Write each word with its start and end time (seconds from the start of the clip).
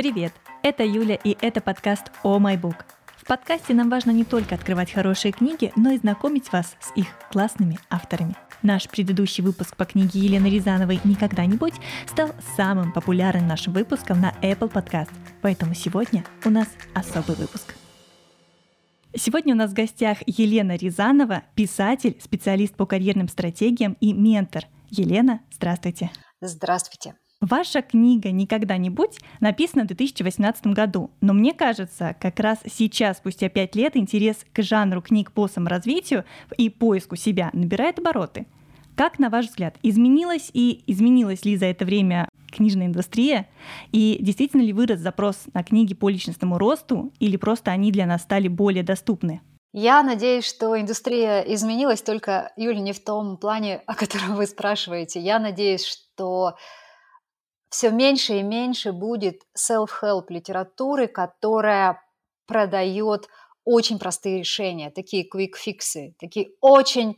Привет! 0.00 0.32
Это 0.62 0.82
Юля 0.82 1.16
и 1.16 1.36
это 1.42 1.60
подкаст 1.60 2.10
«О 2.22 2.38
oh 2.38 2.40
My 2.40 2.58
Book». 2.58 2.86
В 3.18 3.26
подкасте 3.26 3.74
нам 3.74 3.90
важно 3.90 4.12
не 4.12 4.24
только 4.24 4.54
открывать 4.54 4.90
хорошие 4.90 5.30
книги, 5.30 5.74
но 5.76 5.90
и 5.90 5.98
знакомить 5.98 6.50
вас 6.52 6.74
с 6.80 6.96
их 6.96 7.06
классными 7.30 7.78
авторами. 7.90 8.34
Наш 8.62 8.88
предыдущий 8.88 9.44
выпуск 9.44 9.76
по 9.76 9.84
книге 9.84 10.20
Елены 10.20 10.46
Рязановой 10.46 11.00
«Никогда-нибудь» 11.04 11.74
стал 12.06 12.30
самым 12.56 12.94
популярным 12.94 13.46
нашим 13.46 13.74
выпуском 13.74 14.22
на 14.22 14.32
Apple 14.40 14.72
Podcast, 14.72 15.10
поэтому 15.42 15.74
сегодня 15.74 16.24
у 16.46 16.48
нас 16.48 16.68
особый 16.94 17.36
выпуск. 17.36 17.74
Сегодня 19.14 19.52
у 19.52 19.58
нас 19.58 19.72
в 19.72 19.74
гостях 19.74 20.20
Елена 20.24 20.76
Рязанова, 20.76 21.42
писатель, 21.54 22.18
специалист 22.24 22.74
по 22.74 22.86
карьерным 22.86 23.28
стратегиям 23.28 23.98
и 24.00 24.14
ментор. 24.14 24.64
Елена, 24.88 25.42
здравствуйте. 25.50 26.10
Здравствуйте. 26.40 27.16
Ваша 27.40 27.80
книга 27.80 28.32
«Никогда-нибудь» 28.32 29.18
написана 29.40 29.84
в 29.84 29.86
2018 29.86 30.66
году, 30.66 31.10
но 31.22 31.32
мне 31.32 31.54
кажется, 31.54 32.14
как 32.20 32.38
раз 32.38 32.58
сейчас, 32.70 33.16
спустя 33.16 33.48
пять 33.48 33.74
лет, 33.74 33.96
интерес 33.96 34.44
к 34.52 34.62
жанру 34.62 35.00
книг 35.00 35.32
по 35.32 35.48
саморазвитию 35.48 36.26
и 36.58 36.68
поиску 36.68 37.16
себя 37.16 37.48
набирает 37.54 37.98
обороты. 37.98 38.46
Как, 38.94 39.18
на 39.18 39.30
ваш 39.30 39.46
взгляд, 39.46 39.76
изменилась 39.82 40.50
и 40.52 40.84
изменилась 40.86 41.46
ли 41.46 41.56
за 41.56 41.64
это 41.64 41.86
время 41.86 42.28
книжная 42.52 42.88
индустрия? 42.88 43.48
И 43.90 44.18
действительно 44.20 44.60
ли 44.60 44.74
вырос 44.74 45.00
запрос 45.00 45.46
на 45.54 45.64
книги 45.64 45.94
по 45.94 46.10
личностному 46.10 46.58
росту 46.58 47.10
или 47.20 47.38
просто 47.38 47.70
они 47.70 47.90
для 47.90 48.04
нас 48.04 48.20
стали 48.20 48.48
более 48.48 48.82
доступны? 48.82 49.40
Я 49.72 50.02
надеюсь, 50.02 50.44
что 50.44 50.78
индустрия 50.78 51.40
изменилась, 51.40 52.02
только, 52.02 52.52
Юля, 52.58 52.80
не 52.80 52.92
в 52.92 53.02
том 53.02 53.38
плане, 53.38 53.80
о 53.86 53.94
котором 53.94 54.34
вы 54.34 54.44
спрашиваете. 54.44 55.20
Я 55.20 55.38
надеюсь, 55.38 55.86
что 55.86 56.56
все 57.70 57.90
меньше 57.90 58.34
и 58.34 58.42
меньше 58.42 58.92
будет 58.92 59.42
self-help 59.56 60.26
литературы, 60.28 61.06
которая 61.06 62.02
продает 62.46 63.28
очень 63.64 63.98
простые 63.98 64.38
решения, 64.40 64.90
такие 64.90 65.26
quick-фиксы, 65.28 66.14
такие 66.18 66.50
очень 66.60 67.16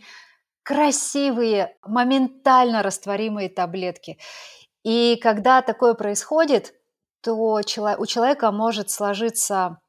красивые, 0.62 1.76
моментально 1.82 2.82
растворимые 2.82 3.48
таблетки. 3.48 4.18
И 4.84 5.18
когда 5.22 5.62
такое 5.62 5.94
происходит, 5.94 6.74
то 7.22 7.34
у 7.34 7.62
человека 7.62 8.50
может 8.52 8.90
сложиться 8.90 9.80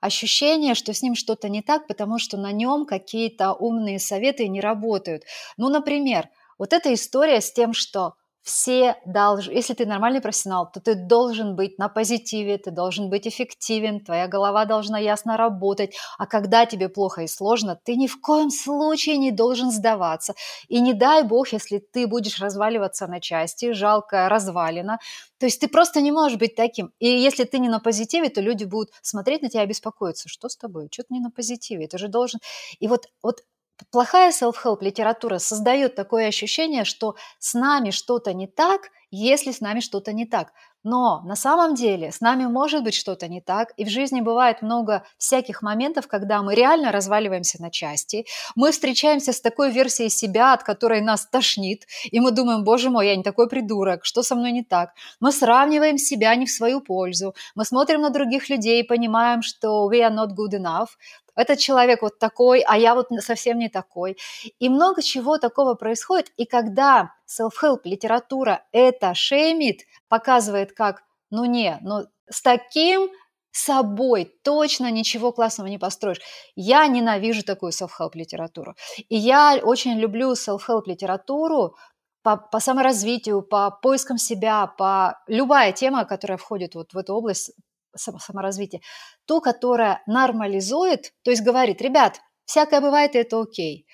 ощущение, 0.00 0.74
что 0.74 0.92
с 0.92 1.02
ним 1.02 1.14
что-то 1.14 1.48
не 1.48 1.62
так, 1.62 1.86
потому 1.86 2.18
что 2.18 2.36
на 2.36 2.52
нем 2.52 2.86
какие-то 2.86 3.52
умные 3.52 3.98
советы 3.98 4.48
не 4.48 4.60
работают. 4.60 5.24
Ну, 5.56 5.68
например, 5.68 6.28
вот 6.58 6.72
эта 6.72 6.92
история 6.94 7.40
с 7.40 7.52
тем, 7.52 7.72
что 7.72 8.14
все 8.42 8.96
должны, 9.04 9.52
если 9.52 9.74
ты 9.74 9.86
нормальный 9.86 10.20
профессионал, 10.20 10.70
то 10.70 10.80
ты 10.80 10.94
должен 10.94 11.56
быть 11.56 11.78
на 11.78 11.88
позитиве, 11.88 12.58
ты 12.58 12.70
должен 12.70 13.10
быть 13.10 13.28
эффективен, 13.28 14.00
твоя 14.00 14.28
голова 14.28 14.64
должна 14.64 14.98
ясно 14.98 15.36
работать, 15.36 15.94
а 16.18 16.26
когда 16.26 16.66
тебе 16.66 16.88
плохо 16.88 17.22
и 17.22 17.26
сложно, 17.26 17.78
ты 17.84 17.96
ни 17.96 18.06
в 18.06 18.20
коем 18.20 18.50
случае 18.50 19.18
не 19.18 19.30
должен 19.30 19.70
сдаваться. 19.70 20.34
И 20.68 20.80
не 20.80 20.94
дай 20.94 21.22
бог, 21.22 21.52
если 21.52 21.78
ты 21.78 22.06
будешь 22.06 22.40
разваливаться 22.40 23.06
на 23.06 23.20
части, 23.20 23.72
жалко 23.72 24.28
развалина, 24.28 24.98
то 25.38 25.46
есть 25.46 25.60
ты 25.60 25.68
просто 25.68 26.00
не 26.00 26.12
можешь 26.12 26.38
быть 26.38 26.54
таким. 26.54 26.92
И 26.98 27.08
если 27.08 27.44
ты 27.44 27.58
не 27.58 27.68
на 27.68 27.80
позитиве, 27.80 28.28
то 28.28 28.40
люди 28.40 28.64
будут 28.64 28.90
смотреть 29.02 29.42
на 29.42 29.48
тебя 29.48 29.64
и 29.64 29.66
беспокоиться. 29.66 30.28
Что 30.28 30.48
с 30.48 30.56
тобой? 30.56 30.88
Что 30.90 31.02
ты 31.04 31.14
не 31.14 31.20
на 31.20 31.30
позитиве? 31.30 31.88
Ты 31.88 31.98
же 31.98 32.08
должен... 32.08 32.40
И 32.78 32.88
вот, 32.88 33.06
вот 33.22 33.42
плохая 33.90 34.30
self-help 34.30 34.78
литература 34.80 35.38
создает 35.38 35.94
такое 35.94 36.28
ощущение, 36.28 36.84
что 36.84 37.16
с 37.38 37.54
нами 37.54 37.90
что-то 37.90 38.32
не 38.32 38.46
так, 38.46 38.90
если 39.10 39.52
с 39.52 39.60
нами 39.60 39.80
что-то 39.80 40.12
не 40.12 40.26
так. 40.26 40.52
Но 40.82 41.20
на 41.26 41.36
самом 41.36 41.74
деле 41.74 42.10
с 42.10 42.20
нами 42.22 42.46
может 42.46 42.82
быть 42.82 42.94
что-то 42.94 43.28
не 43.28 43.42
так, 43.42 43.72
и 43.76 43.84
в 43.84 43.88
жизни 43.88 44.22
бывает 44.22 44.62
много 44.62 45.04
всяких 45.18 45.60
моментов, 45.60 46.08
когда 46.08 46.42
мы 46.42 46.54
реально 46.54 46.90
разваливаемся 46.90 47.60
на 47.60 47.70
части, 47.70 48.24
мы 48.54 48.72
встречаемся 48.72 49.32
с 49.34 49.42
такой 49.42 49.70
версией 49.70 50.08
себя, 50.08 50.54
от 50.54 50.62
которой 50.62 51.02
нас 51.02 51.26
тошнит, 51.26 51.84
и 52.04 52.18
мы 52.18 52.30
думаем, 52.30 52.64
боже 52.64 52.88
мой, 52.88 53.08
я 53.08 53.16
не 53.16 53.22
такой 53.22 53.48
придурок, 53.48 54.06
что 54.06 54.22
со 54.22 54.34
мной 54.34 54.52
не 54.52 54.64
так? 54.64 54.92
Мы 55.20 55.32
сравниваем 55.32 55.98
себя 55.98 56.34
не 56.34 56.46
в 56.46 56.50
свою 56.50 56.80
пользу, 56.80 57.34
мы 57.54 57.66
смотрим 57.66 58.00
на 58.00 58.08
других 58.08 58.48
людей 58.48 58.80
и 58.80 58.86
понимаем, 58.86 59.42
что 59.42 59.90
we 59.92 60.00
are 60.00 60.14
not 60.14 60.30
good 60.30 60.58
enough, 60.58 60.88
этот 61.36 61.58
человек 61.58 62.02
вот 62.02 62.18
такой, 62.18 62.60
а 62.60 62.76
я 62.78 62.94
вот 62.94 63.08
совсем 63.20 63.58
не 63.58 63.68
такой. 63.68 64.16
И 64.58 64.68
много 64.68 65.02
чего 65.02 65.38
такого 65.38 65.74
происходит. 65.74 66.32
И 66.36 66.44
когда 66.44 67.12
self-help 67.28 67.80
литература 67.84 68.64
это 68.72 69.14
шеймит, 69.14 69.82
показывает 70.08 70.72
как, 70.72 71.02
ну 71.30 71.44
не, 71.44 71.78
ну 71.82 72.06
с 72.28 72.42
таким 72.42 73.10
собой 73.52 74.32
точно 74.44 74.90
ничего 74.90 75.32
классного 75.32 75.68
не 75.68 75.78
построишь. 75.78 76.20
Я 76.54 76.86
ненавижу 76.86 77.42
такую 77.42 77.72
self-help 77.72 78.12
литературу. 78.14 78.74
И 79.08 79.16
я 79.16 79.58
очень 79.62 79.98
люблю 79.98 80.32
self-help 80.32 80.82
литературу 80.86 81.76
по, 82.22 82.36
по 82.36 82.60
саморазвитию, 82.60 83.42
по 83.42 83.70
поискам 83.70 84.18
себя, 84.18 84.66
по 84.66 85.18
любая 85.26 85.72
тема, 85.72 86.04
которая 86.04 86.38
входит 86.38 86.74
вот 86.74 86.92
в 86.92 86.98
эту 86.98 87.14
область 87.14 87.52
саморазвития, 87.96 88.80
ту, 89.26 89.40
которая 89.40 90.02
нормализует, 90.06 91.12
то 91.22 91.30
есть 91.30 91.42
говорит, 91.42 91.80
ребят, 91.80 92.20
всякое 92.44 92.80
бывает, 92.80 93.14
и 93.14 93.18
это 93.18 93.40
окей. 93.40 93.86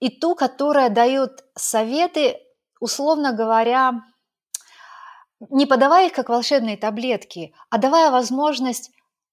И 0.00 0.10
ту, 0.10 0.34
которая 0.34 0.90
дает 0.90 1.44
советы, 1.56 2.38
условно 2.80 3.32
говоря, 3.32 4.02
не 5.50 5.66
подавая 5.66 6.06
их 6.06 6.12
как 6.12 6.28
волшебные 6.28 6.76
таблетки, 6.76 7.54
а 7.70 7.78
давая 7.78 8.10
возможность 8.10 8.90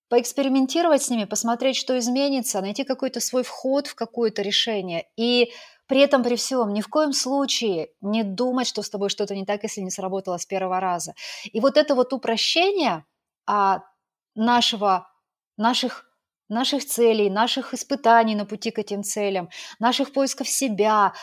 поэкспериментировать 0.10 1.04
с 1.04 1.10
ними, 1.10 1.26
посмотреть, 1.26 1.76
что 1.76 1.98
изменится, 1.98 2.62
найти 2.62 2.84
какой-то 2.84 3.20
свой 3.20 3.44
вход 3.44 3.88
в 3.88 3.96
какое-то 3.96 4.42
решение. 4.42 5.08
И 5.18 5.52
при 5.88 6.02
этом, 6.02 6.24
при 6.24 6.36
всем, 6.36 6.74
ни 6.74 6.82
в 6.82 6.88
коем 6.88 7.14
случае 7.14 7.90
не 8.02 8.24
думать, 8.24 8.68
что 8.68 8.84
с 8.84 8.90
тобой 8.90 9.10
что-то 9.10 9.36
не 9.36 9.46
так, 9.46 9.64
если 9.64 9.82
не 9.82 9.90
сработало 9.90 10.38
с 10.38 10.46
первого 10.46 10.80
раза. 10.80 11.14
И 11.52 11.60
вот 11.60 11.78
это 11.78 11.96
вот 11.96 12.14
упрощение– 12.14 13.06
а, 13.46 13.82
нашего, 14.36 15.08
наших, 15.58 16.06
наших 16.50 16.86
целей, 16.86 17.30
наших 17.30 17.74
испытаний 17.74 18.36
на 18.36 18.46
пути 18.46 18.72
к 18.72 18.80
этим 18.80 19.04
целям, 19.04 19.50
наших 19.80 20.14
поисков 20.14 20.48
себя. 20.48 21.14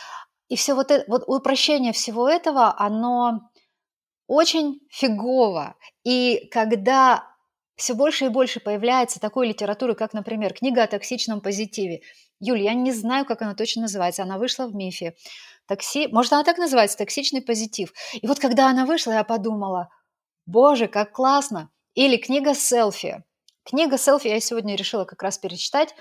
И 0.49 0.55
все 0.55 0.73
вот 0.73 0.91
это, 0.91 1.05
вот 1.09 1.23
упрощение 1.27 1.93
всего 1.93 2.27
этого, 2.27 2.73
оно 2.77 3.49
очень 4.27 4.79
фигово. 4.89 5.75
И 6.03 6.47
когда 6.51 7.31
все 7.81 7.95
больше 7.95 8.25
и 8.25 8.29
больше 8.29 8.59
появляется 8.59 9.19
такой 9.19 9.47
литературы, 9.47 9.95
как, 9.95 10.13
например, 10.13 10.53
книга 10.53 10.83
о 10.83 10.87
токсичном 10.87 11.41
позитиве. 11.41 12.01
Юль, 12.39 12.61
я 12.61 12.73
не 12.73 12.91
знаю, 12.91 13.25
как 13.25 13.41
она 13.41 13.55
точно 13.55 13.83
называется. 13.83 14.23
Она 14.23 14.37
вышла 14.37 14.67
в 14.67 14.75
МИФе. 14.75 15.15
Такси... 15.65 16.07
Может, 16.07 16.33
она 16.33 16.43
так 16.43 16.57
называется, 16.59 16.97
токсичный 16.97 17.41
позитив. 17.41 17.91
И 18.13 18.27
вот 18.27 18.39
когда 18.39 18.69
она 18.69 18.85
вышла, 18.85 19.13
я 19.13 19.23
подумала, 19.23 19.89
боже, 20.45 20.87
как 20.87 21.11
классно. 21.11 21.71
Или 21.95 22.17
книга 22.17 22.53
«Селфи». 22.53 23.23
Книга 23.63 23.97
«Селфи» 23.97 24.27
я 24.27 24.39
сегодня 24.39 24.75
решила 24.75 25.05
как 25.05 25.21
раз 25.23 25.37
перечитать. 25.37 25.93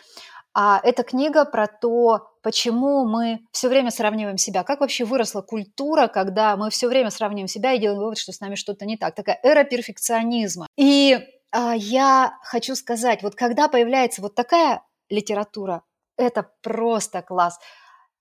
А 0.52 0.80
это 0.82 1.02
книга 1.04 1.44
про 1.44 1.66
то, 1.68 2.30
почему 2.42 3.04
мы 3.04 3.40
все 3.52 3.68
время 3.68 3.90
сравниваем 3.90 4.36
себя, 4.36 4.64
как 4.64 4.80
вообще 4.80 5.04
выросла 5.04 5.42
культура, 5.42 6.08
когда 6.08 6.56
мы 6.56 6.70
все 6.70 6.88
время 6.88 7.10
сравниваем 7.10 7.46
себя 7.46 7.72
и 7.72 7.78
делаем 7.78 8.00
вывод, 8.00 8.18
что 8.18 8.32
с 8.32 8.40
нами 8.40 8.56
что-то 8.56 8.84
не 8.84 8.96
так. 8.96 9.14
Такая 9.14 9.38
эра 9.42 9.62
перфекционизма. 9.64 10.66
И 10.76 11.18
а, 11.52 11.74
я 11.76 12.38
хочу 12.42 12.74
сказать, 12.74 13.22
вот 13.22 13.34
когда 13.34 13.68
появляется 13.68 14.22
вот 14.22 14.34
такая 14.34 14.82
литература, 15.08 15.82
это 16.16 16.50
просто 16.62 17.22
класс. 17.22 17.58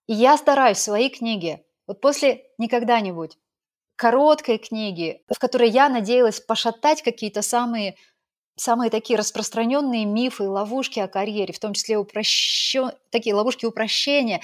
И 0.07 0.13
я 0.13 0.38
стараюсь 0.38 0.78
в 0.78 0.81
своей 0.81 1.09
книге, 1.09 1.63
вот 1.88 2.01
после 2.01 2.44
«Никогда-нибудь», 2.57 3.38
короткой 4.00 4.60
книги, 4.60 5.22
в 5.30 5.38
которой 5.40 5.70
я 5.70 5.90
надеялась 5.90 6.40
пошатать 6.40 7.04
какие-то 7.04 7.42
самые 7.42 7.96
самые 8.56 8.90
такие 8.90 9.18
распространенные 9.18 10.04
мифы, 10.06 10.44
ловушки 10.44 11.00
о 11.00 11.07
карьере, 11.07 11.54
в 11.54 11.60
том 11.60 11.74
числе 11.74 11.98
упрощен... 11.98 12.92
такие 13.10 13.34
ловушки 13.34 13.66
упрощения. 13.66 14.42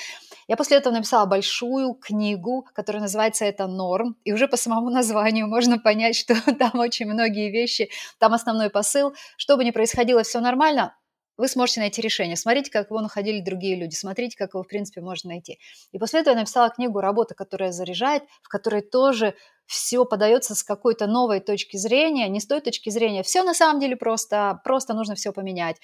Я 0.48 0.56
после 0.56 0.78
этого 0.78 0.94
написала 0.94 1.25
большую 1.25 1.96
книгу, 1.96 2.66
которая 2.74 3.02
называется 3.02 3.44
«Это 3.44 3.68
норм», 3.68 4.16
и 4.24 4.31
уже 4.31 4.48
по 4.48 4.56
самому 4.56 4.90
названию 4.90 5.48
можно 5.48 5.80
понять, 5.80 6.16
что 6.16 6.34
там 6.60 6.80
очень 6.80 7.07
многие 7.07 7.52
вещи, 7.52 7.90
там 8.18 8.34
основной 8.34 8.69
посыл. 8.69 9.13
Что 9.36 9.57
бы 9.57 9.66
ни 9.66 9.72
происходило, 9.72 10.24
все 10.24 10.40
нормально, 10.40 10.96
вы 11.38 11.48
сможете 11.48 11.82
найти 11.82 12.02
решение. 12.02 12.36
Смотрите, 12.36 12.72
как 12.72 12.90
его 12.90 13.02
находили 13.02 13.42
другие 13.42 13.76
люди, 13.76 13.96
смотрите, 13.96 14.38
как 14.38 14.54
его, 14.54 14.64
в 14.64 14.68
принципе, 14.68 15.02
можно 15.02 15.30
найти. 15.30 15.60
И 15.92 16.00
после 16.00 16.22
этого 16.22 16.34
я 16.34 16.40
написала 16.40 16.70
книгу 16.70 17.00
«Работа, 17.00 17.36
которая 17.36 17.72
заряжает», 17.72 18.24
в 18.42 18.48
которой 18.48 18.82
тоже 18.82 19.36
все 19.66 20.06
подается 20.06 20.56
с 20.56 20.64
какой-то 20.64 21.08
новой 21.08 21.40
точки 21.40 21.78
зрения, 21.78 22.28
не 22.30 22.40
с 22.40 22.48
той 22.48 22.62
точки 22.62 22.90
зрения, 22.90 23.24
все 23.24 23.44
на 23.44 23.54
самом 23.54 23.80
деле 23.80 23.96
просто, 23.96 24.62
просто 24.64 24.94
нужно 24.94 25.16
все 25.16 25.34
поменять. 25.34 25.78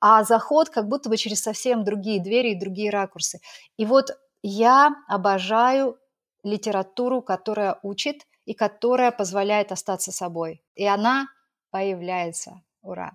А 0.00 0.24
заход 0.24 0.70
как 0.70 0.88
будто 0.88 1.10
бы 1.10 1.16
через 1.16 1.42
совсем 1.42 1.84
другие 1.84 2.22
двери 2.22 2.52
и 2.52 2.58
другие 2.58 2.90
ракурсы. 2.90 3.40
И 3.76 3.84
вот 3.84 4.10
я 4.42 4.90
обожаю 5.08 5.98
литературу, 6.42 7.20
которая 7.20 7.78
учит 7.82 8.26
и 8.46 8.54
которая 8.54 9.10
позволяет 9.10 9.72
остаться 9.72 10.10
собой. 10.10 10.62
И 10.74 10.86
она 10.86 11.26
появляется. 11.70 12.62
Ура! 12.80 13.12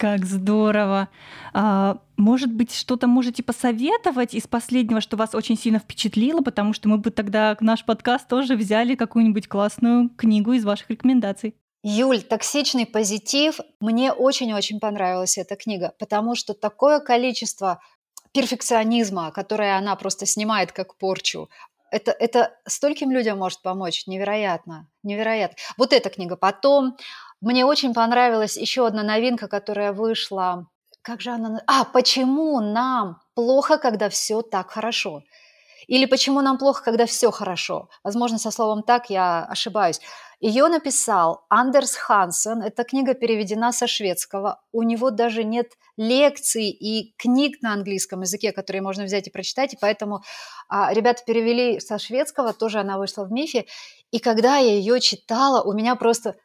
Как 0.00 0.24
здорово! 0.24 1.10
А, 1.52 1.98
может 2.16 2.50
быть, 2.50 2.74
что-то 2.74 3.06
можете 3.06 3.42
посоветовать 3.42 4.32
из 4.32 4.46
последнего, 4.46 5.02
что 5.02 5.18
вас 5.18 5.34
очень 5.34 5.58
сильно 5.58 5.78
впечатлило, 5.78 6.40
потому 6.40 6.72
что 6.72 6.88
мы 6.88 6.96
бы 6.96 7.10
тогда 7.10 7.54
наш 7.60 7.84
подкаст 7.84 8.26
тоже 8.26 8.56
взяли 8.56 8.94
какую-нибудь 8.94 9.46
классную 9.46 10.08
книгу 10.08 10.54
из 10.54 10.64
ваших 10.64 10.88
рекомендаций. 10.88 11.54
Юль, 11.82 12.22
«Токсичный 12.22 12.86
позитив». 12.86 13.60
Мне 13.78 14.10
очень-очень 14.10 14.80
понравилась 14.80 15.36
эта 15.36 15.54
книга, 15.54 15.92
потому 15.98 16.34
что 16.34 16.54
такое 16.54 17.00
количество 17.00 17.82
перфекционизма, 18.32 19.32
которое 19.32 19.76
она 19.76 19.96
просто 19.96 20.24
снимает 20.24 20.72
как 20.72 20.96
порчу, 20.96 21.50
это, 21.90 22.12
это 22.12 22.54
стольким 22.66 23.10
людям 23.10 23.38
может 23.38 23.62
помочь. 23.62 24.06
Невероятно, 24.06 24.88
невероятно. 25.02 25.56
Вот 25.76 25.92
эта 25.92 26.08
книга. 26.08 26.36
Потом 26.36 26.96
мне 27.40 27.64
очень 27.64 27.94
понравилась 27.94 28.56
еще 28.56 28.86
одна 28.86 29.02
новинка, 29.02 29.48
которая 29.48 29.92
вышла. 29.92 30.66
Как 31.02 31.20
же 31.20 31.30
она? 31.30 31.62
А, 31.66 31.84
почему 31.84 32.60
нам 32.60 33.20
плохо, 33.34 33.78
когда 33.78 34.08
все 34.08 34.42
так 34.42 34.70
хорошо? 34.70 35.22
Или 35.86 36.06
почему 36.06 36.40
нам 36.40 36.58
плохо, 36.58 36.84
когда 36.84 37.06
все 37.06 37.30
хорошо? 37.30 37.88
Возможно, 38.04 38.38
со 38.38 38.50
словом 38.50 38.82
так 38.82 39.10
я 39.10 39.44
ошибаюсь. 39.44 40.00
Ее 40.38 40.68
написал 40.68 41.44
Андерс 41.48 41.96
Хансен. 41.96 42.62
Эта 42.62 42.84
книга 42.84 43.14
переведена 43.14 43.72
со 43.72 43.86
шведского. 43.86 44.60
У 44.72 44.82
него 44.82 45.10
даже 45.10 45.42
нет 45.42 45.72
лекций 45.96 46.68
и 46.68 47.14
книг 47.18 47.60
на 47.62 47.72
английском 47.72 48.20
языке, 48.20 48.52
которые 48.52 48.82
можно 48.82 49.04
взять 49.04 49.26
и 49.26 49.30
прочитать. 49.30 49.74
И 49.74 49.78
поэтому 49.80 50.22
а, 50.68 50.92
ребята 50.94 51.22
перевели 51.26 51.80
со 51.80 51.98
шведского, 51.98 52.52
тоже 52.52 52.80
она 52.80 52.96
вышла 52.96 53.24
в 53.24 53.32
мифе. 53.32 53.66
И 54.12 54.18
когда 54.18 54.58
я 54.58 54.72
ее 54.72 55.00
читала, 55.00 55.62
у 55.62 55.72
меня 55.72 55.96
просто 55.96 56.36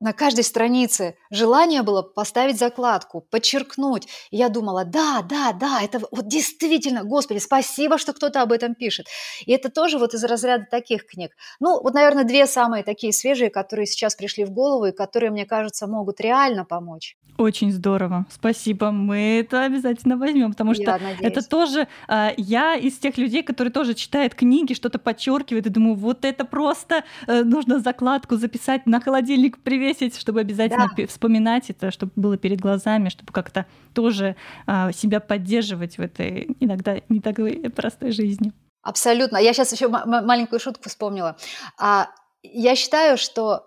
на 0.00 0.12
каждой 0.12 0.44
странице 0.44 1.16
желание 1.30 1.82
было 1.82 2.02
поставить 2.02 2.58
закладку, 2.58 3.20
подчеркнуть. 3.20 4.08
И 4.30 4.36
я 4.36 4.48
думала, 4.48 4.84
да, 4.84 5.22
да, 5.22 5.52
да, 5.52 5.80
это 5.82 6.00
вот 6.10 6.28
действительно, 6.28 7.04
Господи, 7.04 7.38
спасибо, 7.38 7.98
что 7.98 8.12
кто-то 8.12 8.42
об 8.42 8.52
этом 8.52 8.74
пишет. 8.74 9.06
И 9.46 9.52
это 9.52 9.70
тоже 9.70 9.98
вот 9.98 10.14
из 10.14 10.24
разряда 10.24 10.66
таких 10.70 11.06
книг. 11.06 11.32
Ну, 11.60 11.80
вот, 11.82 11.94
наверное, 11.94 12.24
две 12.24 12.46
самые 12.46 12.82
такие 12.82 13.12
свежие, 13.12 13.50
которые 13.50 13.86
сейчас 13.86 14.14
пришли 14.14 14.44
в 14.44 14.50
голову 14.50 14.86
и 14.86 14.92
которые, 14.92 15.30
мне 15.30 15.46
кажется, 15.46 15.86
могут 15.86 16.20
реально 16.20 16.64
помочь. 16.64 17.16
Очень 17.36 17.72
здорово, 17.72 18.26
спасибо. 18.30 18.92
Мы 18.92 19.40
это 19.40 19.64
обязательно 19.64 20.16
возьмем, 20.16 20.52
потому 20.52 20.74
что 20.74 20.92
надеюсь. 20.92 21.18
это 21.20 21.42
тоже 21.42 21.88
а, 22.06 22.32
я 22.36 22.76
из 22.76 22.96
тех 22.98 23.18
людей, 23.18 23.42
которые 23.42 23.72
тоже 23.72 23.94
читают 23.94 24.36
книги, 24.36 24.72
что-то 24.72 25.00
подчеркивают 25.00 25.66
и 25.66 25.70
думаю, 25.70 25.96
вот 25.96 26.24
это 26.24 26.44
просто 26.44 27.02
э, 27.26 27.42
нужно 27.42 27.80
закладку 27.80 28.36
записать 28.36 28.86
на 28.86 29.00
холодильник 29.00 29.58
привет 29.58 29.83
10, 29.84 30.18
чтобы 30.18 30.40
обязательно 30.40 30.88
да. 30.96 31.06
вспоминать 31.06 31.70
это, 31.70 31.90
чтобы 31.90 32.12
было 32.16 32.36
перед 32.36 32.60
глазами, 32.60 33.08
чтобы 33.08 33.32
как-то 33.32 33.66
тоже 33.92 34.36
а, 34.66 34.92
себя 34.92 35.20
поддерживать 35.20 35.98
в 35.98 36.00
этой 36.00 36.56
иногда 36.60 36.96
не 37.08 37.20
такой 37.20 37.70
простой 37.70 38.12
жизни. 38.12 38.52
Абсолютно. 38.82 39.38
Я 39.38 39.52
сейчас 39.52 39.72
еще 39.72 39.88
маленькую 39.88 40.60
шутку 40.60 40.88
вспомнила. 40.88 41.36
А, 41.78 42.08
я 42.42 42.76
считаю, 42.76 43.16
что 43.16 43.66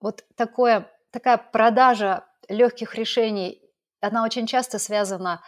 вот 0.00 0.24
такое, 0.36 0.90
такая 1.10 1.38
продажа 1.38 2.24
легких 2.48 2.94
решений, 2.94 3.60
она 4.00 4.24
очень 4.24 4.46
часто 4.46 4.78
связана 4.78 5.36
с 5.36 5.42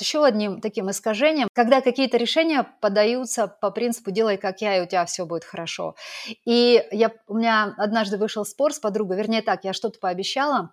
еще 0.00 0.24
одним 0.24 0.60
таким 0.60 0.90
искажением, 0.90 1.48
когда 1.52 1.80
какие-то 1.80 2.16
решения 2.16 2.66
подаются 2.80 3.46
по 3.46 3.70
принципу 3.70 4.10
«делай 4.10 4.36
как 4.36 4.60
я, 4.60 4.76
и 4.78 4.82
у 4.82 4.86
тебя 4.86 5.04
все 5.06 5.26
будет 5.26 5.44
хорошо». 5.44 5.94
И 6.44 6.84
я, 6.90 7.12
у 7.26 7.36
меня 7.36 7.74
однажды 7.78 8.18
вышел 8.18 8.44
спор 8.44 8.72
с 8.72 8.78
подругой, 8.78 9.16
вернее 9.16 9.42
так, 9.42 9.64
я 9.64 9.72
что-то 9.72 9.98
пообещала, 9.98 10.72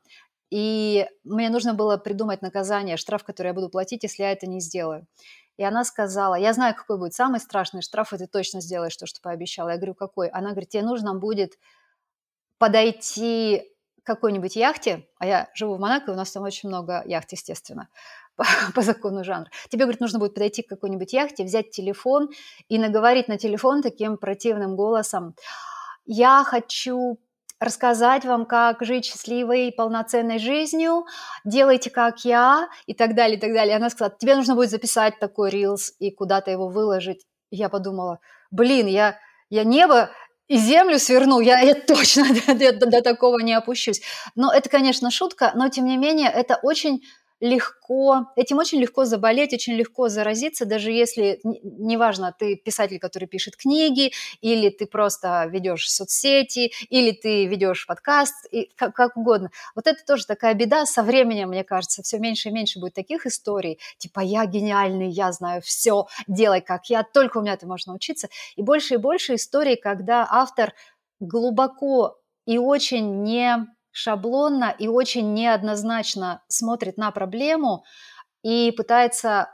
и 0.50 1.08
мне 1.24 1.50
нужно 1.50 1.74
было 1.74 1.98
придумать 1.98 2.42
наказание, 2.42 2.98
штраф, 2.98 3.24
который 3.24 3.48
я 3.48 3.54
буду 3.54 3.70
платить, 3.70 4.04
если 4.04 4.24
я 4.24 4.32
это 4.32 4.46
не 4.46 4.60
сделаю. 4.60 5.08
И 5.58 5.64
она 5.64 5.84
сказала, 5.84 6.36
я 6.36 6.54
знаю, 6.54 6.76
какой 6.76 6.98
будет 6.98 7.14
самый 7.14 7.40
страшный 7.40 7.82
штраф, 7.82 8.14
и 8.14 8.18
ты 8.18 8.28
точно 8.28 8.62
сделаешь 8.62 8.96
то, 8.96 9.06
что 9.06 9.22
пообещала. 9.22 9.70
Я 9.70 9.78
говорю, 9.78 9.94
какой? 9.94 10.28
Она 10.30 10.52
говорит, 10.52 10.70
тебе 10.70 10.84
нужно 10.84 11.16
будет 11.16 11.54
подойти 12.58 13.64
к 14.04 14.06
какой-нибудь 14.06 14.56
яхте, 14.56 15.08
а 15.18 15.26
я 15.26 15.50
живу 15.54 15.76
в 15.76 15.80
Монако, 15.80 16.12
и 16.12 16.14
у 16.14 16.18
нас 16.18 16.32
там 16.32 16.44
очень 16.44 16.70
много 16.70 17.04
яхт, 17.06 17.32
естественно, 17.32 17.90
по, 18.36 18.46
по 18.76 18.82
закону 18.82 19.24
жанра. 19.24 19.50
Тебе, 19.70 19.86
говорит, 19.86 20.02
нужно 20.02 20.20
будет 20.20 20.34
подойти 20.34 20.62
к 20.62 20.70
какой-нибудь 20.70 21.14
яхте, 21.14 21.44
взять 21.44 21.72
телефон 21.72 22.30
и 22.70 22.78
наговорить 22.78 23.28
на 23.28 23.38
телефон 23.38 23.82
таким 23.82 24.18
противным 24.18 24.76
голосом. 24.76 25.36
Я 26.06 26.44
хочу 26.46 27.20
рассказать 27.60 28.26
вам, 28.26 28.46
как 28.46 28.84
жить 28.84 29.06
счастливой, 29.06 29.72
полноценной 29.72 30.38
жизнью, 30.38 31.06
делайте 31.46 31.90
как 31.90 32.26
я 32.26 32.68
и 32.86 32.94
так 32.94 33.16
далее, 33.16 33.38
и 33.38 33.40
так 33.40 33.54
далее. 33.54 33.76
Она 33.78 33.90
сказала, 33.90 34.16
тебе 34.18 34.36
нужно 34.36 34.56
будет 34.56 34.70
записать 34.70 35.20
такой 35.20 35.50
рилс 35.50 35.94
и 36.00 36.12
куда-то 36.12 36.52
его 36.52 36.68
выложить. 36.68 37.26
И 37.52 37.56
я 37.56 37.70
подумала, 37.70 38.20
блин, 38.52 38.88
я, 38.88 39.18
я 39.50 39.64
небо 39.64 40.10
и 40.48 40.58
землю 40.58 41.00
сверну, 41.00 41.40
я, 41.40 41.60
я 41.60 41.74
точно 41.74 42.26
до, 42.48 42.74
до, 42.74 42.86
до 42.86 43.02
такого 43.02 43.40
не 43.40 43.54
опущусь. 43.54 44.02
Но 44.36 44.52
это, 44.54 44.70
конечно, 44.70 45.10
шутка, 45.10 45.52
но 45.56 45.70
тем 45.70 45.86
не 45.86 45.98
менее 45.98 46.30
это 46.30 46.60
очень 46.62 47.02
легко, 47.40 48.28
этим 48.36 48.58
очень 48.58 48.80
легко 48.80 49.06
заболеть, 49.06 49.54
очень 49.54 49.74
легко 49.74 50.08
заразиться, 50.10 50.66
даже 50.66 50.92
если, 50.92 51.40
неважно, 51.44 52.34
ты 52.38 52.56
писатель, 52.56 53.00
который 53.00 53.28
пишет 53.28 53.58
книги, 53.58 54.12
или 54.42 54.70
ты 54.70 54.86
просто 54.86 55.46
ведешь 55.52 55.90
соцсети, 55.90 56.72
или 56.90 57.12
ты 57.12 57.46
ведешь 57.46 57.86
подкаст, 57.86 58.34
и 58.52 58.72
как, 58.76 58.96
как 58.96 59.18
угодно. 59.18 59.52
Вот 59.76 59.88
это 59.88 60.04
тоже 60.06 60.26
такая 60.26 60.54
беда. 60.54 60.86
Со 60.86 61.04
временем, 61.04 61.50
мне 61.50 61.64
кажется, 61.64 62.02
все 62.04 62.18
меньше 62.20 62.50
и 62.50 62.52
меньше 62.52 62.80
будет 62.80 62.94
таких 62.94 63.26
историй, 63.26 63.80
типа 63.98 64.22
«я 64.22 64.46
гениальный, 64.46 65.10
я 65.10 65.32
знаю 65.32 65.62
все, 65.62 66.08
делай 66.28 66.62
как 66.62 66.90
я, 66.90 67.04
только 67.04 67.40
у 67.40 67.42
меня 67.42 67.58
ты 67.58 67.66
можешь 67.68 67.88
научиться». 67.88 68.30
И 68.56 68.62
больше 68.62 68.96
и 68.96 68.98
больше 68.98 69.36
историй, 69.36 69.76
когда 69.76 70.28
автор 70.30 70.74
глубоко 71.20 72.18
и 72.46 72.58
очень 72.58 73.24
не 73.24 73.68
шаблонно 73.94 74.76
и 74.78 74.88
очень 74.88 75.34
неоднозначно 75.34 76.44
смотрит 76.50 76.98
на 76.98 77.12
проблему 77.12 77.86
и 78.42 78.72
пытается 78.72 79.50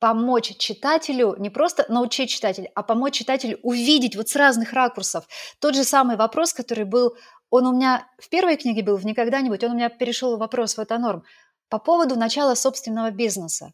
помочь 0.00 0.56
читателю, 0.58 1.36
не 1.38 1.50
просто 1.50 1.86
научить 1.88 2.30
читателя, 2.30 2.70
а 2.74 2.82
помочь 2.82 3.14
читателю 3.14 3.58
увидеть 3.62 4.16
вот 4.16 4.28
с 4.28 4.36
разных 4.36 4.72
ракурсов 4.72 5.26
тот 5.60 5.74
же 5.74 5.84
самый 5.84 6.16
вопрос, 6.16 6.52
который 6.52 6.84
был, 6.84 7.16
он 7.50 7.66
у 7.66 7.72
меня 7.72 8.06
в 8.18 8.28
первой 8.28 8.56
книге 8.56 8.82
был 8.82 8.96
в 8.96 9.06
«Никогда-нибудь», 9.06 9.64
он 9.64 9.72
у 9.72 9.74
меня 9.74 9.88
перешел 9.88 10.36
вопрос 10.36 10.76
в 10.76 10.80
это 10.80 10.98
норм, 10.98 11.24
по 11.68 11.78
поводу 11.78 12.16
начала 12.16 12.54
собственного 12.54 13.10
бизнеса. 13.10 13.72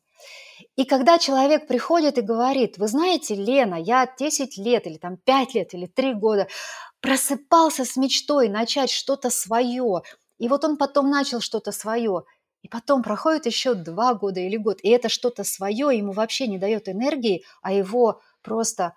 И 0.77 0.85
когда 0.85 1.19
человек 1.19 1.67
приходит 1.67 2.19
и 2.19 2.23
говорит, 2.23 2.79
вы 2.79 2.89
знаете, 2.89 3.35
Лена, 3.35 3.77
я 3.77 4.13
10 4.19 4.57
лет 4.59 4.87
или 4.87 4.99
там 4.99 5.17
5 5.17 5.55
лет 5.55 5.75
или 5.75 5.87
3 5.87 6.15
года 6.15 6.49
просыпался 7.01 7.85
с 7.85 7.97
мечтой 7.97 8.49
начать 8.49 8.91
что-то 8.91 9.31
свое. 9.31 10.03
И 10.39 10.49
вот 10.49 10.65
он 10.65 10.77
потом 10.77 11.11
начал 11.11 11.41
что-то 11.41 11.73
свое. 11.73 12.25
И 12.63 12.69
потом 12.69 13.03
проходит 13.03 13.47
еще 13.47 13.75
два 13.75 14.15
года 14.15 14.41
или 14.41 14.57
год, 14.57 14.79
и 14.83 14.89
это 14.89 15.11
что-то 15.11 15.45
свое 15.45 15.97
ему 15.97 16.13
вообще 16.13 16.47
не 16.47 16.57
дает 16.57 16.89
энергии, 16.89 17.45
а 17.61 17.73
его 17.73 18.23
просто 18.41 18.95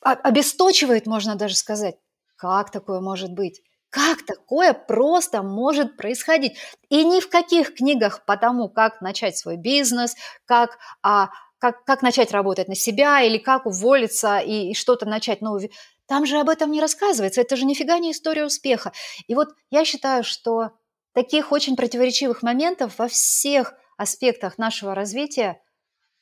обесточивает, 0.00 1.06
можно 1.06 1.34
даже 1.34 1.54
сказать. 1.54 1.96
Как 2.36 2.70
такое 2.70 3.00
может 3.00 3.32
быть? 3.32 3.60
Как 3.96 4.26
такое 4.26 4.74
просто 4.74 5.42
может 5.42 5.96
происходить? 5.96 6.58
И 6.90 7.02
ни 7.02 7.18
в 7.18 7.30
каких 7.30 7.74
книгах 7.74 8.26
по 8.26 8.36
тому, 8.36 8.68
как 8.68 9.00
начать 9.00 9.38
свой 9.38 9.56
бизнес, 9.56 10.16
как 10.44 10.76
а, 11.02 11.30
как, 11.56 11.82
как 11.86 12.02
начать 12.02 12.30
работать 12.30 12.68
на 12.68 12.74
себя 12.74 13.22
или 13.22 13.38
как 13.38 13.64
уволиться 13.64 14.36
и, 14.36 14.72
и 14.72 14.74
что-то 14.74 15.06
начать 15.06 15.40
новое. 15.40 15.70
Там 16.06 16.26
же 16.26 16.38
об 16.38 16.50
этом 16.50 16.72
не 16.72 16.82
рассказывается, 16.82 17.40
это 17.40 17.56
же 17.56 17.64
нифига 17.64 17.98
не 17.98 18.12
история 18.12 18.44
успеха. 18.44 18.92
И 19.28 19.34
вот 19.34 19.54
я 19.70 19.86
считаю, 19.86 20.24
что 20.24 20.72
таких 21.14 21.50
очень 21.50 21.74
противоречивых 21.74 22.42
моментов 22.42 22.98
во 22.98 23.08
всех 23.08 23.72
аспектах 23.96 24.58
нашего 24.58 24.94
развития 24.94 25.58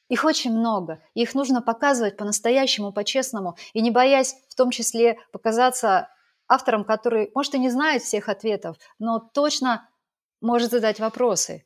их 0.09 0.25
очень 0.25 0.52
много. 0.52 1.02
Их 1.14 1.35
нужно 1.35 1.61
показывать 1.61 2.16
по-настоящему, 2.16 2.93
по-честному, 2.93 3.57
и 3.73 3.81
не 3.81 3.90
боясь 3.90 4.37
в 4.49 4.54
том 4.54 4.71
числе 4.71 5.19
показаться 5.33 6.09
автором, 6.48 6.84
который, 6.84 7.30
может, 7.34 7.54
и 7.54 7.58
не 7.58 7.70
знает 7.70 8.02
всех 8.02 8.28
ответов, 8.28 8.76
но 8.98 9.18
точно 9.18 9.88
может 10.40 10.70
задать 10.70 11.00
вопросы 11.00 11.64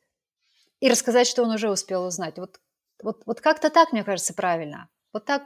и 0.79 0.89
рассказать, 0.89 1.27
что 1.27 1.43
он 1.43 1.51
уже 1.51 1.69
успел 1.69 2.05
узнать. 2.05 2.37
Вот, 2.37 2.59
вот, 3.03 3.23
вот 3.25 3.41
как-то 3.41 3.69
так, 3.69 3.91
мне 3.91 4.03
кажется, 4.03 4.33
правильно. 4.33 4.89
Вот 5.13 5.25
так, 5.25 5.43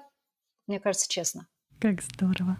мне 0.68 0.80
кажется, 0.80 1.10
честно. 1.10 1.48
Как 1.80 2.02
здорово. 2.02 2.58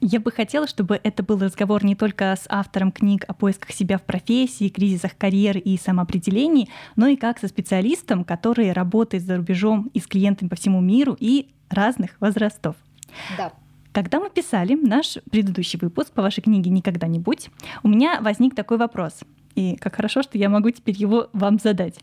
Я 0.00 0.20
бы 0.20 0.30
хотела, 0.32 0.66
чтобы 0.66 0.98
это 1.02 1.22
был 1.22 1.38
разговор 1.38 1.84
не 1.84 1.94
только 1.94 2.34
с 2.34 2.46
автором 2.48 2.90
книг 2.90 3.24
о 3.28 3.34
поисках 3.34 3.72
себя 3.72 3.98
в 3.98 4.02
профессии, 4.02 4.68
кризисах 4.68 5.16
карьеры 5.16 5.60
и 5.60 5.76
самоопределении, 5.76 6.70
но 6.96 7.06
и 7.08 7.16
как 7.16 7.38
со 7.38 7.48
специалистом, 7.48 8.24
который 8.24 8.72
работает 8.72 9.24
за 9.24 9.36
рубежом 9.36 9.90
и 9.92 10.00
с 10.00 10.06
клиентами 10.06 10.48
по 10.48 10.56
всему 10.56 10.80
миру 10.80 11.16
и 11.18 11.54
разных 11.68 12.20
возрастов. 12.20 12.76
Да. 13.36 13.52
Когда 13.92 14.20
мы 14.20 14.30
писали 14.30 14.74
наш 14.74 15.18
предыдущий 15.30 15.78
выпуск 15.80 16.12
по 16.12 16.22
вашей 16.22 16.40
книге 16.40 16.70
«Никогда 16.70 17.06
не 17.06 17.18
будь», 17.18 17.50
у 17.82 17.88
меня 17.88 18.20
возник 18.22 18.54
такой 18.54 18.78
вопрос. 18.78 19.20
И 19.54 19.76
как 19.76 19.96
хорошо, 19.96 20.22
что 20.22 20.38
я 20.38 20.48
могу 20.48 20.70
теперь 20.70 20.96
его 20.96 21.28
вам 21.34 21.58
задать. 21.58 21.98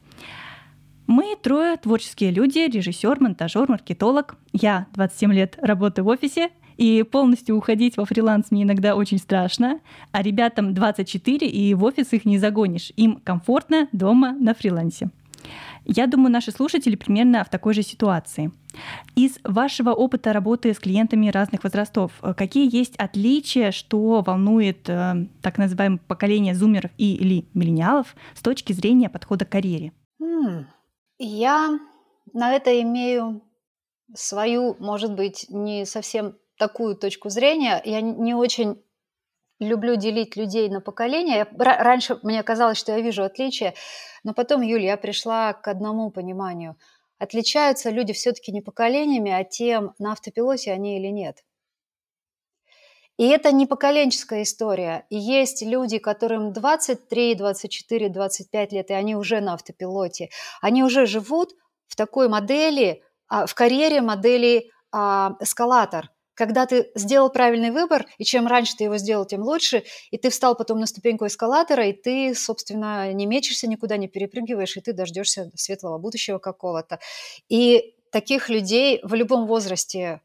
Мы 1.07 1.35
трое 1.41 1.77
творческие 1.77 2.29
люди, 2.29 2.59
режиссер, 2.59 3.19
монтажер, 3.19 3.67
маркетолог. 3.67 4.37
Я 4.53 4.85
27 4.93 5.33
лет 5.33 5.57
работаю 5.59 6.05
в 6.05 6.09
офисе, 6.09 6.49
и 6.77 7.01
полностью 7.01 7.57
уходить 7.57 7.97
во 7.97 8.05
фриланс 8.05 8.51
мне 8.51 8.63
иногда 8.63 8.95
очень 8.95 9.17
страшно. 9.17 9.79
А 10.11 10.21
ребятам 10.21 10.75
24, 10.75 11.47
и 11.47 11.73
в 11.73 11.83
офис 11.83 12.13
их 12.13 12.25
не 12.25 12.37
загонишь. 12.37 12.93
Им 12.95 13.15
комфортно 13.15 13.89
дома 13.91 14.33
на 14.33 14.53
фрилансе. 14.53 15.09
Я 15.85 16.05
думаю, 16.05 16.31
наши 16.31 16.51
слушатели 16.51 16.95
примерно 16.95 17.43
в 17.43 17.49
такой 17.49 17.73
же 17.73 17.81
ситуации. 17.81 18.51
Из 19.15 19.39
вашего 19.43 19.91
опыта 19.91 20.33
работы 20.33 20.73
с 20.73 20.79
клиентами 20.79 21.29
разных 21.29 21.63
возрастов, 21.63 22.11
э, 22.21 22.33
какие 22.33 22.73
есть 22.73 22.95
отличия, 22.97 23.71
что 23.71 24.21
волнует 24.21 24.89
э, 24.89 25.27
так 25.41 25.57
называемое 25.57 25.99
поколение 26.07 26.55
зумеров 26.55 26.91
и 26.97 27.15
или 27.15 27.45
миллениалов 27.53 28.15
с 28.35 28.41
точки 28.41 28.73
зрения 28.73 29.09
подхода 29.09 29.45
к 29.45 29.49
карьере? 29.49 29.91
Я 31.17 31.79
на 32.33 32.53
это 32.53 32.81
имею 32.81 33.41
свою, 34.15 34.75
может 34.79 35.15
быть, 35.15 35.45
не 35.49 35.85
совсем 35.85 36.37
такую 36.57 36.95
точку 36.95 37.29
зрения. 37.29 37.81
Я 37.83 38.01
не 38.01 38.33
очень 38.33 38.81
люблю 39.59 39.95
делить 39.95 40.35
людей 40.35 40.69
на 40.69 40.81
поколения. 40.81 41.47
раньше 41.57 42.19
мне 42.23 42.41
казалось, 42.43 42.77
что 42.77 42.93
я 42.93 43.01
вижу 43.01 43.23
отличия, 43.23 43.73
но 44.23 44.33
потом, 44.33 44.61
Юля, 44.61 44.91
я 44.91 44.97
пришла 44.97 45.53
к 45.53 45.67
одному 45.67 46.11
пониманию. 46.11 46.77
Отличаются 47.19 47.89
люди 47.89 48.13
все-таки 48.13 48.51
не 48.51 48.61
поколениями, 48.61 49.31
а 49.31 49.43
тем, 49.43 49.93
на 49.99 50.13
автопилоте 50.13 50.71
они 50.71 50.97
или 50.97 51.07
нет. 51.07 51.43
И 53.17 53.27
это 53.27 53.51
не 53.51 53.67
поколенческая 53.67 54.43
история. 54.43 55.05
И 55.09 55.17
есть 55.17 55.61
люди, 55.61 55.99
которым 55.99 56.53
23, 56.53 57.35
24, 57.35 58.09
25 58.09 58.71
лет, 58.71 58.89
и 58.89 58.93
они 58.93 59.15
уже 59.15 59.41
на 59.41 59.53
автопилоте. 59.55 60.29
Они 60.61 60.83
уже 60.83 61.05
живут 61.05 61.53
в 61.87 61.97
такой 61.97 62.29
модели, 62.29 63.03
а, 63.27 63.45
в 63.45 63.53
карьере 63.53 64.01
модели 64.01 64.71
а, 64.91 65.35
эскалатор– 65.41 66.09
когда 66.39 66.65
ты 66.65 66.89
сделал 66.95 67.29
правильный 67.29 67.69
выбор, 67.69 68.05
и 68.17 68.23
чем 68.23 68.47
раньше 68.47 68.77
ты 68.77 68.85
его 68.85 68.95
сделал, 68.95 69.25
тем 69.25 69.41
лучше, 69.41 69.83
и 70.09 70.17
ты 70.17 70.29
встал 70.29 70.55
потом 70.55 70.79
на 70.79 70.85
ступеньку 70.85 71.27
эскалатора, 71.27 71.87
и 71.87 71.91
ты, 71.91 72.33
собственно, 72.33 73.11
не 73.11 73.25
мечешься 73.25 73.67
никуда, 73.67 73.97
не 73.97 74.07
перепрыгиваешь, 74.07 74.77
и 74.77 74.79
ты 74.79 74.93
дождешься 74.93 75.51
светлого 75.55 75.97
будущего 75.97 76.37
какого-то. 76.37 76.99
И 77.49 77.93
таких 78.13 78.47
людей 78.47 79.01
в 79.03 79.15
любом 79.15 79.47
возрасте 79.47 80.21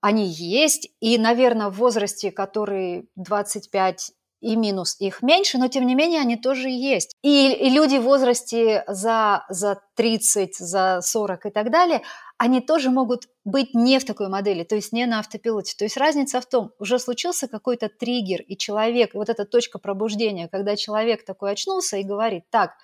они 0.00 0.24
есть, 0.24 0.90
и, 1.00 1.18
наверное, 1.18 1.68
в 1.68 1.78
возрасте, 1.78 2.30
который 2.30 3.08
25 3.16 4.12
и 4.44 4.56
минус 4.56 4.96
их 5.00 5.22
меньше, 5.22 5.56
но 5.56 5.68
тем 5.68 5.86
не 5.86 5.94
менее 5.94 6.20
они 6.20 6.36
тоже 6.36 6.68
есть. 6.68 7.16
И, 7.22 7.50
и 7.50 7.70
люди 7.70 7.96
в 7.96 8.02
возрасте 8.02 8.84
за, 8.86 9.46
за 9.48 9.80
30, 9.94 10.56
за 10.56 11.00
40 11.00 11.46
и 11.46 11.50
так 11.50 11.70
далее, 11.70 12.02
они 12.36 12.60
тоже 12.60 12.90
могут 12.90 13.28
быть 13.44 13.74
не 13.74 13.98
в 13.98 14.04
такой 14.04 14.28
модели, 14.28 14.62
то 14.62 14.74
есть 14.74 14.92
не 14.92 15.06
на 15.06 15.20
автопилоте. 15.20 15.74
То 15.78 15.84
есть 15.84 15.96
разница 15.96 16.42
в 16.42 16.46
том, 16.46 16.72
уже 16.78 16.98
случился 16.98 17.48
какой-то 17.48 17.88
триггер, 17.88 18.42
и 18.42 18.54
человек, 18.58 19.14
вот 19.14 19.30
эта 19.30 19.46
точка 19.46 19.78
пробуждения, 19.78 20.46
когда 20.48 20.76
человек 20.76 21.24
такой 21.24 21.52
очнулся 21.52 21.96
и 21.96 22.02
говорит, 22.02 22.44
так, 22.50 22.74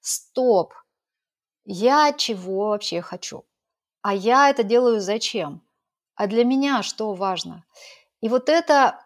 стоп, 0.00 0.74
я 1.64 2.12
чего 2.12 2.70
вообще 2.70 3.02
хочу? 3.02 3.44
А 4.02 4.14
я 4.14 4.50
это 4.50 4.64
делаю 4.64 5.00
зачем? 5.00 5.62
А 6.16 6.26
для 6.26 6.44
меня 6.44 6.82
что 6.82 7.14
важно? 7.14 7.64
И 8.20 8.28
вот 8.28 8.48
это 8.48 8.98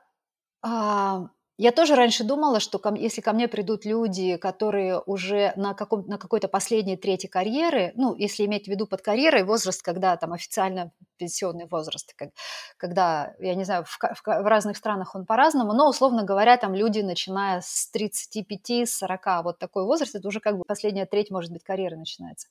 а, 0.63 1.29
я 1.63 1.71
тоже 1.71 1.95
раньше 1.95 2.25
думала, 2.25 2.59
что 2.59 2.81
ко, 2.81 2.93
если 2.93 3.21
ко 3.21 3.33
мне 3.33 3.47
придут 3.47 3.85
люди, 3.85 4.37
которые 4.37 4.99
уже 4.99 5.53
на, 5.55 5.75
каком, 5.75 6.05
на 6.09 6.19
какой-то 6.19 6.49
последней 6.49 6.97
трети 6.97 7.29
карьеры, 7.29 7.93
ну, 7.95 8.17
если 8.17 8.45
иметь 8.47 8.65
в 8.65 8.69
виду 8.69 8.89
под 8.89 9.01
карьерой 9.01 9.45
возраст, 9.45 9.81
когда 9.81 10.17
там 10.17 10.33
официально 10.33 10.91
пенсионный 11.19 11.69
возраст, 11.69 12.15
как, 12.17 12.31
когда, 12.77 13.37
я 13.39 13.55
не 13.55 13.63
знаю, 13.63 13.85
в, 13.85 13.97
в, 13.97 14.23
в 14.25 14.47
разных 14.49 14.77
странах 14.77 15.15
он 15.15 15.25
по-разному, 15.25 15.73
но, 15.73 15.89
условно 15.89 16.25
говоря, 16.25 16.57
там 16.57 16.75
люди, 16.75 16.99
начиная 16.99 17.61
с 17.61 17.89
35-40, 17.95 19.43
вот 19.45 19.61
такой 19.61 19.85
возраст, 19.85 20.17
это 20.17 20.27
уже 20.27 20.41
как 20.41 20.59
бы 20.59 20.65
последняя 20.65 21.07
треть, 21.07 21.31
может 21.31 21.53
быть, 21.53 21.63
карьеры 21.63 21.97
начинается. 21.97 22.49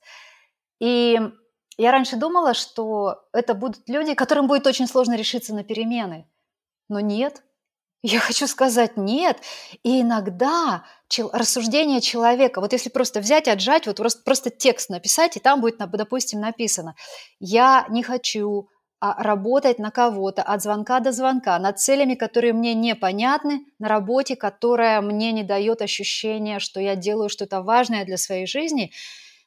И 0.80 1.20
я 1.76 1.92
раньше 1.92 2.16
думала, 2.16 2.54
что 2.54 3.26
это 3.34 3.52
будут 3.52 3.86
люди, 3.90 4.14
которым 4.14 4.46
будет 4.46 4.66
очень 4.66 4.86
сложно 4.86 5.16
решиться 5.16 5.54
на 5.54 5.64
перемены. 5.64 6.26
Но 6.88 7.00
нет, 7.00 7.42
я 8.02 8.18
хочу 8.20 8.46
сказать 8.46 8.96
нет. 8.96 9.38
И 9.82 10.02
иногда 10.02 10.84
чел- 11.08 11.30
рассуждение 11.32 12.00
человека, 12.00 12.60
вот 12.60 12.72
если 12.72 12.90
просто 12.90 13.20
взять, 13.20 13.48
отжать, 13.48 13.86
вот 13.86 13.96
просто, 13.96 14.22
просто 14.24 14.50
текст 14.50 14.90
написать, 14.90 15.36
и 15.36 15.40
там 15.40 15.60
будет, 15.60 15.76
допустим, 15.78 16.40
написано, 16.40 16.96
я 17.38 17.86
не 17.88 18.02
хочу 18.02 18.68
а, 19.00 19.22
работать 19.22 19.78
на 19.78 19.90
кого-то 19.90 20.42
от 20.42 20.62
звонка 20.62 21.00
до 21.00 21.12
звонка, 21.12 21.58
над 21.58 21.78
целями, 21.78 22.14
которые 22.14 22.52
мне 22.52 22.74
непонятны, 22.74 23.64
на 23.78 23.88
работе, 23.88 24.36
которая 24.36 25.00
мне 25.00 25.32
не 25.32 25.44
дает 25.44 25.82
ощущения, 25.82 26.58
что 26.58 26.80
я 26.80 26.96
делаю 26.96 27.28
что-то 27.28 27.62
важное 27.62 28.04
для 28.04 28.16
своей 28.16 28.46
жизни, 28.46 28.92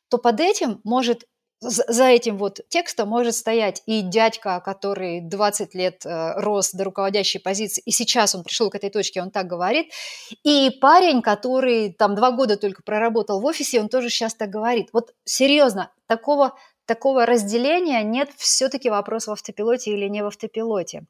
то 0.10 0.18
под 0.18 0.40
этим 0.40 0.82
может 0.84 1.26
за 1.70 2.06
этим 2.06 2.38
вот 2.38 2.60
текстом 2.70 3.10
может 3.10 3.36
стоять 3.36 3.82
и 3.86 4.02
дядька, 4.02 4.62
который 4.64 5.22
20 5.22 5.76
лет 5.76 6.06
э, 6.06 6.34
рос 6.40 6.72
до 6.72 6.84
руководящей 6.84 7.40
позиции, 7.40 7.82
и 7.86 7.92
сейчас 7.92 8.36
он 8.36 8.44
пришел 8.44 8.70
к 8.70 8.76
этой 8.76 8.90
точке, 8.90 9.22
он 9.22 9.32
так 9.32 9.48
говорит, 9.48 9.92
и 10.44 10.70
парень, 10.82 11.22
который 11.22 11.92
там 11.94 12.16
два 12.16 12.32
года 12.32 12.58
только 12.58 12.84
проработал 12.84 13.40
в 13.40 13.46
офисе, 13.46 13.82
он 13.82 13.90
тоже 13.90 14.10
сейчас 14.10 14.36
так 14.36 14.50
говорит. 14.50 14.90
Вот 14.94 15.14
серьезно, 15.24 15.92
такого, 16.08 16.56
такого 16.86 17.26
разделения 17.26 18.04
нет, 18.04 18.30
все-таки 18.38 18.90
вопрос 18.90 19.28
в 19.28 19.32
автопилоте 19.32 19.92
или 19.92 20.08
не 20.08 20.24
в 20.24 20.28
автопилоте. 20.28 21.04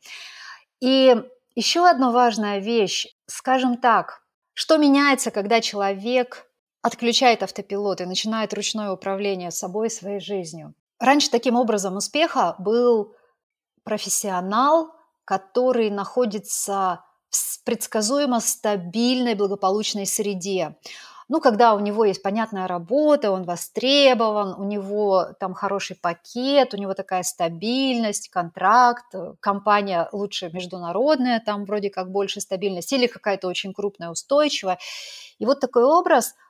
И 0.79 1.15
еще 1.55 1.87
одна 1.87 2.11
важная 2.11 2.59
вещь, 2.59 3.07
скажем 3.27 3.77
так, 3.77 4.21
что 4.53 4.77
меняется, 4.77 5.31
когда 5.31 5.61
человек 5.61 6.47
отключает 6.85 7.41
автопилот 7.41 7.99
и 8.01 8.05
начинает 8.05 8.53
ручное 8.53 8.91
управление 8.91 9.49
собой 9.49 9.87
и 9.87 9.89
своей 9.89 10.19
жизнью. 10.19 10.75
Раньше 10.99 11.31
таким 11.31 11.55
образом 11.55 11.95
успеха 11.95 12.53
был 12.59 13.15
профессионал, 13.83 14.93
который 15.25 15.89
находится 15.89 17.03
в 17.31 17.63
предсказуемо 17.63 18.39
стабильной, 18.39 19.33
благополучной 19.33 20.05
среде. 20.05 20.77
Ну, 21.27 21.41
когда 21.41 21.73
у 21.73 21.79
него 21.79 22.05
есть 22.05 22.21
понятная 22.21 22.67
работа, 22.67 23.31
он 23.31 23.45
востребован, 23.45 24.53
у 24.53 24.63
него 24.63 25.29
там 25.39 25.55
хороший 25.55 25.95
пакет, 25.95 26.75
у 26.75 26.77
него 26.77 26.93
такая 26.93 27.23
стабильность, 27.23 28.29
контракт, 28.29 29.05
компания 29.39 30.07
лучше 30.11 30.51
международная, 30.53 31.41
там 31.43 31.65
вроде 31.65 31.89
как 31.89 32.11
больше 32.11 32.41
стабильность, 32.41 32.93
или 32.93 33.07
какая-то 33.07 33.47
очень 33.47 33.73
крупная, 33.73 34.11
устойчивая. 34.11 34.77
И 35.39 35.47
вот 35.47 35.59
такой 35.59 35.83
образ– 35.83 36.35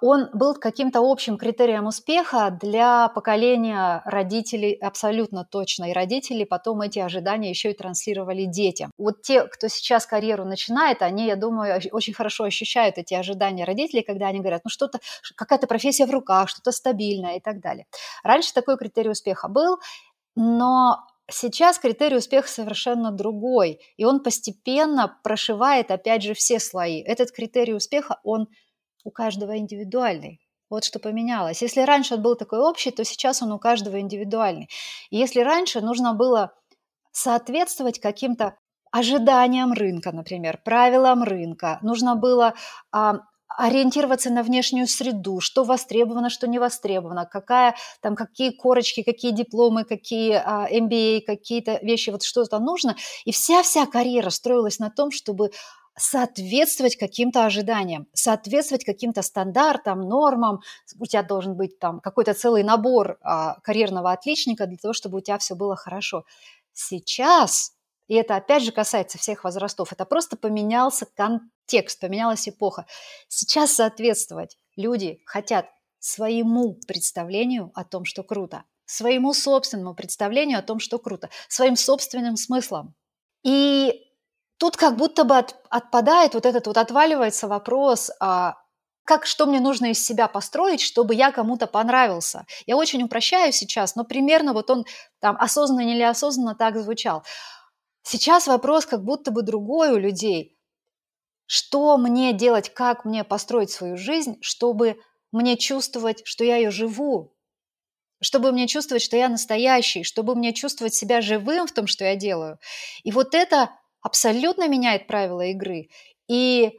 он 0.00 0.30
был 0.32 0.54
каким-то 0.54 1.00
общим 1.00 1.38
критерием 1.38 1.86
успеха 1.86 2.56
для 2.60 3.08
поколения 3.08 4.02
родителей 4.04 4.74
абсолютно 4.74 5.44
точно. 5.44 5.90
И 5.90 5.92
родители 5.92 6.44
потом 6.44 6.80
эти 6.80 6.98
ожидания 6.98 7.50
еще 7.50 7.70
и 7.70 7.74
транслировали 7.74 8.46
детям. 8.46 8.90
Вот 8.98 9.22
те, 9.22 9.44
кто 9.44 9.68
сейчас 9.68 10.06
карьеру 10.06 10.44
начинает, 10.44 11.02
они, 11.02 11.26
я 11.26 11.36
думаю, 11.36 11.80
очень 11.92 12.14
хорошо 12.14 12.44
ощущают 12.44 12.98
эти 12.98 13.14
ожидания 13.14 13.64
родителей, 13.64 14.02
когда 14.02 14.26
они 14.26 14.40
говорят, 14.40 14.62
ну 14.64 14.70
что-то, 14.70 14.98
какая-то 15.36 15.68
профессия 15.68 16.06
в 16.06 16.10
руках, 16.10 16.48
что-то 16.48 16.72
стабильное 16.72 17.36
и 17.36 17.40
так 17.40 17.60
далее. 17.60 17.86
Раньше 18.24 18.52
такой 18.52 18.76
критерий 18.76 19.10
успеха 19.10 19.48
был, 19.48 19.78
но 20.34 20.98
Сейчас 21.32 21.78
критерий 21.78 22.16
успеха 22.16 22.48
совершенно 22.48 23.12
другой, 23.12 23.78
и 23.96 24.04
он 24.04 24.20
постепенно 24.20 25.16
прошивает, 25.22 25.92
опять 25.92 26.24
же, 26.24 26.34
все 26.34 26.58
слои. 26.58 27.00
Этот 27.02 27.30
критерий 27.30 27.74
успеха, 27.74 28.18
он 28.24 28.48
у 29.04 29.10
каждого 29.10 29.56
индивидуальный. 29.58 30.40
Вот 30.68 30.84
что 30.84 31.00
поменялось. 31.00 31.62
Если 31.62 31.80
раньше 31.80 32.14
он 32.14 32.22
был 32.22 32.36
такой 32.36 32.60
общий, 32.60 32.92
то 32.92 33.04
сейчас 33.04 33.42
он 33.42 33.52
у 33.52 33.58
каждого 33.58 33.98
индивидуальный. 34.00 34.68
И 35.10 35.16
если 35.16 35.40
раньше 35.40 35.80
нужно 35.80 36.14
было 36.14 36.52
соответствовать 37.12 37.98
каким-то 37.98 38.56
ожиданиям 38.92 39.72
рынка, 39.72 40.12
например, 40.12 40.60
правилам 40.64 41.22
рынка, 41.22 41.78
нужно 41.82 42.14
было 42.14 42.54
а, 42.92 43.20
ориентироваться 43.56 44.30
на 44.30 44.42
внешнюю 44.42 44.86
среду, 44.86 45.40
что 45.40 45.64
востребовано, 45.64 46.30
что 46.30 46.46
не 46.46 46.58
востребовано, 46.58 47.26
какая, 47.26 47.74
там, 48.00 48.14
какие 48.14 48.50
корочки, 48.50 49.02
какие 49.02 49.32
дипломы, 49.32 49.84
какие 49.84 50.34
а, 50.34 50.68
MBA, 50.70 51.22
какие-то 51.22 51.78
вещи, 51.82 52.10
вот 52.10 52.22
что-то 52.22 52.58
нужно. 52.58 52.96
И 53.24 53.32
вся-вся 53.32 53.86
карьера 53.86 54.30
строилась 54.30 54.78
на 54.78 54.90
том, 54.90 55.10
чтобы 55.10 55.50
соответствовать 55.96 56.96
каким-то 56.96 57.44
ожиданиям, 57.44 58.06
соответствовать 58.12 58.84
каким-то 58.84 59.22
стандартам, 59.22 60.00
нормам. 60.08 60.60
У 60.98 61.06
тебя 61.06 61.22
должен 61.22 61.56
быть 61.56 61.78
там 61.78 62.00
какой-то 62.00 62.34
целый 62.34 62.62
набор 62.62 63.18
а, 63.22 63.60
карьерного 63.60 64.12
отличника 64.12 64.66
для 64.66 64.76
того, 64.76 64.94
чтобы 64.94 65.18
у 65.18 65.20
тебя 65.20 65.38
все 65.38 65.54
было 65.54 65.76
хорошо. 65.76 66.24
Сейчас 66.72 67.72
и 68.10 68.14
это 68.14 68.34
опять 68.34 68.64
же 68.64 68.72
касается 68.72 69.18
всех 69.18 69.44
возрастов, 69.44 69.92
это 69.92 70.04
просто 70.04 70.36
поменялся 70.36 71.06
контекст, 71.06 72.00
поменялась 72.00 72.48
эпоха. 72.48 72.86
Сейчас 73.28 73.74
соответствовать 73.74 74.58
люди 74.74 75.22
хотят 75.26 75.66
своему 76.00 76.74
представлению 76.88 77.70
о 77.72 77.84
том, 77.84 78.04
что 78.04 78.24
круто, 78.24 78.64
своему 78.84 79.32
собственному 79.32 79.94
представлению 79.94 80.58
о 80.58 80.62
том, 80.62 80.80
что 80.80 80.98
круто, 80.98 81.30
своим 81.46 81.76
собственным 81.76 82.36
смыслом. 82.36 82.96
И 83.44 84.09
тут 84.60 84.76
как 84.76 84.96
будто 84.96 85.24
бы 85.24 85.38
от, 85.38 85.56
отпадает 85.70 86.34
вот 86.34 86.44
этот 86.44 86.66
вот, 86.66 86.76
отваливается 86.76 87.48
вопрос, 87.48 88.10
а, 88.20 88.56
как, 89.04 89.24
что 89.24 89.46
мне 89.46 89.58
нужно 89.58 89.86
из 89.86 90.04
себя 90.04 90.28
построить, 90.28 90.82
чтобы 90.82 91.14
я 91.14 91.32
кому-то 91.32 91.66
понравился. 91.66 92.44
Я 92.66 92.76
очень 92.76 93.02
упрощаю 93.02 93.52
сейчас, 93.52 93.96
но 93.96 94.04
примерно 94.04 94.52
вот 94.52 94.70
он 94.70 94.84
там 95.18 95.36
осознанно 95.40 95.80
или 95.80 95.98
неосознанно 95.98 96.54
так 96.54 96.76
звучал. 96.76 97.24
Сейчас 98.02 98.46
вопрос 98.46 98.84
как 98.84 99.02
будто 99.02 99.30
бы 99.30 99.40
другой 99.42 99.92
у 99.92 99.96
людей. 99.96 100.58
Что 101.46 101.96
мне 101.96 102.34
делать, 102.34 102.72
как 102.72 103.06
мне 103.06 103.24
построить 103.24 103.70
свою 103.70 103.96
жизнь, 103.96 104.36
чтобы 104.42 104.96
мне 105.32 105.56
чувствовать, 105.56 106.20
что 106.24 106.44
я 106.44 106.56
ее 106.56 106.70
живу, 106.70 107.34
чтобы 108.20 108.52
мне 108.52 108.68
чувствовать, 108.68 109.02
что 109.02 109.16
я 109.16 109.30
настоящий, 109.30 110.04
чтобы 110.04 110.34
мне 110.34 110.52
чувствовать 110.52 110.94
себя 110.94 111.22
живым 111.22 111.66
в 111.66 111.72
том, 111.72 111.86
что 111.86 112.04
я 112.04 112.14
делаю. 112.14 112.58
И 113.04 113.10
вот 113.10 113.34
это 113.34 113.70
абсолютно 114.02 114.68
меняет 114.68 115.06
правила 115.06 115.42
игры. 115.46 115.88
И 116.28 116.78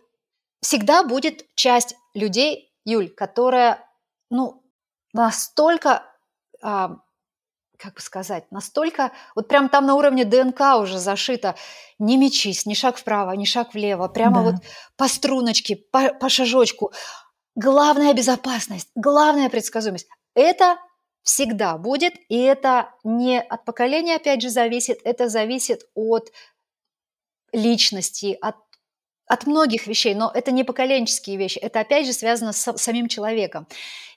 всегда 0.62 1.04
будет 1.04 1.46
часть 1.56 1.96
людей, 2.14 2.74
Юль, 2.86 3.10
которая, 3.10 3.88
ну, 4.30 4.64
настолько, 5.14 6.04
а, 6.62 6.98
как 7.78 7.96
бы 7.96 8.02
сказать, 8.02 8.52
настолько, 8.52 9.12
вот 9.36 9.48
прям 9.48 9.70
там 9.70 9.86
на 9.86 9.96
уровне 9.96 10.24
ДНК 10.24 10.78
уже 10.80 11.00
зашито, 11.00 11.56
не 12.00 12.18
мечись, 12.18 12.66
ни 12.66 12.74
шаг 12.74 12.98
вправо, 12.98 13.32
ни 13.32 13.46
шаг 13.46 13.74
влево, 13.74 14.08
прямо 14.08 14.44
да. 14.44 14.52
вот 14.52 14.56
по 14.98 15.08
струночке, 15.08 15.76
по, 15.76 16.14
по 16.14 16.30
шажочку. 16.30 16.92
Главная 17.56 18.14
безопасность, 18.14 18.90
главная 18.96 19.50
предсказуемость. 19.50 20.08
Это 20.36 20.78
всегда 21.24 21.78
будет, 21.78 22.14
и 22.30 22.38
это 22.38 22.94
не 23.04 23.42
от 23.42 23.66
поколения, 23.66 24.16
опять 24.16 24.42
же, 24.42 24.50
зависит, 24.50 25.00
это 25.04 25.28
зависит 25.30 25.82
от 25.94 26.32
личности, 27.54 28.38
от, 28.42 28.56
от 29.28 29.48
многих 29.48 29.88
вещей, 29.88 30.14
но 30.14 30.30
это 30.34 30.52
не 30.52 30.64
поколенческие 30.64 31.38
вещи, 31.38 31.58
это 31.58 31.80
опять 31.80 32.06
же 32.06 32.14
связано 32.14 32.52
с 32.52 32.78
самим 32.78 33.08
человеком. 33.08 33.68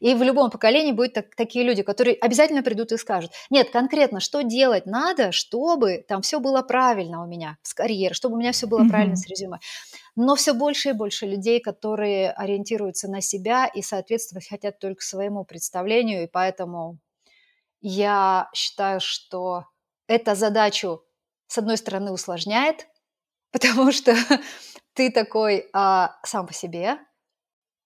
И 0.00 0.14
в 0.14 0.22
любом 0.22 0.50
поколении 0.50 0.92
будут 0.92 1.14
так, 1.14 1.34
такие 1.36 1.64
люди, 1.64 1.82
которые 1.82 2.16
обязательно 2.16 2.62
придут 2.62 2.92
и 2.92 2.96
скажут, 2.96 3.30
нет, 3.48 3.70
конкретно, 3.70 4.20
что 4.20 4.42
делать 4.42 4.86
надо, 4.86 5.30
чтобы 5.30 6.04
там 6.08 6.22
все 6.22 6.40
было 6.40 6.62
правильно 6.62 7.22
у 7.22 7.26
меня 7.26 7.58
с 7.62 7.74
карьерой, 7.74 8.14
чтобы 8.14 8.34
у 8.34 8.38
меня 8.38 8.52
все 8.52 8.66
было 8.66 8.82
mm-hmm. 8.82 8.88
правильно 8.88 9.16
с 9.16 9.26
резюме. 9.26 9.58
Но 10.16 10.34
все 10.34 10.52
больше 10.52 10.90
и 10.90 10.92
больше 10.92 11.26
людей, 11.26 11.60
которые 11.60 12.32
ориентируются 12.32 13.08
на 13.08 13.20
себя 13.20 13.66
и 13.66 13.82
соответствовать 13.82 14.48
хотят 14.48 14.78
только 14.78 15.02
своему 15.02 15.44
представлению, 15.44 16.24
и 16.24 16.26
поэтому 16.26 16.98
я 17.80 18.48
считаю, 18.54 18.98
что 18.98 19.66
эта 20.06 20.34
задачу, 20.34 21.04
с 21.46 21.58
одной 21.58 21.76
стороны, 21.76 22.12
усложняет, 22.12 22.88
потому 23.54 23.92
что 23.92 24.14
ты 24.94 25.10
такой 25.10 25.68
а, 25.72 26.16
сам 26.24 26.46
по 26.46 26.52
себе, 26.52 26.98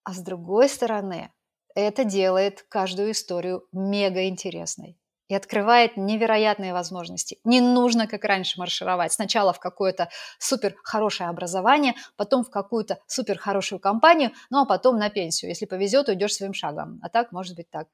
а 0.02 0.14
с 0.14 0.18
другой 0.20 0.68
стороны, 0.68 1.30
это 1.75 2.04
делает 2.04 2.64
каждую 2.68 3.12
историю 3.12 3.66
мега 3.72 4.26
интересной 4.26 4.98
и 5.28 5.34
открывает 5.34 5.98
невероятные 5.98 6.72
возможности. 6.72 7.38
Не 7.44 7.60
нужно, 7.60 8.06
как 8.06 8.25
раньше, 8.25 8.58
маршировать. 8.58 9.12
Сначала 9.12 9.52
в 9.52 9.60
какое-то 9.60 10.08
супер 10.38 10.75
хорошее 10.82 11.28
образование, 11.28 11.94
потом 12.16 12.44
в 12.44 12.50
какую-то 12.50 12.98
супер 13.06 13.37
хорошую 13.38 13.78
компанию, 13.78 14.30
ну 14.48 14.62
а 14.62 14.64
потом 14.64 14.96
на 14.96 15.10
пенсию. 15.10 15.50
Если 15.50 15.66
повезет, 15.66 16.08
уйдешь 16.08 16.34
своим 16.34 16.54
шагом. 16.54 16.98
А 17.02 17.11
так, 17.11 17.31
может 17.31 17.54
быть, 17.57 17.68
так. 17.70 17.88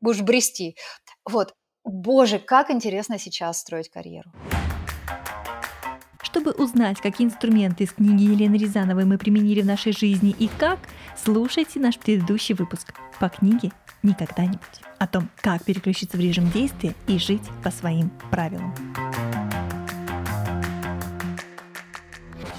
Будешь 0.00 0.22
брести. 0.22 0.76
Вот. 1.24 1.54
Боже, 1.84 2.40
как 2.40 2.70
интересно 2.70 3.20
сейчас 3.20 3.60
строить 3.60 3.88
карьеру. 3.88 4.32
Чтобы 6.40 6.64
узнать, 6.64 6.98
какие 7.02 7.26
инструменты 7.26 7.84
из 7.84 7.92
книги 7.92 8.22
Елены 8.22 8.56
Рязановой 8.56 9.04
мы 9.04 9.18
применили 9.18 9.60
в 9.60 9.66
нашей 9.66 9.92
жизни 9.92 10.34
и 10.38 10.48
как, 10.58 10.78
слушайте 11.22 11.78
наш 11.78 11.98
предыдущий 11.98 12.54
выпуск 12.54 12.94
по 13.18 13.28
книге 13.28 13.72
«Никогда-нибудь» 14.02 14.80
о 14.98 15.06
том, 15.06 15.28
как 15.42 15.64
переключиться 15.64 16.16
в 16.16 16.20
режим 16.20 16.50
действия 16.50 16.94
и 17.06 17.18
жить 17.18 17.46
по 17.62 17.70
своим 17.70 18.10
правилам. 18.30 18.74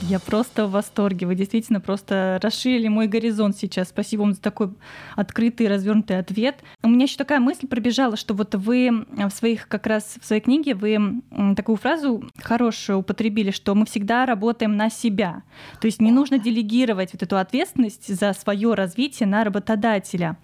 Я 0.02 0.20
просто 0.20 0.66
в 0.66 0.72
восторге. 0.72 1.28
Вы 1.28 1.36
действительно 1.36 1.80
просто 1.80 2.40
расширили 2.42 2.88
мой 2.88 3.08
горизонт 3.08 3.56
сейчас. 3.56 3.90
Спасибо 3.90 4.22
вам 4.22 4.34
за 4.34 4.42
такой 4.42 4.74
открытый, 5.16 5.68
развернутый 5.68 6.18
ответ. 6.18 6.64
У 6.82 6.90
меня 6.90 7.04
еще 7.04 7.18
такая 7.18 7.40
мысль 7.40 7.68
пробежала, 7.68 8.18
что 8.18 8.34
вот 8.34 8.56
вы 8.56 9.06
в 9.12 9.30
своих 9.30 9.68
как 9.68 9.86
раз 9.86 10.18
в 10.20 10.26
своей 10.26 10.42
книге 10.42 10.74
вы 10.74 11.22
такую 11.56 11.76
фразу 11.78 12.24
хорошую 12.38 13.00
употребили, 13.00 13.52
что 13.52 13.76
мы 13.76 13.86
всегда 13.86 14.26
работаем 14.26 14.76
на 14.76 14.90
себя. 14.90 15.44
То 15.80 15.86
есть 15.86 16.02
не 16.02 16.12
нужно 16.12 16.40
делегировать 16.40 17.14
вот 17.14 17.22
эту 17.22 17.38
ответственность 17.38 18.14
за 18.14 18.34
свое 18.34 18.74
развитие 18.74 19.28
на 19.28 19.44
работодателя. 19.44 20.38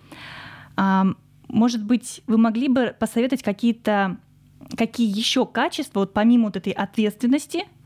Может 1.47 1.83
быть, 1.83 2.21
вы 2.27 2.37
могли 2.37 2.67
бы 2.67 2.95
посоветовать 2.99 3.43
какие-то 3.43 4.17
какие 4.75 5.07
еще 5.07 5.45
качества, 5.45 6.01
вот 6.01 6.13
помимо 6.13 6.45
вот 6.45 6.57
этой 6.57 6.73
ответственности, 6.73 7.63
а, 7.63 7.76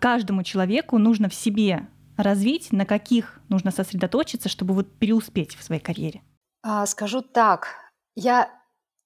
каждому 0.00 0.42
человеку 0.42 0.98
нужно 0.98 1.28
в 1.28 1.34
себе 1.34 1.88
развить, 2.16 2.72
на 2.72 2.86
каких 2.86 3.40
нужно 3.48 3.70
сосредоточиться, 3.70 4.48
чтобы 4.48 4.74
вот 4.74 4.98
преуспеть 4.98 5.54
в 5.56 5.62
своей 5.62 5.80
карьере? 5.80 6.22
А, 6.62 6.86
скажу 6.86 7.22
так, 7.22 7.68
я 8.14 8.50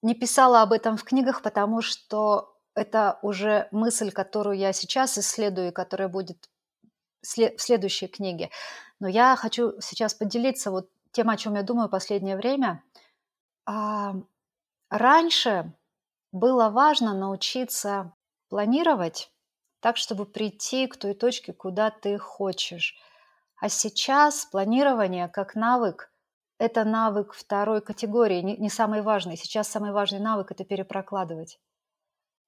не 0.01 0.15
писала 0.15 0.61
об 0.61 0.71
этом 0.71 0.97
в 0.97 1.03
книгах, 1.03 1.41
потому 1.41 1.81
что 1.81 2.57
это 2.73 3.19
уже 3.21 3.67
мысль, 3.71 4.11
которую 4.11 4.57
я 4.57 4.73
сейчас 4.73 5.17
исследую, 5.17 5.69
и 5.69 5.73
которая 5.73 6.07
будет 6.07 6.49
в 7.21 7.59
следующей 7.59 8.07
книге. 8.07 8.49
Но 8.99 9.07
я 9.07 9.35
хочу 9.35 9.73
сейчас 9.79 10.13
поделиться 10.13 10.71
вот 10.71 10.89
тем, 11.11 11.29
о 11.29 11.37
чем 11.37 11.55
я 11.55 11.63
думаю 11.63 11.87
в 11.87 11.91
последнее 11.91 12.37
время. 12.37 12.83
А, 13.65 14.15
раньше 14.89 15.71
было 16.31 16.69
важно 16.69 17.13
научиться 17.13 18.13
планировать 18.49 19.31
так, 19.81 19.97
чтобы 19.97 20.25
прийти 20.25 20.87
к 20.87 20.95
той 20.95 21.13
точке, 21.13 21.53
куда 21.53 21.89
ты 21.89 22.17
хочешь. 22.17 22.95
А 23.59 23.67
сейчас 23.67 24.45
планирование 24.45 25.27
как 25.27 25.55
навык– 25.55 26.11
это 26.57 26.83
навык 26.83 27.33
второй 27.33 27.81
категории, 27.81 28.41
не, 28.41 28.57
не 28.57 28.69
самый 28.69 29.01
важный. 29.01 29.37
Сейчас 29.37 29.67
самый 29.67 29.91
важный 29.91 30.19
навык– 30.19 30.51
это 30.51 30.63
перепрокладывать. 30.63 31.59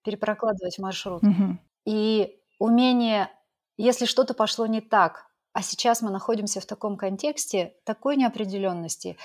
Перепрокладывать 0.04 0.80
маршрут. 0.80 1.24
Угу. 1.24 1.58
И 1.86 2.40
умение, 2.60 3.30
если 3.78 4.06
что-то 4.06 4.34
пошло 4.34 4.66
не 4.68 4.82
так, 4.82 5.28
а 5.54 5.62
сейчас 5.62 6.02
мы 6.02 6.10
находимся 6.10 6.62
в 6.62 6.66
таком 6.66 6.98
контексте, 6.98 7.76
такой 7.84 8.16
неопределенности, 8.16 9.18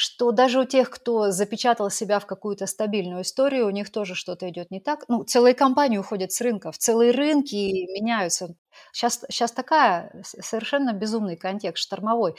что 0.00 0.30
даже 0.30 0.60
у 0.60 0.64
тех, 0.64 0.90
кто 0.90 1.32
запечатал 1.32 1.90
себя 1.90 2.20
в 2.20 2.26
какую-то 2.26 2.68
стабильную 2.68 3.22
историю, 3.22 3.66
у 3.66 3.70
них 3.70 3.90
тоже 3.90 4.14
что-то 4.14 4.48
идет 4.48 4.70
не 4.70 4.78
так. 4.78 5.04
Ну, 5.08 5.24
целые 5.24 5.54
компании 5.54 5.98
уходят 5.98 6.30
с 6.30 6.40
рынков, 6.40 6.78
целые 6.78 7.10
рынки 7.10 7.56
меняются. 7.92 8.54
Сейчас, 8.92 9.24
сейчас 9.28 9.50
такая 9.50 10.22
совершенно 10.22 10.92
безумный 10.92 11.36
контекст, 11.36 11.82
штормовой. 11.82 12.36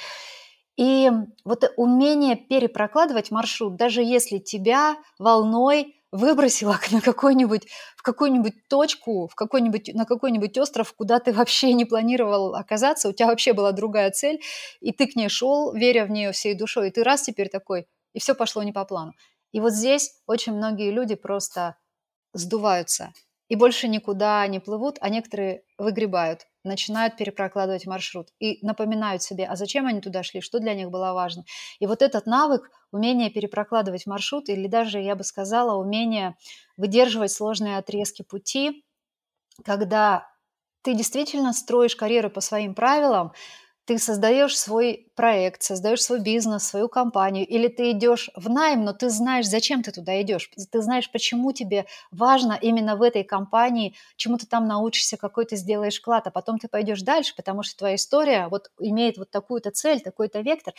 И 0.77 1.11
вот 1.43 1.69
умение 1.75 2.37
перепрокладывать 2.37 3.29
маршрут, 3.29 3.75
даже 3.75 4.03
если 4.03 4.37
тебя 4.37 4.95
волной 5.17 5.98
выбросила 6.11 6.79
на 6.91 7.01
какой-нибудь, 7.01 7.67
в 7.95 8.01
какую-нибудь 8.01 8.67
точку, 8.67 9.27
в 9.27 9.35
какой-нибудь, 9.35 9.93
на 9.93 10.05
какой-нибудь 10.05 10.57
остров, 10.57 10.93
куда 10.93 11.19
ты 11.19 11.33
вообще 11.33 11.73
не 11.73 11.85
планировал 11.85 12.55
оказаться, 12.55 13.09
у 13.09 13.13
тебя 13.13 13.27
вообще 13.27 13.53
была 13.53 13.71
другая 13.71 14.11
цель, 14.11 14.41
и 14.79 14.91
ты 14.91 15.07
к 15.07 15.15
ней 15.15 15.29
шел, 15.29 15.73
веря 15.73 16.05
в 16.05 16.11
нее 16.11 16.31
всей 16.31 16.55
душой, 16.55 16.89
и 16.89 16.91
ты 16.91 17.03
раз 17.03 17.23
теперь 17.23 17.49
такой, 17.49 17.87
и 18.13 18.19
все 18.19 18.35
пошло 18.35 18.63
не 18.63 18.71
по 18.71 18.85
плану. 18.85 19.13
И 19.51 19.59
вот 19.59 19.73
здесь 19.73 20.11
очень 20.27 20.53
многие 20.53 20.91
люди 20.91 21.15
просто 21.15 21.75
сдуваются 22.33 23.13
и 23.47 23.55
больше 23.55 23.87
никуда 23.87 24.45
не 24.47 24.59
плывут, 24.59 24.97
а 25.01 25.09
некоторые 25.09 25.63
выгребают 25.77 26.45
начинают 26.63 27.17
перепрокладывать 27.17 27.85
маршрут 27.87 28.29
и 28.39 28.59
напоминают 28.65 29.23
себе, 29.23 29.45
а 29.45 29.55
зачем 29.55 29.87
они 29.87 30.01
туда 30.01 30.23
шли, 30.23 30.41
что 30.41 30.59
для 30.59 30.73
них 30.73 30.89
было 30.89 31.13
важно. 31.13 31.45
И 31.79 31.87
вот 31.87 32.01
этот 32.01 32.25
навык, 32.25 32.69
умение 32.91 33.29
перепрокладывать 33.29 34.05
маршрут, 34.05 34.49
или 34.49 34.67
даже, 34.67 34.99
я 34.99 35.15
бы 35.15 35.23
сказала, 35.23 35.75
умение 35.75 36.35
выдерживать 36.77 37.31
сложные 37.31 37.77
отрезки 37.77 38.23
пути, 38.23 38.83
когда 39.65 40.27
ты 40.81 40.93
действительно 40.93 41.53
строишь 41.53 41.95
карьеру 41.95 42.29
по 42.29 42.41
своим 42.41 42.75
правилам, 42.75 43.33
ты 43.89 43.97
создаешь 43.97 44.55
свой 44.55 45.11
проект, 45.15 45.63
создаешь 45.63 46.03
свой 46.03 46.19
бизнес, 46.19 46.63
свою 46.63 46.89
компанию, 46.89 47.47
или 47.47 47.67
ты 47.67 47.89
идешь 47.89 48.29
в 48.35 48.47
найм, 48.47 48.85
но 48.85 48.93
ты 48.93 49.09
знаешь, 49.09 49.47
зачем 49.47 49.81
ты 49.81 49.91
туда 49.91 50.21
идешь, 50.21 50.51
ты 50.71 50.81
знаешь, 50.83 51.11
почему 51.11 51.53
тебе 51.53 51.87
важно 52.11 52.55
именно 52.61 52.95
в 52.95 53.01
этой 53.01 53.23
компании, 53.23 53.95
чему 54.15 54.37
ты 54.37 54.45
там 54.45 54.67
научишься, 54.67 55.17
какой 55.17 55.45
ты 55.45 55.55
сделаешь 55.55 55.97
вклад, 55.97 56.27
а 56.27 56.29
потом 56.29 56.59
ты 56.59 56.67
пойдешь 56.67 57.01
дальше, 57.01 57.33
потому 57.35 57.63
что 57.63 57.79
твоя 57.79 57.95
история 57.95 58.47
вот 58.49 58.69
имеет 58.79 59.17
вот 59.17 59.31
такую-то 59.31 59.71
цель, 59.71 60.01
такой-то 60.01 60.41
вектор. 60.41 60.75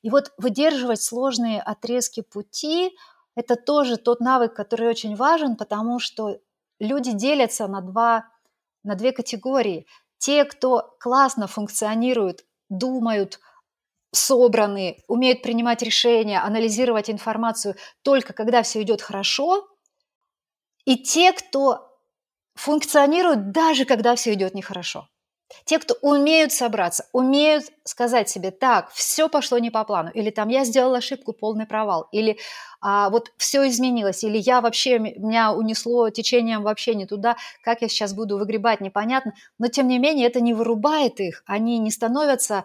И 0.00 0.08
вот 0.08 0.32
выдерживать 0.38 1.02
сложные 1.02 1.60
отрезки 1.60 2.22
пути– 2.22 2.96
это 3.34 3.56
тоже 3.56 3.98
тот 3.98 4.20
навык, 4.20 4.54
который 4.54 4.88
очень 4.88 5.16
важен, 5.16 5.56
потому 5.56 5.98
что 5.98 6.38
люди 6.78 7.12
делятся 7.12 7.66
на 7.66 7.82
два 7.82 8.30
на 8.84 8.94
две 8.94 9.12
категории. 9.12 9.86
Те, 10.16 10.46
кто 10.46 10.96
классно 10.98 11.46
функционирует 11.46 12.46
думают, 12.68 13.40
собраны, 14.12 14.98
умеют 15.08 15.42
принимать 15.42 15.82
решения, 15.82 16.40
анализировать 16.40 17.10
информацию 17.10 17.76
только 18.02 18.32
когда 18.32 18.62
все 18.62 18.82
идет 18.82 19.02
хорошо, 19.02 19.68
и 20.84 20.96
те, 20.96 21.32
кто 21.32 21.90
функционируют 22.54 23.50
даже 23.52 23.84
когда 23.84 24.14
все 24.14 24.34
идет 24.34 24.54
нехорошо. 24.54 25.08
Те, 25.64 25.78
кто 25.78 25.94
умеют 26.00 26.52
собраться, 26.52 27.06
умеют 27.12 27.64
сказать 27.84 28.28
себе, 28.28 28.50
так, 28.50 28.90
все 28.92 29.28
пошло 29.28 29.58
не 29.58 29.70
по 29.70 29.84
плану, 29.84 30.10
или 30.12 30.30
там 30.30 30.48
я 30.48 30.64
сделала 30.64 30.98
ошибку, 30.98 31.32
полный 31.32 31.66
провал, 31.66 32.08
или 32.12 32.38
а, 32.80 33.08
вот 33.10 33.32
все 33.36 33.66
изменилось, 33.68 34.24
или 34.24 34.38
я 34.38 34.60
вообще, 34.60 34.98
меня 34.98 35.52
унесло 35.52 36.10
течением 36.10 36.62
вообще 36.62 36.94
не 36.94 37.06
туда, 37.06 37.36
как 37.62 37.82
я 37.82 37.88
сейчас 37.88 38.14
буду 38.14 38.38
выгребать, 38.38 38.80
непонятно. 38.80 39.32
Но 39.58 39.68
тем 39.68 39.88
не 39.88 39.98
менее 39.98 40.26
это 40.26 40.40
не 40.40 40.54
вырубает 40.54 41.20
их, 41.20 41.42
они 41.46 41.78
не 41.78 41.90
становятся, 41.90 42.64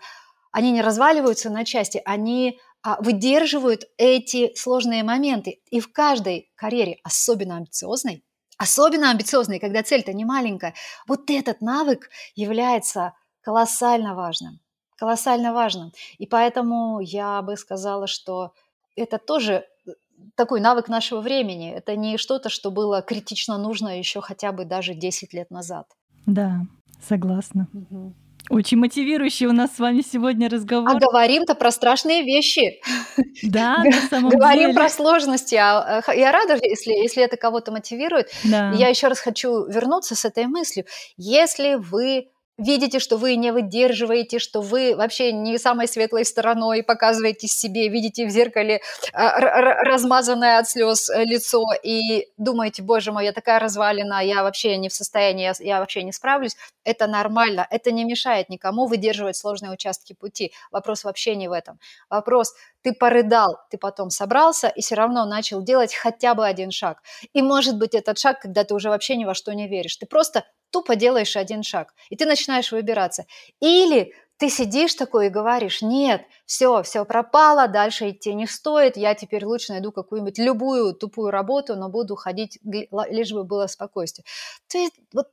они 0.52 0.72
не 0.72 0.82
разваливаются 0.82 1.50
на 1.50 1.64
части, 1.64 2.02
они 2.06 2.60
а, 2.82 3.02
выдерживают 3.02 3.84
эти 3.98 4.54
сложные 4.56 5.04
моменты. 5.04 5.62
И 5.70 5.80
в 5.80 5.92
каждой 5.92 6.52
карьере, 6.56 6.98
особенно 7.04 7.58
амбициозной, 7.58 8.24
особенно 8.60 9.10
амбициозные, 9.10 9.60
когда 9.60 9.82
цель-то 9.82 10.14
не 10.14 10.26
маленькая, 10.26 10.76
вот 11.08 11.30
этот 11.30 11.62
навык 11.62 12.10
является 12.36 13.14
колоссально 13.42 14.14
важным. 14.14 14.60
Колоссально 14.98 15.54
важным. 15.54 15.94
И 16.18 16.28
поэтому 16.28 17.00
я 17.00 17.42
бы 17.42 17.56
сказала, 17.56 18.06
что 18.06 18.54
это 18.98 19.18
тоже 19.18 19.66
э, 19.88 19.92
такой 20.36 20.60
навык 20.60 20.90
нашего 20.90 21.22
времени. 21.22 21.72
Это 21.72 21.96
не 21.96 22.18
что-то, 22.18 22.50
что 22.50 22.70
было 22.70 23.02
критично 23.02 23.58
нужно 23.58 23.98
еще 23.98 24.20
хотя 24.20 24.52
бы 24.52 24.66
даже 24.66 24.94
10 24.94 25.34
лет 25.34 25.50
назад. 25.52 25.88
Да, 26.26 26.62
согласна. 27.02 27.70
Угу. 27.74 28.14
Очень 28.50 28.78
мотивирующий 28.80 29.46
у 29.46 29.52
нас 29.52 29.76
с 29.76 29.80
вами 29.80 30.02
сегодня 30.02 30.50
разговор. 30.50 30.90
А 30.90 31.00
говорим-то 31.00 31.56
про 31.56 31.72
страшные 31.72 32.24
вещи. 32.24 32.82
Да, 33.44 33.78
на 33.84 34.02
самом 34.10 34.30
Говорим 34.30 34.70
деле. 34.70 34.74
про 34.74 34.90
сложности. 34.90 35.56
А, 35.56 36.02
э, 36.08 36.20
я 36.20 36.32
рада, 36.32 36.58
если, 36.62 36.92
если 36.92 37.24
это 37.24 37.38
кого-то 37.38 37.72
мотивирует. 37.72 38.30
Да. 38.44 38.72
Я 38.72 38.90
еще 38.90 39.08
раз 39.08 39.20
хочу 39.20 39.66
вернуться 39.66 40.16
с 40.16 40.26
этой 40.26 40.46
мыслью. 40.46 40.86
Если 41.16 41.76
вы 41.76 42.30
видите, 42.60 43.00
что 43.00 43.18
вы 43.18 43.36
не 43.36 43.52
выдерживаете, 43.52 44.38
что 44.38 44.62
вы 44.62 44.96
вообще 44.96 45.32
не 45.32 45.58
самой 45.58 45.88
светлой 45.88 46.26
стороной 46.26 46.84
показываете 46.84 47.48
себе, 47.48 47.88
видите 47.88 48.26
в 48.28 48.30
зеркале 48.30 48.82
а, 49.14 49.40
размазанное 49.40 50.60
от 50.60 50.70
слез 50.70 51.10
э, 51.10 51.24
лицо 51.24 51.64
и 51.84 52.28
думаете, 52.38 52.84
боже 52.84 53.12
мой, 53.12 53.26
я 53.26 53.32
такая 53.32 53.60
развалина, 53.60 54.24
я 54.24 54.44
вообще 54.44 54.78
не 54.78 54.90
в 54.90 54.94
состоянии, 54.94 55.44
я, 55.44 55.54
я 55.60 55.80
вообще 55.80 56.04
не 56.04 56.12
справлюсь, 56.12 56.58
это 56.84 57.08
нормально, 57.08 57.66
это 57.70 57.92
не 57.92 58.04
мешает 58.04 58.50
никому 58.50 58.86
выдерживать 58.86 59.38
сложные 59.38 59.72
участки 59.72 60.14
пути. 60.14 60.52
Вопрос 60.72 61.04
вообще 61.04 61.36
не 61.36 61.48
в 61.48 61.54
этом. 61.54 61.80
Вопрос, 62.10 62.54
ты 62.82 62.94
порыдал, 62.94 63.58
ты 63.70 63.78
потом 63.78 64.10
собрался 64.10 64.68
и 64.68 64.82
все 64.82 64.96
равно 64.96 65.26
начал 65.26 65.62
делать 65.62 65.94
хотя 65.94 66.34
бы 66.36 66.46
один 66.46 66.72
шаг. 66.72 67.02
И 67.34 67.42
может 67.42 67.78
быть 67.78 67.96
этот 67.96 68.18
шаг, 68.18 68.42
когда 68.42 68.64
ты 68.64 68.74
уже 68.74 68.90
вообще 68.90 69.16
ни 69.16 69.26
во 69.26 69.34
что 69.34 69.54
не 69.54 69.68
веришь. 69.68 69.98
Ты 69.98 70.06
просто 70.06 70.46
тупо 70.72 70.96
делаешь 70.96 71.36
один 71.36 71.64
шаг, 71.64 71.94
и 72.10 72.16
ты 72.16 72.26
начинаешь 72.26 72.72
выбираться. 72.72 73.26
Или 73.60 74.14
ты 74.40 74.50
сидишь 74.50 74.96
такой 74.96 75.28
и 75.28 75.30
говоришь, 75.30 75.82
нет, 75.82 76.22
все, 76.46 76.82
все 76.84 77.04
пропало, 77.04 77.68
дальше 77.68 78.10
идти 78.10 78.34
не 78.34 78.48
стоит, 78.48 78.96
я 78.96 79.14
теперь 79.14 79.44
лучше 79.46 79.74
найду 79.74 79.92
какую-нибудь 79.92 80.38
любую 80.40 80.94
тупую 80.94 81.30
работу, 81.30 81.76
но 81.76 81.90
буду 81.90 82.16
ходить, 82.16 82.58
лишь 82.64 83.34
бы 83.34 83.44
было 83.44 83.68
спокойствие. 83.68 84.24
То 84.70 84.78
есть 84.78 84.94
вот 85.14 85.28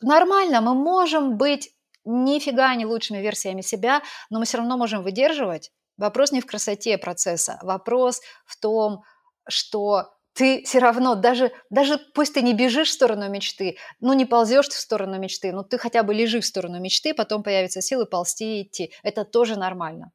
нормально, 0.00 0.62
мы 0.62 0.74
можем 0.74 1.36
быть 1.36 1.74
нифига 2.06 2.74
не 2.74 2.86
лучшими 2.86 3.18
версиями 3.18 3.60
себя, 3.60 4.02
но 4.30 4.38
мы 4.38 4.46
все 4.46 4.56
равно 4.58 4.78
можем 4.78 5.02
выдерживать. 5.02 5.70
Вопрос 5.98 6.32
не 6.32 6.40
в 6.40 6.46
красоте 6.46 6.96
процесса, 6.96 7.58
вопрос 7.62 8.22
в 8.46 8.58
том, 8.58 9.02
что 9.46 10.13
ты 10.34 10.62
все 10.64 10.80
равно, 10.80 11.14
даже, 11.14 11.52
даже 11.70 11.98
пусть 12.14 12.34
ты 12.34 12.42
не 12.42 12.54
бежишь 12.54 12.88
в 12.88 12.92
сторону 12.92 13.30
мечты, 13.30 13.76
ну 14.00 14.12
не 14.12 14.26
ползешь 14.26 14.68
в 14.68 14.72
сторону 14.72 15.18
мечты, 15.18 15.52
но 15.52 15.62
ты 15.62 15.78
хотя 15.78 16.02
бы 16.02 16.12
лежишь 16.12 16.44
в 16.44 16.48
сторону 16.48 16.80
мечты, 16.80 17.14
потом 17.14 17.42
появятся 17.42 17.80
силы 17.80 18.04
ползти 18.04 18.60
и 18.60 18.62
идти. 18.62 18.92
Это 19.02 19.24
тоже 19.24 19.58
нормально. 19.58 20.10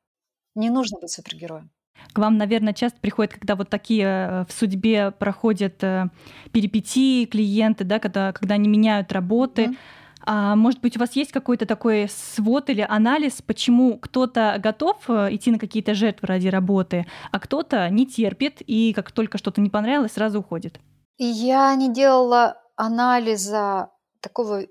Не 0.55 0.69
нужно 0.69 0.99
быть 0.99 1.11
супергероем. 1.11 1.71
К 2.13 2.19
вам, 2.19 2.37
наверное, 2.37 2.73
часто 2.73 2.99
приходят, 2.99 3.33
когда 3.33 3.55
вот 3.55 3.69
такие 3.69 4.05
э, 4.05 4.45
в 4.47 4.51
судьбе 4.51 5.11
проходят 5.11 5.83
э, 5.83 6.09
перипетии 6.51 7.25
клиенты, 7.25 7.83
да, 7.83 7.99
когда, 7.99 8.31
когда 8.31 8.55
они 8.55 8.67
меняют 8.67 9.11
работы. 9.11 9.63
Mm-hmm 9.63 9.77
а 10.25 10.55
может 10.55 10.81
быть, 10.81 10.97
у 10.97 10.99
вас 10.99 11.15
есть 11.15 11.31
какой-то 11.31 11.65
такой 11.65 12.07
свод 12.09 12.69
или 12.69 12.85
анализ, 12.87 13.41
почему 13.41 13.97
кто-то 13.97 14.59
готов 14.59 14.97
э, 15.09 15.35
идти 15.35 15.51
на 15.51 15.59
какие-то 15.59 15.93
жертвы 15.93 16.27
ради 16.27 16.47
работы, 16.47 17.05
а 17.31 17.39
кто-то 17.39 17.89
не 17.89 18.05
терпит 18.05 18.61
и 18.65 18.93
как 18.93 19.11
только 19.11 19.37
что-то 19.37 19.61
не 19.61 19.69
понравилось, 19.69 20.13
сразу 20.13 20.39
уходит? 20.39 20.79
Я 21.17 21.73
не 21.75 21.93
делала 21.93 22.57
анализа 22.75 23.91
такого 24.21 24.65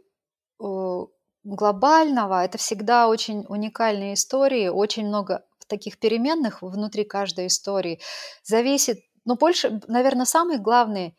глобального. 1.44 2.44
Это 2.44 2.58
всегда 2.58 3.08
очень 3.08 3.44
уникальные 3.48 4.14
истории, 4.14 4.68
очень 4.68 5.06
много 5.06 5.44
таких 5.68 5.98
переменных 5.98 6.62
внутри 6.62 7.04
каждой 7.04 7.46
истории. 7.46 8.00
Зависит, 8.42 8.98
ну, 9.24 9.36
больше, 9.36 9.80
наверное, 9.86 10.24
самый 10.24 10.58
главный 10.58 11.16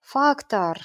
фактор, 0.00 0.78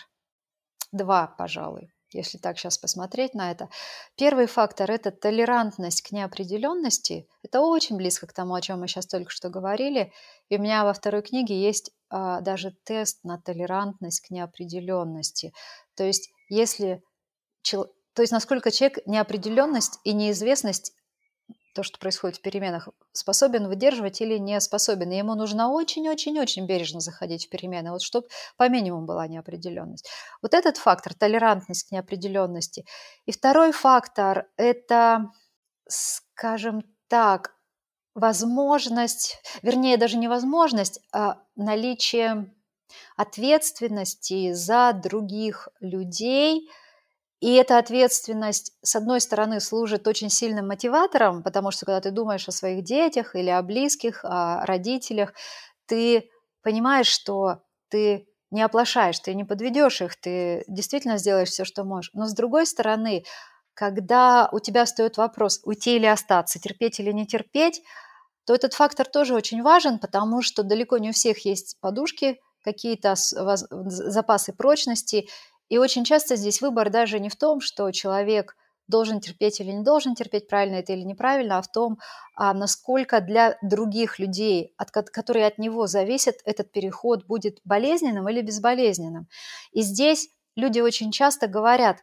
два, 0.91 1.27
пожалуй, 1.27 1.91
если 2.13 2.37
так 2.37 2.57
сейчас 2.57 2.77
посмотреть 2.77 3.33
на 3.33 3.51
это. 3.51 3.69
Первый 4.15 4.45
фактор– 4.47 4.89
это 4.91 5.11
толерантность 5.11 6.01
к 6.01 6.11
неопределенности. 6.11 7.27
Это 7.43 7.61
очень 7.61 7.97
близко 7.97 8.27
к 8.27 8.33
тому, 8.33 8.53
о 8.53 8.61
чем 8.61 8.79
мы 8.79 8.87
сейчас 8.87 9.07
только 9.07 9.31
что 9.31 9.49
говорили. 9.49 10.11
И 10.49 10.57
у 10.57 10.61
меня 10.61 10.83
во 10.83 10.93
второй 10.93 11.21
книге 11.21 11.61
есть 11.61 11.91
а, 12.09 12.41
даже 12.41 12.75
тест 12.83 13.23
на 13.23 13.39
толерантность 13.39 14.21
к 14.21 14.29
неопределенности. 14.29 15.53
То 15.95 16.03
есть, 16.03 16.29
если 16.49 17.01
то 18.13 18.21
есть 18.21 18.31
насколько 18.31 18.71
человек 18.71 19.05
неопределенность 19.05 19.99
и 20.03 20.13
неизвестность 20.13 20.93
то, 21.73 21.83
что 21.83 21.99
происходит 21.99 22.37
в 22.37 22.41
переменах, 22.41 22.89
способен 23.11 23.67
выдерживать 23.67 24.21
или 24.21 24.37
не 24.37 24.59
способен. 24.59 25.11
И 25.11 25.17
ему 25.17 25.35
нужно 25.35 25.71
очень-очень-очень 25.71 26.65
бережно 26.65 26.99
заходить 26.99 27.45
в 27.45 27.49
перемены, 27.49 27.91
вот 27.91 28.01
чтобы 28.01 28.27
по 28.57 28.69
минимуму 28.69 29.05
была 29.05 29.27
неопределенность. 29.27 30.09
Вот 30.41 30.53
этот 30.53 30.77
фактор, 30.77 31.13
толерантность 31.13 31.87
к 31.87 31.91
неопределенности. 31.91 32.85
И 33.25 33.31
второй 33.31 33.71
фактор– 33.71 34.47
это, 34.57 35.31
скажем 35.87 36.83
так, 37.07 37.55
возможность, 38.15 39.41
вернее, 39.61 39.97
даже 39.97 40.17
не 40.17 40.27
возможность, 40.27 40.99
а 41.13 41.37
наличие 41.55 42.53
ответственности 43.15 44.53
за 44.53 44.93
других 44.93 45.69
людей– 45.79 46.69
и 47.41 47.53
эта 47.55 47.79
ответственность, 47.79 48.71
с 48.83 48.95
одной 48.95 49.19
стороны, 49.19 49.59
служит 49.59 50.07
очень 50.07 50.29
сильным 50.29 50.67
мотиватором, 50.67 51.41
потому 51.41 51.71
что 51.71 51.87
когда 51.87 51.99
ты 51.99 52.11
думаешь 52.11 52.47
о 52.47 52.51
своих 52.51 52.83
детях 52.83 53.35
или 53.35 53.49
о 53.49 53.63
близких, 53.63 54.23
о 54.23 54.63
родителях, 54.65 55.33
ты 55.87 56.29
понимаешь, 56.61 57.07
что 57.07 57.63
ты 57.89 58.27
не 58.51 58.61
оплошаешь, 58.61 59.19
ты 59.19 59.33
не 59.33 59.43
подведешь 59.43 60.01
их, 60.01 60.15
ты 60.21 60.63
действительно 60.67 61.17
сделаешь 61.17 61.49
все, 61.49 61.65
что 61.65 61.83
можешь. 61.83 62.11
Но 62.13 62.27
с 62.27 62.33
другой 62.33 62.67
стороны, 62.67 63.23
когда 63.73 64.47
у 64.51 64.59
тебя 64.59 64.85
встает 64.85 65.17
вопрос, 65.17 65.61
уйти 65.63 65.95
или 65.95 66.05
остаться, 66.05 66.59
терпеть 66.59 66.99
или 66.99 67.11
не 67.11 67.25
терпеть, 67.25 67.81
то 68.45 68.53
этот 68.53 68.75
фактор 68.75 69.07
тоже 69.07 69.33
очень 69.33 69.63
важен, 69.63 69.97
потому 69.97 70.43
что 70.43 70.61
далеко 70.61 70.99
не 70.99 71.09
у 71.09 71.13
всех 71.13 71.43
есть 71.43 71.79
подушки, 71.79 72.39
какие-то 72.63 73.15
запасы 73.15 74.53
прочности, 74.53 75.27
и 75.71 75.77
очень 75.77 76.03
часто 76.03 76.35
здесь 76.35 76.61
выбор 76.61 76.89
даже 76.89 77.17
не 77.17 77.29
в 77.29 77.37
том, 77.37 77.61
что 77.61 77.89
человек 77.91 78.57
должен 78.89 79.21
терпеть 79.21 79.61
или 79.61 79.71
не 79.71 79.85
должен 79.85 80.15
терпеть, 80.15 80.49
правильно 80.49 80.75
это 80.75 80.91
или 80.91 81.03
неправильно, 81.03 81.57
а 81.57 81.61
в 81.61 81.71
том, 81.71 81.97
а 82.35 82.53
насколько 82.53 83.21
для 83.21 83.57
других 83.61 84.19
людей, 84.19 84.73
от, 84.75 84.91
которые 84.91 85.47
от 85.47 85.57
него 85.57 85.87
зависят, 85.87 86.35
этот 86.43 86.73
переход 86.73 87.25
будет 87.25 87.61
болезненным 87.63 88.27
или 88.27 88.41
безболезненным. 88.41 89.29
И 89.71 89.81
здесь 89.81 90.27
люди 90.57 90.81
очень 90.81 91.09
часто 91.13 91.47
говорят, 91.47 91.99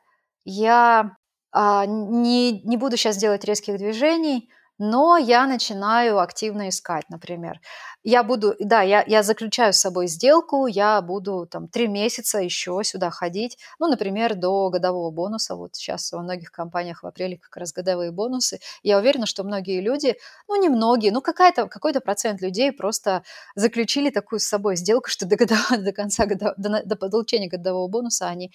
я 0.46 1.18
а, 1.52 1.84
не, 1.84 2.62
не 2.62 2.78
буду 2.78 2.96
сейчас 2.96 3.18
делать 3.18 3.44
резких 3.44 3.76
движений, 3.76 4.48
но 4.78 5.16
я 5.16 5.46
начинаю 5.46 6.20
активно 6.20 6.68
искать, 6.68 7.04
например. 7.10 7.60
Я 8.04 8.22
буду, 8.22 8.54
да, 8.60 8.80
я, 8.82 9.02
я 9.06 9.22
заключаю 9.24 9.72
с 9.72 9.78
собой 9.78 10.06
сделку, 10.06 10.66
я 10.66 11.00
буду 11.02 11.46
там 11.50 11.68
три 11.68 11.88
месяца 11.88 12.38
еще 12.38 12.80
сюда 12.84 13.10
ходить, 13.10 13.58
ну, 13.80 13.88
например, 13.88 14.36
до 14.36 14.70
годового 14.70 15.10
бонуса. 15.10 15.56
Вот 15.56 15.74
сейчас 15.74 16.12
во 16.12 16.22
многих 16.22 16.52
компаниях 16.52 17.02
в 17.02 17.06
апреле 17.06 17.38
как 17.38 17.56
раз 17.56 17.72
годовые 17.72 18.12
бонусы. 18.12 18.60
Я 18.82 18.98
уверена, 18.98 19.26
что 19.26 19.42
многие 19.42 19.80
люди, 19.80 20.16
ну, 20.46 20.60
не 20.60 20.68
многие, 20.68 21.10
ну, 21.10 21.20
какая-то, 21.20 21.66
какой-то 21.66 22.00
процент 22.00 22.40
людей 22.40 22.70
просто 22.70 23.24
заключили 23.56 24.10
такую 24.10 24.38
с 24.38 24.44
собой 24.44 24.76
сделку, 24.76 25.08
что 25.10 25.26
до, 25.26 25.36
годового, 25.36 25.76
до 25.78 25.92
конца 25.92 26.24
до, 26.26 26.54
до 26.56 26.96
получения 26.96 27.48
годового 27.48 27.88
бонуса 27.88 28.28
они 28.28 28.52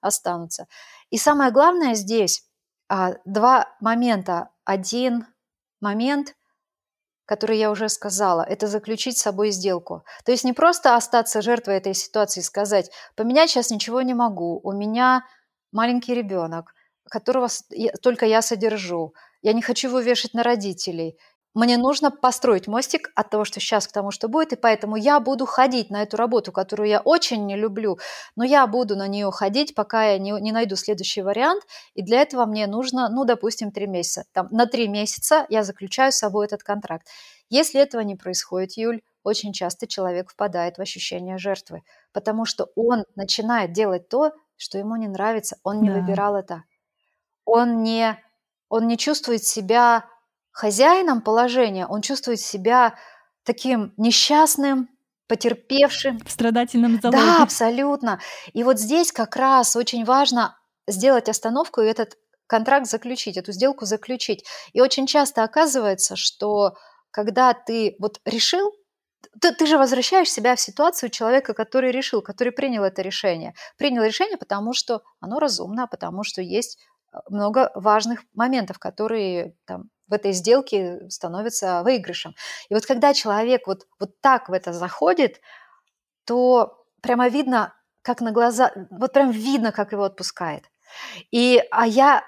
останутся. 0.00 0.66
И 1.10 1.18
самое 1.18 1.50
главное 1.50 1.94
здесь 1.94 2.44
а, 2.88 3.14
два 3.24 3.68
момента. 3.80 4.48
Один 4.64 5.26
момент, 5.80 6.34
который 7.26 7.58
я 7.58 7.70
уже 7.70 7.88
сказала, 7.88 8.42
это 8.42 8.66
заключить 8.66 9.18
с 9.18 9.22
собой 9.22 9.50
сделку. 9.50 10.02
То 10.24 10.32
есть 10.32 10.44
не 10.44 10.52
просто 10.52 10.96
остаться 10.96 11.42
жертвой 11.42 11.76
этой 11.76 11.94
ситуации 11.94 12.40
и 12.40 12.42
сказать, 12.42 12.90
поменять 13.16 13.50
сейчас 13.50 13.70
ничего 13.70 14.00
не 14.02 14.14
могу, 14.14 14.60
у 14.62 14.72
меня 14.72 15.24
маленький 15.70 16.14
ребенок, 16.14 16.72
которого 17.10 17.48
только 18.02 18.26
я 18.26 18.40
содержу, 18.40 19.12
я 19.42 19.52
не 19.52 19.62
хочу 19.62 19.88
его 19.88 20.00
вешать 20.00 20.34
на 20.34 20.42
родителей, 20.42 21.18
мне 21.54 21.76
нужно 21.76 22.10
построить 22.10 22.68
мостик 22.68 23.10
от 23.14 23.30
того, 23.30 23.44
что 23.44 23.58
сейчас, 23.58 23.88
к 23.88 23.92
тому, 23.92 24.10
что 24.10 24.28
будет, 24.28 24.52
и 24.52 24.56
поэтому 24.56 24.96
я 24.96 25.18
буду 25.18 25.46
ходить 25.46 25.90
на 25.90 26.02
эту 26.02 26.16
работу, 26.16 26.52
которую 26.52 26.88
я 26.88 27.00
очень 27.00 27.46
не 27.46 27.56
люблю, 27.56 27.98
но 28.36 28.44
я 28.44 28.66
буду 28.66 28.96
на 28.96 29.08
нее 29.08 29.30
ходить, 29.30 29.74
пока 29.74 30.04
я 30.04 30.18
не, 30.18 30.32
не 30.40 30.52
найду 30.52 30.76
следующий 30.76 31.22
вариант, 31.22 31.64
и 31.94 32.02
для 32.02 32.20
этого 32.20 32.44
мне 32.46 32.66
нужно, 32.66 33.08
ну, 33.08 33.24
допустим, 33.24 33.72
три 33.72 33.86
месяца. 33.86 34.24
Там, 34.32 34.48
на 34.50 34.66
три 34.66 34.88
месяца 34.88 35.46
я 35.48 35.64
заключаю 35.64 36.12
с 36.12 36.16
собой 36.16 36.46
этот 36.46 36.62
контракт. 36.62 37.06
Если 37.48 37.80
этого 37.80 38.02
не 38.02 38.14
происходит, 38.14 38.76
Юль, 38.76 39.00
очень 39.22 39.52
часто 39.52 39.86
человек 39.86 40.30
впадает 40.30 40.78
в 40.78 40.80
ощущение 40.80 41.38
жертвы, 41.38 41.82
потому 42.12 42.44
что 42.44 42.68
он 42.76 43.04
начинает 43.16 43.72
делать 43.72 44.08
то, 44.08 44.32
что 44.56 44.78
ему 44.78 44.96
не 44.96 45.08
нравится, 45.08 45.56
он 45.62 45.80
не 45.80 45.88
да. 45.88 45.94
выбирал 45.94 46.36
это. 46.36 46.64
Он 47.44 47.82
не, 47.82 48.18
он 48.68 48.86
не 48.86 48.98
чувствует 48.98 49.44
себя 49.44 50.04
хозяином 50.58 51.20
положения, 51.20 51.86
он 51.86 52.02
чувствует 52.02 52.40
себя 52.40 52.96
таким 53.44 53.94
несчастным, 53.96 54.88
потерпевшим. 55.28 56.18
В 56.18 56.30
страдательном 56.30 57.00
залоге. 57.00 57.22
Да, 57.22 57.42
абсолютно. 57.44 58.18
И 58.54 58.64
вот 58.64 58.80
здесь 58.80 59.12
как 59.12 59.36
раз 59.36 59.76
очень 59.76 60.04
важно 60.04 60.58
сделать 60.88 61.28
остановку 61.28 61.80
и 61.80 61.86
этот 61.86 62.16
контракт 62.48 62.86
заключить, 62.86 63.36
эту 63.36 63.52
сделку 63.52 63.84
заключить. 63.84 64.44
И 64.72 64.80
очень 64.80 65.06
часто 65.06 65.44
оказывается, 65.44 66.16
что 66.16 66.74
когда 67.12 67.54
ты 67.54 67.94
вот 68.00 68.20
решил, 68.24 68.72
ты, 69.40 69.54
ты 69.54 69.64
же 69.64 69.78
возвращаешь 69.78 70.30
себя 70.30 70.56
в 70.56 70.60
ситуацию 70.60 71.10
человека, 71.10 71.54
который 71.54 71.92
решил, 71.92 72.20
который 72.20 72.52
принял 72.52 72.82
это 72.82 73.02
решение. 73.02 73.54
Принял 73.76 74.02
решение, 74.02 74.38
потому 74.38 74.72
что 74.72 75.02
оно 75.20 75.38
разумно, 75.38 75.86
потому 75.86 76.24
что 76.24 76.42
есть 76.42 76.78
э, 77.12 77.18
много 77.28 77.70
важных 77.76 78.24
моментов, 78.34 78.80
которые 78.80 79.54
там, 79.64 79.90
в 80.08 80.12
этой 80.12 80.32
сделке 80.32 81.08
становится 81.10 81.82
выигрышем. 81.82 82.34
И 82.68 82.74
вот 82.74 82.86
когда 82.86 83.14
человек 83.14 83.66
вот, 83.66 83.86
вот 84.00 84.20
так 84.20 84.48
в 84.48 84.52
это 84.52 84.72
заходит, 84.72 85.40
то 86.24 86.84
прямо 87.02 87.28
видно, 87.28 87.74
как 88.02 88.20
на 88.20 88.32
глаза, 88.32 88.72
вот 88.90 89.12
прям 89.12 89.30
видно, 89.30 89.72
как 89.72 89.92
его 89.92 90.04
отпускает. 90.04 90.64
И, 91.30 91.62
а 91.70 91.86
я 91.86 92.24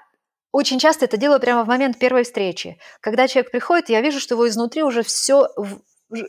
очень 0.51 0.79
часто 0.79 1.05
это 1.05 1.17
делаю 1.17 1.39
прямо 1.39 1.63
в 1.63 1.67
момент 1.67 1.97
первой 1.97 2.23
встречи. 2.23 2.77
Когда 2.99 3.27
человек 3.27 3.51
приходит, 3.51 3.89
я 3.89 4.01
вижу, 4.01 4.19
что 4.19 4.35
его 4.35 4.47
изнутри 4.47 4.83
уже 4.83 5.01
все 5.01 5.47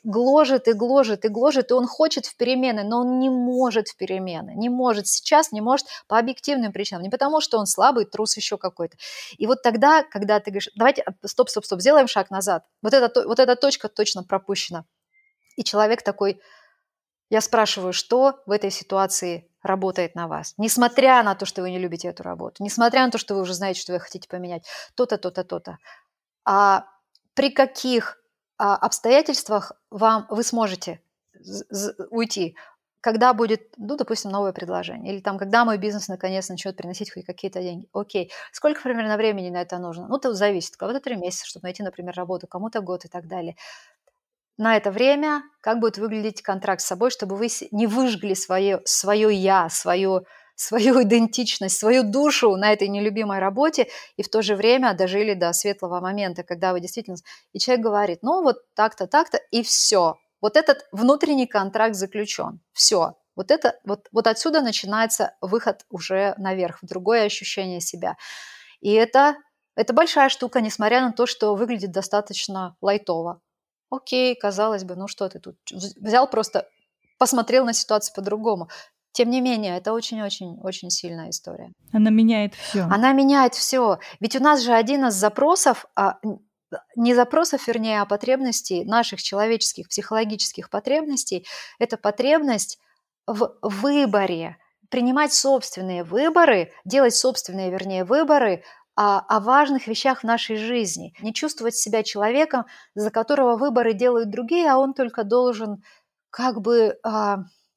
гложет 0.04 0.68
и 0.68 0.72
гложет 0.72 1.24
и 1.24 1.28
гложет, 1.28 1.70
и 1.70 1.74
он 1.74 1.86
хочет 1.86 2.26
в 2.26 2.36
перемены, 2.36 2.84
но 2.84 3.00
он 3.00 3.18
не 3.18 3.30
может 3.30 3.88
в 3.88 3.96
перемены, 3.96 4.52
не 4.54 4.68
может 4.68 5.06
сейчас, 5.06 5.52
не 5.52 5.60
может 5.60 5.86
по 6.06 6.18
объективным 6.18 6.72
причинам, 6.72 7.02
не 7.02 7.10
потому 7.10 7.40
что 7.40 7.58
он 7.58 7.66
слабый, 7.66 8.04
трус 8.04 8.36
еще 8.36 8.58
какой-то. 8.58 8.96
И 9.38 9.46
вот 9.46 9.62
тогда, 9.62 10.02
когда 10.04 10.40
ты 10.40 10.50
говоришь, 10.50 10.70
давайте, 10.76 11.04
стоп, 11.24 11.48
стоп, 11.48 11.64
стоп, 11.64 11.80
сделаем 11.80 12.06
шаг 12.06 12.30
назад, 12.30 12.64
вот, 12.82 12.94
эта, 12.94 13.26
вот 13.26 13.38
эта 13.38 13.56
точка 13.56 13.88
точно 13.88 14.22
пропущена. 14.22 14.84
И 15.56 15.64
человек 15.64 16.02
такой, 16.02 16.40
я 17.28 17.40
спрашиваю, 17.40 17.92
что 17.92 18.40
в 18.46 18.50
этой 18.50 18.70
ситуации 18.70 19.48
работает 19.62 20.14
на 20.14 20.28
вас, 20.28 20.54
несмотря 20.58 21.22
на 21.22 21.34
то, 21.34 21.46
что 21.46 21.62
вы 21.62 21.70
не 21.70 21.78
любите 21.78 22.08
эту 22.08 22.22
работу, 22.22 22.62
несмотря 22.62 23.04
на 23.04 23.10
то, 23.10 23.18
что 23.18 23.34
вы 23.34 23.42
уже 23.42 23.54
знаете, 23.54 23.80
что 23.80 23.92
вы 23.92 24.00
хотите 24.00 24.28
поменять, 24.28 24.64
то-то, 24.94 25.18
то-то, 25.18 25.44
то-то. 25.44 25.78
А 26.44 26.84
при 27.34 27.50
каких 27.50 28.16
а, 28.16 28.21
обстоятельствах 28.62 29.72
вам, 29.90 30.26
вы 30.30 30.42
сможете 30.42 31.00
уйти, 32.10 32.56
когда 33.00 33.34
будет, 33.34 33.74
ну, 33.78 33.96
допустим, 33.96 34.30
новое 34.30 34.52
предложение, 34.52 35.12
или 35.12 35.20
там, 35.20 35.36
когда 35.36 35.64
мой 35.64 35.76
бизнес 35.76 36.06
наконец 36.06 36.48
начнет 36.48 36.76
приносить 36.76 37.12
хоть 37.12 37.26
какие-то 37.26 37.60
деньги. 37.60 37.88
Окей, 37.92 38.30
сколько 38.52 38.80
примерно 38.80 39.16
времени 39.16 39.50
на 39.50 39.60
это 39.60 39.78
нужно? 39.78 40.06
Ну, 40.06 40.16
это 40.16 40.32
зависит. 40.34 40.76
Кого-то 40.76 41.00
три 41.00 41.16
месяца, 41.16 41.46
чтобы 41.46 41.64
найти, 41.64 41.82
например, 41.82 42.14
работу, 42.14 42.46
кому-то 42.46 42.80
год 42.80 43.04
и 43.04 43.08
так 43.08 43.26
далее. 43.26 43.56
На 44.56 44.76
это 44.76 44.92
время 44.92 45.42
как 45.60 45.80
будет 45.80 45.98
выглядеть 45.98 46.42
контракт 46.42 46.80
с 46.80 46.86
собой, 46.86 47.10
чтобы 47.10 47.36
вы 47.36 47.48
не 47.72 47.88
выжгли 47.88 48.34
свое, 48.34 48.82
свое 48.84 49.34
«я», 49.34 49.68
свое 49.68 50.22
свою 50.54 51.02
идентичность, 51.02 51.78
свою 51.78 52.02
душу 52.02 52.56
на 52.56 52.72
этой 52.72 52.88
нелюбимой 52.88 53.38
работе 53.38 53.88
и 54.16 54.22
в 54.22 54.28
то 54.28 54.42
же 54.42 54.56
время 54.56 54.94
дожили 54.94 55.34
до 55.34 55.52
светлого 55.52 56.00
момента, 56.00 56.42
когда 56.42 56.72
вы 56.72 56.80
действительно... 56.80 57.16
И 57.52 57.58
человек 57.58 57.84
говорит, 57.84 58.18
ну 58.22 58.42
вот 58.42 58.58
так-то, 58.74 59.06
так-то, 59.06 59.38
и 59.50 59.62
все. 59.62 60.16
Вот 60.40 60.56
этот 60.56 60.86
внутренний 60.92 61.46
контракт 61.46 61.94
заключен. 61.94 62.60
Все. 62.72 63.16
Вот, 63.34 63.50
это, 63.50 63.78
вот, 63.84 64.08
вот 64.12 64.26
отсюда 64.26 64.60
начинается 64.60 65.34
выход 65.40 65.86
уже 65.88 66.34
наверх, 66.36 66.82
в 66.82 66.86
другое 66.86 67.24
ощущение 67.24 67.80
себя. 67.80 68.16
И 68.80 68.92
это, 68.92 69.36
это 69.74 69.94
большая 69.94 70.28
штука, 70.28 70.60
несмотря 70.60 71.00
на 71.00 71.12
то, 71.12 71.26
что 71.26 71.54
выглядит 71.54 71.92
достаточно 71.92 72.76
лайтово. 72.82 73.40
Окей, 73.90 74.34
казалось 74.34 74.84
бы, 74.84 74.96
ну 74.96 75.06
что 75.06 75.28
ты 75.28 75.38
тут 75.38 75.56
взял 75.70 76.28
просто 76.28 76.66
посмотрел 77.22 77.64
на 77.64 77.72
ситуацию 77.72 78.14
по-другому. 78.16 78.68
Тем 79.12 79.28
не 79.30 79.40
менее, 79.40 79.76
это 79.76 79.92
очень-очень-очень 79.92 80.90
сильная 80.90 81.30
история. 81.30 81.72
Она 81.92 82.10
меняет 82.10 82.54
все. 82.54 82.82
Она 82.90 83.12
меняет 83.12 83.54
все. 83.54 83.98
Ведь 84.20 84.36
у 84.36 84.40
нас 84.40 84.62
же 84.62 84.72
один 84.72 85.06
из 85.06 85.14
запросов, 85.14 85.86
а, 85.94 86.18
не 86.96 87.14
запросов, 87.14 87.66
вернее, 87.66 88.00
а 88.00 88.06
потребностей, 88.06 88.84
наших 88.84 89.22
человеческих 89.22 89.88
психологических 89.88 90.70
потребностей, 90.70 91.46
это 91.78 91.98
потребность 91.98 92.78
в 93.26 93.54
выборе, 93.60 94.56
принимать 94.88 95.32
собственные 95.32 96.04
выборы, 96.04 96.72
делать 96.84 97.14
собственные, 97.14 97.70
вернее, 97.70 98.04
выборы 98.04 98.64
о, 98.94 99.20
о 99.20 99.40
важных 99.40 99.86
вещах 99.86 100.20
в 100.20 100.24
нашей 100.24 100.56
жизни. 100.56 101.14
Не 101.20 101.32
чувствовать 101.32 101.74
себя 101.74 102.02
человеком, 102.02 102.64
за 102.94 103.10
которого 103.10 103.56
выборы 103.56 103.92
делают 103.94 104.30
другие, 104.30 104.70
а 104.70 104.78
он 104.78 104.94
только 104.94 105.24
должен 105.24 105.82
как 106.30 106.60
бы... 106.60 106.98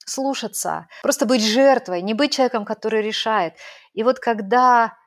Слушаться, 0.05 0.87
просто 1.01 1.25
быть 1.25 1.43
жертвой, 1.43 2.01
не 2.01 2.13
быть 2.13 2.33
человеком, 2.33 2.63
который 2.63 3.01
решает. 3.01 3.55
И 3.93 4.03
вот 4.03 4.19
когда 4.19 4.97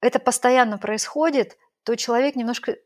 это 0.00 0.18
постоянно 0.18 0.76
происходит, 0.76 1.56
то 1.84 1.94
человек 1.94 2.36
немножко, 2.36 2.76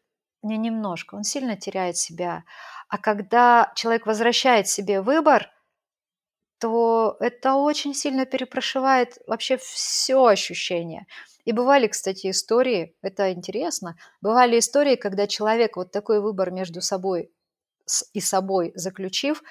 не 0.43 0.59
немножко, 0.59 1.15
он 1.15 1.25
сильно 1.25 1.57
теряет 1.57 1.97
себя. 1.97 2.45
А 2.89 2.99
когда 2.99 3.73
человек 3.75 4.07
возвращает 4.07 4.69
себе 4.69 5.01
выбор, 5.01 5.51
то 6.59 7.17
это 7.21 7.55
очень 7.55 7.95
сильно 7.95 8.27
перепрошивает 8.27 9.19
вообще 9.27 9.57
все 9.57 10.25
ощущение. 10.25 11.07
И 11.45 11.53
бывали, 11.53 11.87
кстати, 11.87 12.31
истории, 12.31 12.95
это 13.01 13.33
интересно, 13.33 13.97
бывали 14.21 14.59
истории, 14.59 14.97
когда 14.97 15.27
человек 15.27 15.77
вот 15.77 15.93
такой 15.93 16.21
выбор 16.21 16.51
между 16.51 16.83
собой 16.83 17.33
и 18.13 18.21
собой 18.21 18.73
заключив, 18.75 19.43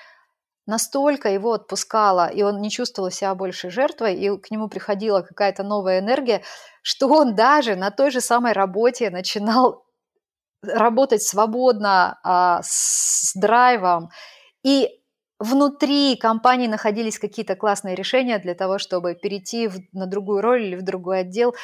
настолько 0.67 1.29
его 1.29 1.53
отпускало, 1.53 2.27
и 2.27 2.43
он 2.43 2.61
не 2.61 2.69
чувствовал 2.69 3.09
себя 3.09 3.33
больше 3.33 3.71
жертвой, 3.71 4.15
и 4.15 4.37
к 4.37 4.51
нему 4.51 4.67
приходила 4.67 5.21
какая-то 5.21 5.63
новая 5.63 5.99
энергия, 5.99 6.43
что 6.83 7.07
он 7.07 7.35
даже 7.35 7.75
на 7.75 7.89
той 7.89 8.11
же 8.11 8.21
самой 8.21 8.53
работе 8.53 9.09
начинал 9.09 9.85
работать 10.63 11.23
свободно, 11.23 12.19
а, 12.23 12.61
с 12.63 13.31
драйвом. 13.35 14.09
И 14.63 14.89
внутри 15.39 16.15
компании 16.17 16.67
находились 16.67 17.19
какие-то 17.19 17.55
классные 17.55 17.95
решения 17.95 18.39
для 18.39 18.55
того, 18.55 18.79
чтобы 18.79 19.15
перейти 19.15 19.67
в, 19.67 19.79
на 19.93 20.07
другую 20.07 20.41
роль 20.41 20.63
или 20.63 20.75
в 20.75 20.83
другой 20.83 21.21
отдел. 21.21 21.55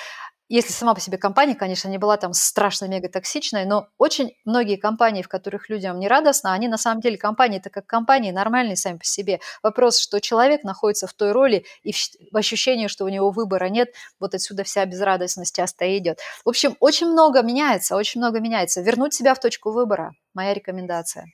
Если 0.49 0.73
сама 0.73 0.93
по 0.93 0.99
себе 0.99 1.17
компания, 1.17 1.55
конечно, 1.55 1.87
не 1.87 1.97
была 1.97 2.17
там 2.17 2.33
страшно 2.33 2.85
мега 2.85 3.09
токсичной, 3.09 3.65
но 3.65 3.87
очень 3.97 4.33
многие 4.45 4.75
компании, 4.75 5.21
в 5.21 5.27
которых 5.27 5.69
людям 5.69 5.99
не 5.99 6.07
радостно, 6.07 6.53
они 6.53 6.67
на 6.67 6.77
самом 6.77 7.01
деле 7.01 7.17
компании, 7.17 7.59
это 7.59 7.69
как 7.69 7.85
компании 7.85 8.31
нормальные 8.31 8.75
сами 8.75 8.97
по 8.97 9.05
себе. 9.05 9.39
Вопрос, 9.61 9.99
что 9.99 10.19
человек 10.19 10.63
находится 10.63 11.07
в 11.07 11.13
той 11.13 11.31
роли 11.31 11.65
и 11.83 11.93
в 12.31 12.37
ощущении, 12.37 12.87
что 12.87 13.05
у 13.05 13.09
него 13.09 13.31
выбора 13.31 13.69
нет, 13.69 13.89
вот 14.19 14.35
отсюда 14.35 14.63
вся 14.63 14.85
безрадостность 14.85 15.55
часто 15.55 15.97
идет. 15.97 16.19
В 16.43 16.49
общем, 16.49 16.75
очень 16.79 17.07
много 17.07 17.41
меняется, 17.41 17.95
очень 17.95 18.19
много 18.19 18.39
меняется. 18.39 18.81
Вернуть 18.81 19.13
себя 19.13 19.33
в 19.35 19.39
точку 19.39 19.71
выбора– 19.71 20.11
моя 20.33 20.53
рекомендация. 20.53 21.25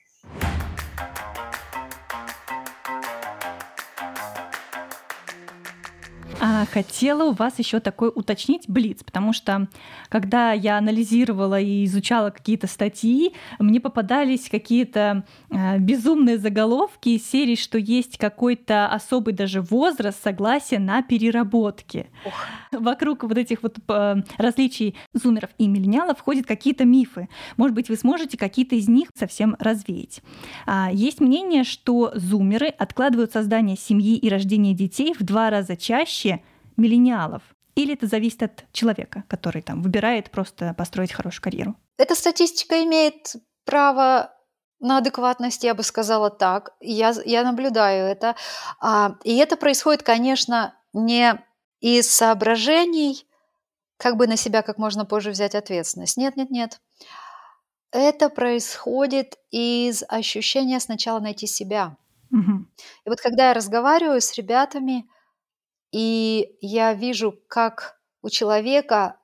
Хотела 6.66 7.24
у 7.24 7.32
вас 7.32 7.58
еще 7.58 7.80
такой 7.80 8.10
уточнить 8.14 8.68
блиц, 8.68 9.02
потому 9.04 9.32
что 9.32 9.68
когда 10.08 10.52
я 10.52 10.78
анализировала 10.78 11.60
и 11.60 11.84
изучала 11.84 12.30
какие-то 12.30 12.66
статьи, 12.66 13.34
мне 13.58 13.80
попадались 13.80 14.48
какие-то 14.48 15.24
э, 15.50 15.78
безумные 15.78 16.38
заголовки 16.38 17.10
из 17.10 17.28
серии, 17.28 17.56
что 17.56 17.78
есть 17.78 18.18
какой-то 18.18 18.86
особый 18.88 19.34
даже 19.34 19.60
возраст 19.60 20.22
согласия 20.22 20.78
на 20.78 21.02
переработки. 21.02 22.08
Ох. 22.24 22.34
Вокруг 22.72 23.24
вот 23.24 23.38
этих 23.38 23.62
вот 23.62 23.78
э, 23.88 24.16
различий 24.36 24.96
зумеров 25.12 25.50
и 25.58 25.66
миллениалов 25.68 26.20
ходят 26.20 26.46
какие-то 26.46 26.84
мифы. 26.84 27.28
Может 27.56 27.74
быть, 27.74 27.88
вы 27.88 27.96
сможете 27.96 28.36
какие-то 28.36 28.74
из 28.76 28.88
них 28.88 29.08
совсем 29.14 29.56
развеять. 29.58 30.22
А, 30.66 30.90
есть 30.92 31.20
мнение, 31.20 31.64
что 31.64 32.12
зумеры 32.14 32.68
откладывают 32.68 33.32
создание 33.32 33.76
семьи 33.76 34.16
и 34.16 34.28
рождение 34.28 34.74
детей 34.74 35.14
в 35.18 35.22
два 35.22 35.50
раза 35.50 35.76
чаще, 35.76 36.40
миллениалов? 36.76 37.42
Или 37.74 37.94
это 37.94 38.06
зависит 38.06 38.42
от 38.42 38.64
человека, 38.72 39.24
который 39.28 39.62
там 39.62 39.82
выбирает 39.82 40.30
просто 40.30 40.74
построить 40.74 41.12
хорошую 41.12 41.42
карьеру? 41.42 41.76
Эта 41.96 42.14
статистика 42.14 42.82
имеет 42.82 43.36
право 43.64 44.32
на 44.80 44.98
адекватность, 44.98 45.62
я 45.62 45.74
бы 45.74 45.82
сказала 45.82 46.30
так. 46.30 46.74
Я, 46.80 47.14
я 47.24 47.44
наблюдаю 47.44 48.06
это. 48.06 48.34
А, 48.80 49.16
и 49.24 49.36
это 49.36 49.56
происходит, 49.56 50.02
конечно, 50.02 50.74
не 50.92 51.38
из 51.80 52.10
соображений, 52.10 53.26
как 53.96 54.16
бы 54.16 54.26
на 54.26 54.36
себя 54.36 54.62
как 54.62 54.78
можно 54.78 55.04
позже 55.04 55.30
взять 55.30 55.54
ответственность. 55.54 56.16
Нет, 56.16 56.36
нет, 56.36 56.50
нет. 56.50 56.80
Это 57.92 58.30
происходит 58.30 59.36
из 59.50 60.02
ощущения 60.08 60.80
сначала 60.80 61.20
найти 61.20 61.46
себя. 61.46 61.96
Угу. 62.30 62.66
И 63.04 63.08
вот 63.08 63.20
когда 63.20 63.48
я 63.48 63.54
разговариваю 63.54 64.20
с 64.20 64.34
ребятами, 64.34 65.08
и 65.92 66.56
я 66.60 66.94
вижу, 66.94 67.38
как 67.48 68.00
у 68.22 68.30
человека 68.30 69.16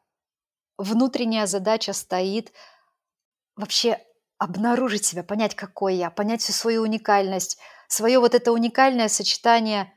внутренняя 0.79 1.47
задача 1.47 1.93
стоит 1.93 2.53
вообще 3.55 4.01
обнаружить 4.39 5.05
себя, 5.05 5.23
понять, 5.23 5.55
какой 5.55 5.95
я, 5.95 6.11
понять 6.11 6.43
всю 6.43 6.53
свою 6.53 6.83
уникальность, 6.83 7.59
свое 7.89 8.19
вот 8.19 8.35
это 8.35 8.53
уникальное 8.53 9.09
сочетание 9.09 9.93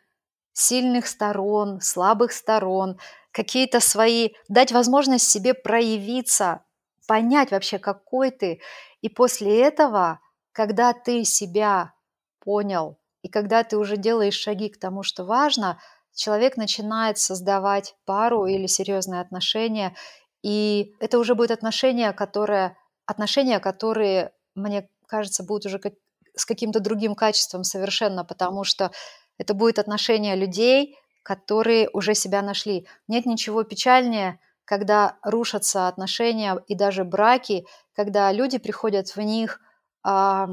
сильных 0.53 1.08
сторон, 1.08 1.82
слабых 1.82 2.32
сторон, 2.32 2.99
какие-то 3.32 3.79
свои, 3.79 4.29
дать 4.47 4.71
возможность 4.71 5.29
себе 5.29 5.53
проявиться, 5.53 6.63
понять 7.08 7.51
вообще, 7.51 7.79
какой 7.79 8.32
ты. 8.32 8.62
И 9.01 9.10
после 9.10 9.62
этого, 9.62 10.19
когда 10.51 10.93
ты 10.93 11.23
себя 11.25 11.93
понял, 12.39 12.97
и 13.21 13.27
когда 13.27 13.63
ты 13.63 13.77
уже 13.77 13.97
делаешь 13.97 14.36
шаги 14.36 14.69
к 14.69 14.79
тому, 14.79 15.01
что 15.03 15.25
важно– 15.25 15.82
человек 16.19 16.58
начинает 16.58 17.17
создавать 17.17 17.95
пару 18.05 18.45
или 18.45 18.67
серьезные 18.67 19.21
отношения, 19.21 19.95
и 20.43 20.93
это 20.99 21.17
уже 21.17 21.34
будет 21.34 21.51
отношения, 21.51 22.12
которые, 22.12 22.75
отношения, 23.05 23.60
которые, 23.60 24.34
мне 24.53 24.89
кажется, 25.08 25.43
будут 25.43 25.65
уже 25.65 25.79
как, 25.79 25.93
с 26.36 26.45
каким-то 26.45 26.82
другим 26.82 27.15
качеством 27.15 27.63
совершенно, 27.63 28.25
потому 28.25 28.65
что 28.65 28.91
это 29.38 29.53
будет 29.53 29.79
отношения 29.79 30.36
людей, 30.36 30.97
которые 31.23 31.89
уже 31.93 32.13
себя 32.15 32.41
нашли. 32.41 32.86
Нет 33.08 33.25
ничего 33.25 33.63
печальнее, 33.63 34.39
когда 34.65 35.17
рушатся 35.23 35.88
отношения 35.88 36.62
и 36.67 36.75
даже 36.75 37.05
браки, 37.05 37.65
когда 37.95 38.29
люди 38.34 38.58
приходят 38.58 39.15
в 39.15 39.21
них, 39.21 39.62
а, 40.03 40.49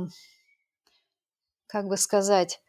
как 1.66 1.88
бы 1.88 1.96
сказать, 1.96 2.61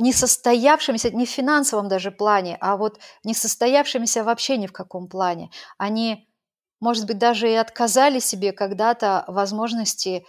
несостоявшимися, 0.00 1.10
не 1.10 1.24
в 1.24 1.28
финансовом 1.28 1.88
даже 1.88 2.10
плане, 2.10 2.56
а 2.60 2.76
вот 2.76 3.00
несостоявшимися 3.24 4.22
вообще 4.22 4.56
ни 4.56 4.66
в 4.66 4.72
каком 4.72 5.08
плане. 5.08 5.50
Они, 5.78 6.28
может 6.80 7.06
быть, 7.06 7.18
даже 7.18 7.50
и 7.50 7.54
отказали 7.54 8.20
себе 8.20 8.52
когда-то 8.52 9.24
возможности 9.28 10.24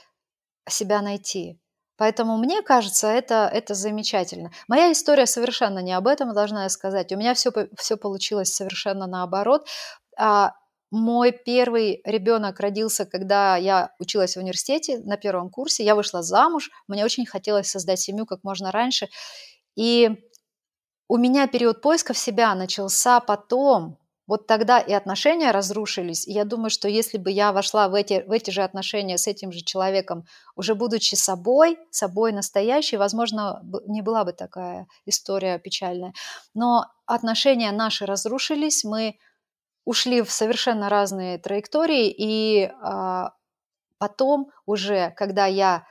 себя 0.69 1.01
найти. 1.01 1.59
Поэтому 1.97 2.37
мне 2.37 2.61
кажется, 2.61 3.07
это, 3.07 3.49
это 3.53 3.73
замечательно. 3.73 4.51
Моя 4.67 4.91
история 4.91 5.25
совершенно 5.25 5.79
не 5.79 5.93
об 5.93 6.07
этом, 6.07 6.33
должна 6.33 6.63
я 6.63 6.69
сказать. 6.69 7.11
У 7.11 7.17
меня 7.17 7.33
все, 7.33 7.51
все 7.77 7.95
получилось 7.95 8.53
совершенно 8.53 9.07
наоборот. 9.07 9.67
А 10.17 10.53
мой 10.91 11.31
первый 11.31 12.01
ребенок 12.03 12.59
родился, 12.59 13.05
когда 13.05 13.55
я 13.55 13.91
училась 13.99 14.35
в 14.35 14.39
университете 14.39 14.97
на 14.99 15.15
первом 15.15 15.49
курсе. 15.49 15.85
Я 15.85 15.95
вышла 15.95 16.21
замуж. 16.21 16.69
Мне 16.87 17.05
очень 17.05 17.25
хотелось 17.25 17.67
создать 17.69 17.99
семью 17.99 18.25
как 18.25 18.43
можно 18.43 18.71
раньше. 18.71 19.07
И 19.81 20.11
у 21.07 21.17
меня 21.17 21.47
период 21.47 21.81
поиска 21.81 22.13
в 22.13 22.17
себя 22.17 22.53
начался 22.53 23.19
потом, 23.19 23.97
вот 24.27 24.45
тогда 24.45 24.77
и 24.77 24.93
отношения 24.93 25.49
разрушились. 25.49 26.27
И 26.27 26.31
я 26.31 26.45
думаю, 26.45 26.69
что 26.69 26.87
если 26.87 27.17
бы 27.17 27.31
я 27.31 27.51
вошла 27.51 27.89
в 27.89 27.95
эти, 27.95 28.23
в 28.27 28.31
эти 28.31 28.51
же 28.51 28.61
отношения 28.61 29.17
с 29.17 29.25
этим 29.25 29.51
же 29.51 29.61
человеком, 29.61 30.25
уже 30.55 30.75
будучи 30.75 31.15
собой, 31.15 31.79
собой 31.89 32.31
настоящей, 32.31 32.97
возможно, 32.97 33.59
не 33.87 34.03
была 34.03 34.23
бы 34.23 34.33
такая 34.33 34.85
история 35.07 35.57
печальная. 35.57 36.13
Но 36.53 36.85
отношения 37.07 37.71
наши 37.71 38.05
разрушились, 38.05 38.83
мы 38.83 39.17
ушли 39.83 40.21
в 40.21 40.31
совершенно 40.31 40.89
разные 40.89 41.39
траектории, 41.39 42.13
и 42.15 42.71
а, 42.83 43.33
потом 43.97 44.51
уже, 44.67 45.11
когда 45.17 45.47
я 45.47 45.87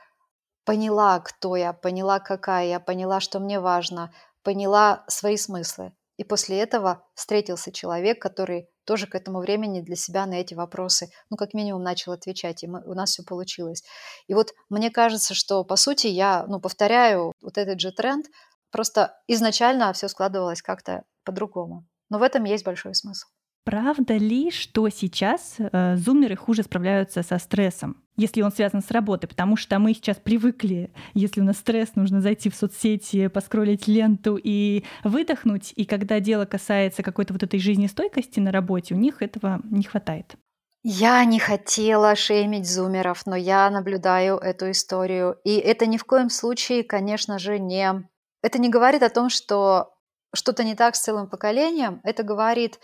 поняла, 0.65 1.19
кто 1.19 1.55
я, 1.55 1.73
поняла, 1.73 2.19
какая 2.19 2.67
я, 2.67 2.79
поняла, 2.79 3.19
что 3.19 3.39
мне 3.39 3.59
важно, 3.59 4.13
поняла 4.43 5.03
свои 5.07 5.37
смыслы. 5.37 5.93
И 6.17 6.23
после 6.23 6.59
этого 6.59 7.03
встретился 7.15 7.71
человек, 7.71 8.21
который 8.21 8.67
тоже 8.85 9.07
к 9.07 9.15
этому 9.15 9.39
времени 9.39 9.81
для 9.81 9.95
себя 9.95 10.25
на 10.25 10.35
эти 10.35 10.53
вопросы, 10.53 11.09
ну, 11.29 11.37
как 11.37 11.53
минимум, 11.53 11.83
начал 11.83 12.11
отвечать, 12.11 12.63
и 12.63 12.67
мы, 12.67 12.83
у 12.85 12.93
нас 12.93 13.11
все 13.11 13.23
получилось. 13.23 13.83
И 14.27 14.33
вот 14.33 14.53
мне 14.69 14.91
кажется, 14.91 15.33
что, 15.33 15.63
по 15.63 15.75
сути, 15.75 16.07
я, 16.07 16.45
ну, 16.47 16.59
повторяю 16.59 17.33
вот 17.41 17.57
этот 17.57 17.79
же 17.79 17.91
тренд, 17.91 18.25
просто 18.71 19.15
изначально 19.27 19.93
все 19.93 20.07
складывалось 20.07 20.61
как-то 20.61 21.03
по-другому. 21.23 21.87
Но 22.09 22.19
в 22.19 22.23
этом 22.23 22.43
есть 22.43 22.65
большой 22.65 22.93
смысл. 22.95 23.27
Правда 23.63 24.17
ли, 24.17 24.49
что 24.49 24.89
сейчас 24.89 25.55
э, 25.59 25.95
зумеры 25.95 26.35
хуже 26.35 26.63
справляются 26.63 27.21
со 27.21 27.37
стрессом, 27.37 28.03
если 28.21 28.41
он 28.41 28.51
связан 28.51 28.81
с 28.81 28.91
работой? 28.91 29.27
Потому 29.27 29.57
что 29.57 29.79
мы 29.79 29.93
сейчас 29.93 30.17
привыкли, 30.17 30.93
если 31.13 31.41
у 31.41 31.43
нас 31.43 31.57
стресс, 31.57 31.95
нужно 31.95 32.21
зайти 32.21 32.49
в 32.49 32.55
соцсети, 32.55 33.27
поскролить 33.27 33.87
ленту 33.87 34.39
и 34.41 34.83
выдохнуть. 35.03 35.73
И 35.75 35.85
когда 35.85 36.19
дело 36.19 36.45
касается 36.45 37.03
какой-то 37.03 37.33
вот 37.33 37.43
этой 37.43 37.59
жизнестойкости 37.59 38.39
на 38.39 38.51
работе, 38.51 38.93
у 38.93 38.97
них 38.97 39.21
этого 39.21 39.61
не 39.63 39.83
хватает. 39.83 40.35
Я 40.83 41.23
не 41.25 41.39
хотела 41.39 42.15
шеймить 42.15 42.69
зумеров, 42.69 43.25
но 43.25 43.35
я 43.35 43.69
наблюдаю 43.69 44.37
эту 44.37 44.71
историю. 44.71 45.37
И 45.43 45.57
это 45.57 45.85
ни 45.85 45.97
в 45.97 46.05
коем 46.05 46.29
случае, 46.29 46.83
конечно 46.83 47.37
же, 47.39 47.59
не... 47.59 48.07
Это 48.41 48.57
не 48.57 48.69
говорит 48.69 49.03
о 49.03 49.09
том, 49.09 49.29
что 49.29 49.93
что-то 50.33 50.63
не 50.63 50.75
так 50.75 50.95
с 50.95 51.01
целым 51.01 51.27
поколением. 51.27 52.01
Это 52.03 52.23
говорит 52.23 52.79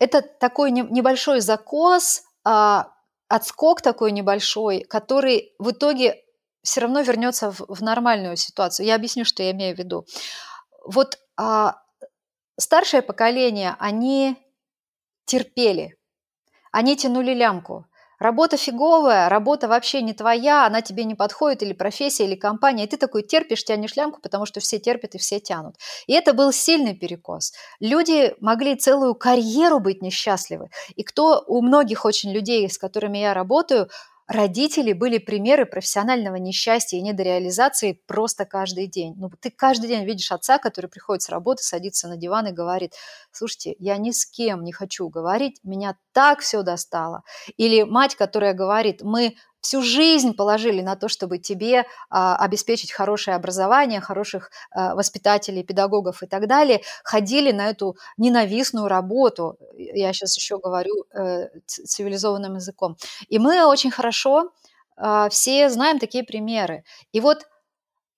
это 0.00 0.22
такой 0.22 0.72
небольшой 0.72 1.40
закос, 1.40 2.22
а, 2.42 2.88
отскок 3.30 3.80
такой 3.80 4.10
небольшой, 4.10 4.80
который 4.80 5.54
в 5.58 5.70
итоге 5.70 6.22
все 6.62 6.80
равно 6.80 7.00
вернется 7.00 7.52
в, 7.52 7.60
в 7.68 7.82
нормальную 7.82 8.36
ситуацию. 8.36 8.86
Я 8.86 8.96
объясню, 8.96 9.24
что 9.24 9.42
я 9.42 9.52
имею 9.52 9.74
в 9.74 9.78
виду. 9.78 10.04
Вот 10.84 11.16
а, 11.36 11.76
старшее 12.58 13.02
поколение, 13.02 13.76
они 13.78 14.36
терпели, 15.26 15.96
они 16.72 16.96
тянули 16.96 17.32
лямку. 17.32 17.86
Работа 18.20 18.58
фиговая, 18.58 19.30
работа 19.30 19.66
вообще 19.66 20.02
не 20.02 20.12
твоя, 20.12 20.66
она 20.66 20.82
тебе 20.82 21.04
не 21.04 21.14
подходит, 21.14 21.62
или 21.62 21.72
профессия, 21.72 22.24
или 22.24 22.34
компания, 22.34 22.84
и 22.84 22.86
ты 22.86 22.98
такой 22.98 23.22
терпишь, 23.22 23.64
тянешь 23.64 23.96
лямку, 23.96 24.20
потому 24.20 24.44
что 24.44 24.60
все 24.60 24.78
терпят 24.78 25.14
и 25.14 25.18
все 25.18 25.40
тянут. 25.40 25.76
И 26.06 26.12
это 26.12 26.34
был 26.34 26.52
сильный 26.52 26.94
перекос. 26.94 27.54
Люди 27.80 28.34
могли 28.40 28.76
целую 28.76 29.14
карьеру 29.14 29.80
быть 29.80 30.02
несчастливы. 30.02 30.68
И 30.96 31.02
кто 31.02 31.42
у 31.46 31.62
многих 31.62 32.04
очень 32.04 32.30
людей, 32.30 32.68
с 32.68 32.76
которыми 32.76 33.16
я 33.18 33.32
работаю, 33.32 33.88
родители 34.30 34.92
были 34.92 35.18
примеры 35.18 35.66
профессионального 35.66 36.36
несчастья 36.36 36.96
и 36.96 37.02
недореализации 37.02 38.00
просто 38.06 38.44
каждый 38.44 38.86
день. 38.86 39.14
Ну, 39.16 39.28
ты 39.40 39.50
каждый 39.50 39.88
день 39.88 40.04
видишь 40.04 40.30
отца, 40.30 40.58
который 40.58 40.86
приходит 40.86 41.22
с 41.22 41.28
работы, 41.28 41.64
садится 41.64 42.06
на 42.06 42.16
диван 42.16 42.46
и 42.46 42.52
говорит, 42.52 42.94
слушайте, 43.32 43.74
я 43.80 43.96
ни 43.96 44.12
с 44.12 44.24
кем 44.24 44.62
не 44.62 44.72
хочу 44.72 45.08
говорить, 45.08 45.58
меня 45.64 45.96
так 46.12 46.40
все 46.40 46.62
достало. 46.62 47.24
Или 47.56 47.82
мать, 47.82 48.14
которая 48.14 48.54
говорит, 48.54 49.02
мы 49.02 49.34
всю 49.60 49.82
жизнь 49.82 50.34
положили 50.34 50.82
на 50.82 50.96
то, 50.96 51.08
чтобы 51.08 51.38
тебе 51.38 51.84
а, 52.08 52.36
обеспечить 52.36 52.92
хорошее 52.92 53.36
образование, 53.36 54.00
хороших 54.00 54.50
а, 54.70 54.94
воспитателей, 54.94 55.62
педагогов 55.62 56.22
и 56.22 56.26
так 56.26 56.46
далее, 56.46 56.82
ходили 57.04 57.52
на 57.52 57.70
эту 57.70 57.96
ненавистную 58.16 58.88
работу. 58.88 59.58
Я 59.76 60.12
сейчас 60.12 60.36
еще 60.36 60.58
говорю 60.58 61.04
э, 61.12 61.48
цивилизованным 61.66 62.56
языком. 62.56 62.96
И 63.28 63.38
мы 63.38 63.64
очень 63.66 63.90
хорошо 63.90 64.50
а, 64.96 65.28
все 65.30 65.70
знаем 65.70 65.98
такие 65.98 66.24
примеры. 66.24 66.84
И 67.12 67.20
вот 67.20 67.46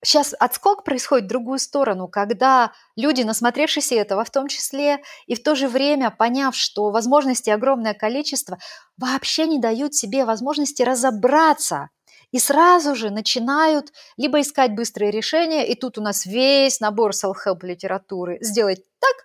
сейчас 0.03 0.35
отскок 0.39 0.83
происходит 0.83 1.25
в 1.25 1.29
другую 1.29 1.59
сторону, 1.59 2.07
когда 2.07 2.73
люди, 2.95 3.21
насмотревшись 3.23 3.91
этого 3.91 4.23
в 4.23 4.29
том 4.29 4.47
числе, 4.47 5.01
и 5.25 5.35
в 5.35 5.43
то 5.43 5.55
же 5.55 5.67
время 5.67 6.11
поняв, 6.11 6.55
что 6.55 6.91
возможностей 6.91 7.51
огромное 7.51 7.93
количество, 7.93 8.59
вообще 8.97 9.47
не 9.47 9.59
дают 9.59 9.95
себе 9.95 10.25
возможности 10.25 10.83
разобраться 10.83 11.89
и 12.31 12.39
сразу 12.39 12.95
же 12.95 13.11
начинают 13.11 13.93
либо 14.17 14.41
искать 14.41 14.73
быстрые 14.73 15.11
решения, 15.11 15.67
и 15.67 15.75
тут 15.75 15.97
у 15.97 16.01
нас 16.01 16.25
весь 16.25 16.79
набор 16.79 17.11
self-help 17.11 17.59
литературы, 17.61 18.39
сделать 18.41 18.81
так, 18.99 19.15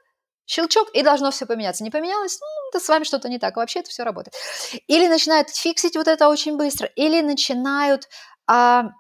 щелчок, 0.45 0.91
и 0.93 1.03
должно 1.03 1.31
все 1.31 1.47
поменяться. 1.47 1.85
Не 1.85 1.91
поменялось, 1.91 2.39
ну, 2.39 2.47
да 2.73 2.81
с 2.81 2.89
вами 2.89 3.05
что-то 3.05 3.31
не 3.31 3.39
так, 3.39 3.57
вообще 3.57 3.81
это 3.81 3.89
все 3.89 4.03
работает. 4.03 4.35
Или 4.89 5.09
начинают 5.09 5.49
фиксить 5.49 5.97
вот 5.97 6.07
это 6.07 6.29
очень 6.29 6.59
быстро, 6.59 6.87
или 6.97 7.23
начинают 7.23 8.09
а, 8.47 8.91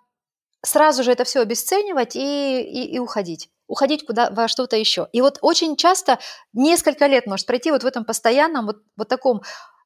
сразу 0.62 1.02
же 1.02 1.12
это 1.12 1.24
все 1.24 1.40
обесценивать 1.40 2.16
и, 2.16 2.62
и, 2.62 2.94
и 2.94 2.98
уходить 2.98 3.50
уходить 3.68 4.06
куда 4.06 4.30
во 4.30 4.48
что-то 4.48 4.76
еще. 4.76 5.08
И 5.12 5.20
вот 5.20 5.38
очень 5.42 5.76
часто 5.76 6.18
несколько 6.54 7.06
лет 7.06 7.26
может 7.26 7.46
пройти 7.46 7.70
вот 7.70 7.84
в 7.84 7.86
этом 7.86 8.04
постоянном 8.04 8.66
вот, 8.66 8.78
вот 8.96 9.08
таком, 9.08 9.42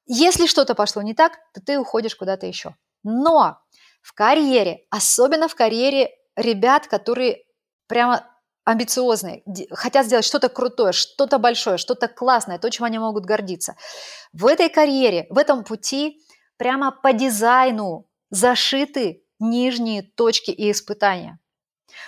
если 0.07 0.47
что-то 0.47 0.75
пошло 0.75 1.03
не 1.03 1.15
так, 1.15 1.33
то 1.53 1.61
ты 1.61 1.79
уходишь 1.79 2.15
куда-то 2.15 2.47
еще. 2.47 2.77
Но 3.03 3.59
в 4.01 4.15
карьере, 4.15 4.87
особенно 4.91 5.49
в 5.49 5.55
карьере 5.55 6.11
ребят, 6.37 6.87
которые 6.87 7.43
прямо 7.89 8.25
амбициозные, 8.65 9.43
хотят 9.73 10.07
сделать 10.07 10.25
что-то 10.25 10.49
крутое, 10.49 10.93
что-то 10.93 11.39
большое, 11.39 11.79
что-то 11.79 12.07
классное, 12.07 12.59
то, 12.59 12.71
чем 12.71 12.85
они 12.85 12.99
могут 12.99 13.25
гордиться. 13.25 13.75
В 14.33 14.47
этой 14.47 14.69
карьере, 14.69 15.27
в 15.31 15.39
этом 15.39 15.65
пути 15.65 16.21
прямо 16.57 16.93
по 16.93 17.13
дизайну 17.13 18.07
зашиты 18.31 19.22
нижние 19.43 20.03
точки 20.03 20.51
и 20.51 20.71
испытания. 20.71 21.39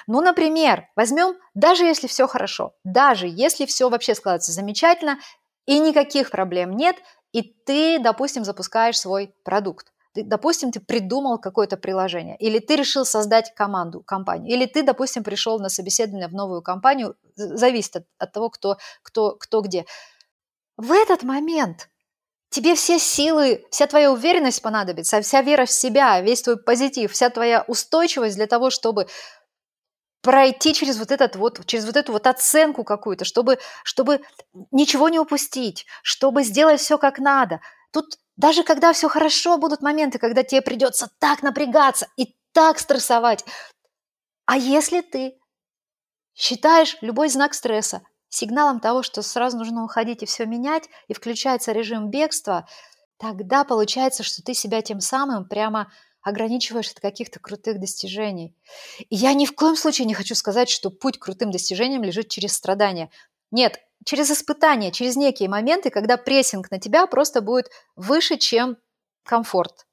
Ну, 0.06 0.20
например, 0.20 0.88
возьмем, 0.96 1.36
даже 1.54 1.84
если 1.84 2.06
все 2.06 2.26
хорошо, 2.26 2.74
даже 2.84 3.26
если 3.28 3.66
все 3.66 3.90
вообще 3.90 4.14
складывается 4.14 4.52
замечательно 4.52 5.18
и 5.66 5.78
никаких 5.78 6.30
проблем 6.30 6.76
нет, 6.76 6.96
и 7.32 7.42
ты, 7.42 7.98
допустим, 7.98 8.44
запускаешь 8.44 8.98
свой 8.98 9.34
продукт. 9.44 9.92
Ты, 10.12 10.22
допустим, 10.22 10.70
ты 10.70 10.78
придумал 10.78 11.38
какое-то 11.38 11.76
приложение, 11.76 12.36
или 12.36 12.60
ты 12.60 12.76
решил 12.76 13.04
создать 13.04 13.52
команду, 13.54 14.00
компанию, 14.00 14.54
или 14.54 14.66
ты, 14.66 14.84
допустим, 14.84 15.24
пришел 15.24 15.58
на 15.58 15.68
собеседование 15.68 16.28
в 16.28 16.32
новую 16.34 16.62
компанию, 16.62 17.16
зависит 17.34 17.96
от, 17.96 18.06
от 18.18 18.32
того, 18.32 18.50
кто, 18.50 18.78
кто, 19.02 19.32
кто 19.32 19.60
где. 19.60 19.86
В 20.76 20.92
этот 20.92 21.24
момент 21.24 21.88
тебе 22.54 22.76
все 22.76 23.00
силы, 23.00 23.64
вся 23.70 23.88
твоя 23.88 24.12
уверенность 24.12 24.62
понадобится, 24.62 25.20
вся 25.20 25.42
вера 25.42 25.66
в 25.66 25.70
себя, 25.70 26.20
весь 26.20 26.42
твой 26.42 26.56
позитив, 26.56 27.10
вся 27.10 27.28
твоя 27.28 27.64
устойчивость 27.66 28.36
для 28.36 28.46
того, 28.46 28.70
чтобы 28.70 29.08
пройти 30.22 30.72
через 30.72 30.96
вот 30.98 31.10
этот 31.10 31.34
вот, 31.34 31.66
через 31.66 31.84
вот 31.84 31.96
эту 31.96 32.12
вот 32.12 32.28
оценку 32.28 32.84
какую-то, 32.84 33.24
чтобы, 33.24 33.58
чтобы 33.82 34.20
ничего 34.70 35.08
не 35.08 35.18
упустить, 35.18 35.84
чтобы 36.02 36.44
сделать 36.44 36.80
все 36.80 36.96
как 36.96 37.18
надо. 37.18 37.60
Тут 37.92 38.18
даже 38.36 38.62
когда 38.62 38.92
все 38.92 39.08
хорошо, 39.08 39.58
будут 39.58 39.82
моменты, 39.82 40.18
когда 40.18 40.44
тебе 40.44 40.62
придется 40.62 41.10
так 41.18 41.42
напрягаться 41.42 42.06
и 42.16 42.36
так 42.52 42.78
стрессовать. 42.78 43.44
А 44.46 44.56
если 44.56 45.00
ты 45.00 45.38
считаешь 46.34 46.96
любой 47.00 47.28
знак 47.28 47.52
стресса 47.52 48.02
сигналом 48.34 48.80
того, 48.80 49.02
что 49.02 49.22
сразу 49.22 49.56
нужно 49.58 49.84
уходить 49.84 50.22
и 50.22 50.26
все 50.26 50.46
менять, 50.46 50.88
и 51.08 51.14
включается 51.14 51.72
режим 51.72 52.10
бегства, 52.10 52.66
тогда 53.18 53.64
получается, 53.64 54.22
что 54.22 54.42
ты 54.42 54.54
себя 54.54 54.82
тем 54.82 55.00
самым 55.00 55.48
прямо 55.48 55.90
ограничиваешь 56.22 56.90
от 56.90 57.00
каких-то 57.00 57.38
крутых 57.38 57.78
достижений. 57.78 58.56
И 58.98 59.14
я 59.14 59.34
ни 59.34 59.44
в 59.44 59.54
коем 59.54 59.76
случае 59.76 60.06
не 60.06 60.14
хочу 60.14 60.34
сказать, 60.34 60.70
что 60.70 60.90
путь 60.90 61.18
к 61.18 61.24
крутым 61.24 61.50
достижениям 61.50 62.02
лежит 62.02 62.28
через 62.28 62.54
страдания. 62.54 63.10
Нет, 63.50 63.78
через 64.04 64.30
испытания, 64.30 64.90
через 64.90 65.16
некие 65.16 65.48
моменты, 65.48 65.90
когда 65.90 66.16
прессинг 66.16 66.70
на 66.70 66.80
тебя 66.80 67.06
просто 67.06 67.42
будет 67.42 67.70
выше, 67.94 68.38
чем 68.38 68.78
комфорт, 69.22 69.86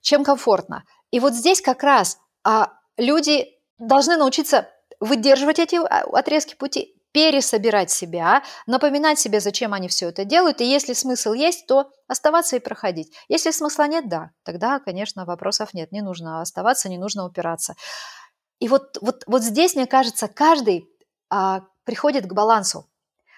чем 0.00 0.24
комфортно. 0.24 0.84
И 1.10 1.20
вот 1.20 1.34
здесь 1.34 1.60
как 1.60 1.82
раз 1.82 2.18
а, 2.44 2.72
люди 2.96 3.48
должны 3.78 4.16
научиться 4.16 4.68
выдерживать 5.00 5.58
эти 5.58 5.76
а, 5.76 6.04
отрезки 6.16 6.54
пути, 6.54 6.95
пересобирать 7.16 7.90
себя, 7.90 8.42
напоминать 8.66 9.18
себе, 9.18 9.40
зачем 9.40 9.72
они 9.72 9.88
все 9.88 10.10
это 10.10 10.26
делают, 10.26 10.60
и 10.60 10.66
если 10.66 10.92
смысл 10.92 11.32
есть, 11.32 11.66
то 11.66 11.90
оставаться 12.08 12.56
и 12.56 12.58
проходить. 12.58 13.10
Если 13.28 13.52
смысла 13.52 13.88
нет, 13.88 14.06
да, 14.06 14.32
тогда, 14.42 14.80
конечно, 14.80 15.24
вопросов 15.24 15.72
нет, 15.72 15.92
не 15.92 16.02
нужно 16.02 16.42
оставаться, 16.42 16.90
не 16.90 16.98
нужно 16.98 17.24
упираться. 17.24 17.74
И 18.58 18.68
вот, 18.68 18.98
вот, 19.00 19.24
вот 19.26 19.42
здесь, 19.42 19.76
мне 19.76 19.86
кажется, 19.86 20.28
каждый 20.28 20.90
а, 21.30 21.62
приходит 21.84 22.26
к 22.26 22.34
балансу, 22.34 22.86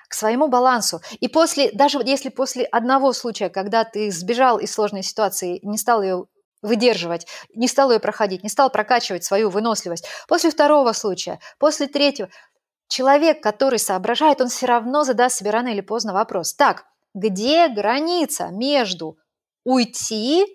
к 0.08 0.14
своему 0.14 0.48
балансу. 0.48 1.00
И 1.20 1.28
после, 1.28 1.70
даже 1.70 2.00
если 2.04 2.30
после 2.30 2.64
одного 2.64 3.12
случая, 3.12 3.48
когда 3.48 3.84
ты 3.84 4.10
сбежал 4.10 4.58
из 4.58 4.72
сложной 4.72 5.04
ситуации, 5.04 5.60
не 5.62 5.78
стал 5.78 6.02
ее 6.02 6.26
выдерживать, 6.62 7.26
не 7.54 7.68
стал 7.68 7.92
ее 7.92 8.00
проходить, 8.00 8.42
не 8.42 8.48
стал 8.48 8.70
прокачивать 8.70 9.24
свою 9.24 9.50
выносливость. 9.50 10.06
После 10.26 10.50
второго 10.50 10.92
случая, 10.92 11.38
после 11.58 11.86
третьего, 11.86 12.28
человек, 12.88 13.42
который 13.42 13.78
соображает, 13.78 14.40
он 14.40 14.48
все 14.48 14.66
равно 14.66 15.04
задаст 15.04 15.38
себе 15.38 15.50
рано 15.50 15.68
или 15.68 15.80
поздно 15.80 16.12
вопрос. 16.12 16.54
Так, 16.54 16.84
где 17.14 17.68
граница 17.68 18.48
между 18.48 19.18
уйти 19.64 20.46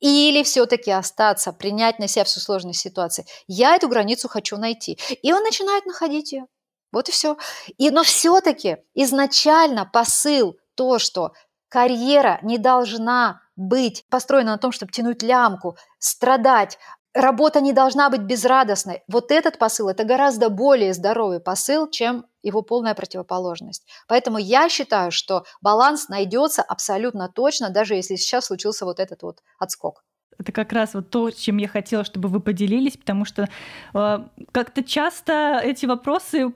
или 0.00 0.42
все-таки 0.42 0.90
остаться, 0.90 1.52
принять 1.52 1.98
на 1.98 2.08
себя 2.08 2.24
всю 2.24 2.40
сложность 2.40 2.80
ситуации? 2.80 3.26
Я 3.46 3.76
эту 3.76 3.88
границу 3.88 4.28
хочу 4.28 4.56
найти. 4.56 4.98
И 5.22 5.32
он 5.32 5.42
начинает 5.42 5.86
находить 5.86 6.32
ее. 6.32 6.46
Вот 6.92 7.08
и 7.08 7.12
все. 7.12 7.36
И, 7.76 7.90
но 7.90 8.02
все-таки 8.02 8.78
изначально 8.94 9.84
посыл 9.84 10.56
то, 10.74 10.98
что 10.98 11.32
карьера 11.68 12.38
не 12.42 12.58
должна 12.58 13.40
быть 13.56 14.04
построена 14.10 14.52
на 14.52 14.58
том, 14.58 14.70
чтобы 14.70 14.92
тянуть 14.92 15.22
лямку, 15.22 15.76
страдать, 15.98 16.78
работа 17.16 17.60
не 17.60 17.72
должна 17.72 18.10
быть 18.10 18.22
безрадостной. 18.22 19.02
Вот 19.08 19.32
этот 19.32 19.58
посыл– 19.58 19.88
это 19.90 20.04
гораздо 20.04 20.48
более 20.50 20.92
здоровый 20.94 21.40
посыл, 21.40 21.88
чем 21.90 22.26
его 22.42 22.62
полная 22.62 22.94
противоположность. 22.94 23.86
Поэтому 24.06 24.38
я 24.38 24.68
считаю, 24.68 25.10
что 25.10 25.44
баланс 25.60 26.08
найдется 26.08 26.62
абсолютно 26.62 27.28
точно, 27.28 27.70
даже 27.70 27.94
если 27.94 28.16
сейчас 28.16 28.46
случился 28.46 28.84
вот 28.84 29.00
этот 29.00 29.22
вот 29.22 29.42
отскок. 29.58 30.04
Это 30.38 30.52
как 30.52 30.72
раз 30.72 30.94
вот 30.94 31.10
то, 31.10 31.30
чем 31.30 31.56
я 31.58 31.68
хотела, 31.68 32.04
чтобы 32.04 32.28
вы 32.28 32.40
поделились, 32.40 32.96
потому 32.96 33.24
что 33.24 33.48
э, 33.94 34.18
как-то 34.52 34.82
часто 34.84 35.60
эти 35.62 35.86
вопросы 35.86 36.52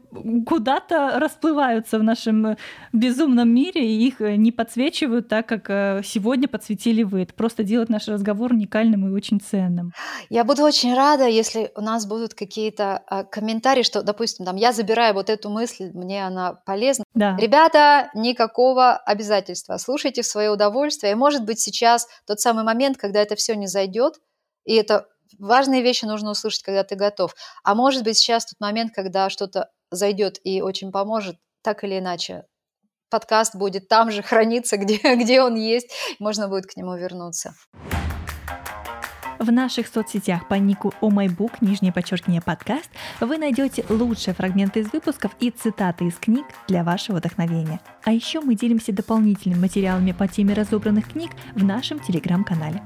куда-то 0.46 1.18
расплываются 1.18 1.98
в 1.98 2.02
нашем 2.02 2.56
безумном 2.92 3.48
мире, 3.48 3.86
и 3.86 4.06
их 4.06 4.20
не 4.20 4.52
подсвечивают 4.52 5.28
так, 5.28 5.46
как 5.46 5.70
э, 5.70 6.02
сегодня 6.04 6.48
подсветили 6.48 7.02
вы. 7.02 7.22
Это 7.22 7.34
просто 7.34 7.62
делает 7.62 7.88
наш 7.88 8.08
разговор 8.08 8.52
уникальным 8.52 9.08
и 9.08 9.12
очень 9.12 9.40
ценным. 9.40 9.92
Я 10.28 10.44
буду 10.44 10.62
очень 10.62 10.94
рада, 10.94 11.26
если 11.26 11.72
у 11.74 11.80
нас 11.80 12.06
будут 12.06 12.34
какие-то 12.34 13.02
э, 13.10 13.24
комментарии, 13.24 13.82
что, 13.82 14.02
допустим, 14.02 14.44
там, 14.44 14.56
я 14.56 14.72
забираю 14.72 15.14
вот 15.14 15.30
эту 15.30 15.48
мысль, 15.48 15.90
мне 15.94 16.26
она 16.26 16.54
полезна. 16.66 17.04
Да. 17.14 17.36
Ребята, 17.38 18.10
никакого 18.14 18.96
обязательства. 18.96 19.78
Слушайте 19.78 20.22
в 20.22 20.26
свое 20.26 20.50
удовольствие. 20.50 21.12
И, 21.12 21.16
может 21.16 21.44
быть, 21.44 21.60
сейчас 21.60 22.06
тот 22.26 22.40
самый 22.40 22.64
момент, 22.64 22.98
когда 22.98 23.20
это 23.20 23.36
все 23.36 23.54
не 23.54 23.66
зайдет, 23.70 24.20
и 24.64 24.74
это 24.74 25.06
важные 25.38 25.82
вещи 25.82 26.04
нужно 26.04 26.30
услышать, 26.30 26.62
когда 26.62 26.84
ты 26.84 26.94
готов. 26.96 27.34
А 27.64 27.74
может 27.74 28.04
быть, 28.04 28.18
сейчас 28.18 28.46
тот 28.46 28.60
момент, 28.60 28.92
когда 28.94 29.30
что-то 29.30 29.70
зайдет 29.90 30.38
и 30.44 30.62
очень 30.62 30.92
поможет, 30.92 31.36
так 31.62 31.84
или 31.84 31.98
иначе. 31.98 32.44
Подкаст 33.10 33.56
будет 33.56 33.88
там 33.88 34.10
же 34.10 34.22
храниться, 34.22 34.76
где, 34.76 34.98
где 35.16 35.42
он 35.42 35.56
есть, 35.56 35.90
можно 36.18 36.48
будет 36.48 36.66
к 36.66 36.76
нему 36.76 36.96
вернуться. 36.96 37.54
В 39.40 39.50
наших 39.50 39.88
соцсетях 39.88 40.48
по 40.48 40.54
нику 40.54 40.92
OMyBook, 41.00 41.52
нижнее 41.62 41.94
подчеркивание 41.94 42.42
подкаст, 42.42 42.90
вы 43.20 43.38
найдете 43.38 43.86
лучшие 43.88 44.34
фрагменты 44.34 44.80
из 44.80 44.92
выпусков 44.92 45.32
и 45.40 45.50
цитаты 45.50 46.04
из 46.04 46.16
книг 46.16 46.44
для 46.68 46.84
вашего 46.84 47.16
вдохновения. 47.16 47.80
А 48.04 48.12
еще 48.12 48.42
мы 48.42 48.54
делимся 48.54 48.92
дополнительными 48.92 49.60
материалами 49.60 50.12
по 50.12 50.28
теме 50.28 50.52
разобранных 50.52 51.12
книг 51.12 51.30
в 51.54 51.64
нашем 51.64 52.00
телеграм-канале. 52.00 52.82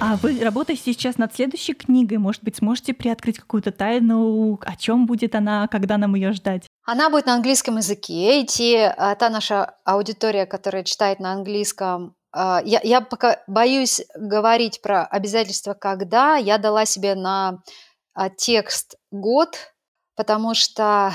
А 0.00 0.16
вы 0.16 0.38
работаете 0.44 0.82
сейчас 0.84 1.18
над 1.18 1.34
следующей 1.34 1.74
книгой? 1.74 2.18
Может 2.18 2.44
быть, 2.44 2.56
сможете 2.56 2.94
приоткрыть 2.94 3.38
какую-то 3.38 3.72
тайну? 3.72 4.58
О 4.62 4.76
чем 4.76 5.06
будет 5.06 5.34
она? 5.34 5.66
Когда 5.66 5.98
нам 5.98 6.14
ее 6.14 6.32
ждать? 6.32 6.68
Она 6.84 7.10
будет 7.10 7.26
на 7.26 7.34
английском 7.34 7.78
языке. 7.78 8.40
И 8.40 8.46
те, 8.46 8.94
а, 8.96 9.16
та 9.16 9.28
наша 9.28 9.74
аудитория, 9.84 10.46
которая 10.46 10.84
читает 10.84 11.18
на 11.18 11.32
английском, 11.32 12.14
а, 12.32 12.62
я, 12.64 12.80
я 12.84 13.00
пока 13.00 13.42
боюсь 13.48 14.00
говорить 14.14 14.80
про 14.82 15.04
обязательства 15.04 15.74
когда. 15.74 16.36
Я 16.36 16.58
дала 16.58 16.86
себе 16.86 17.16
на 17.16 17.58
а, 18.14 18.30
текст 18.30 18.94
год, 19.10 19.56
потому 20.14 20.54
что 20.54 21.12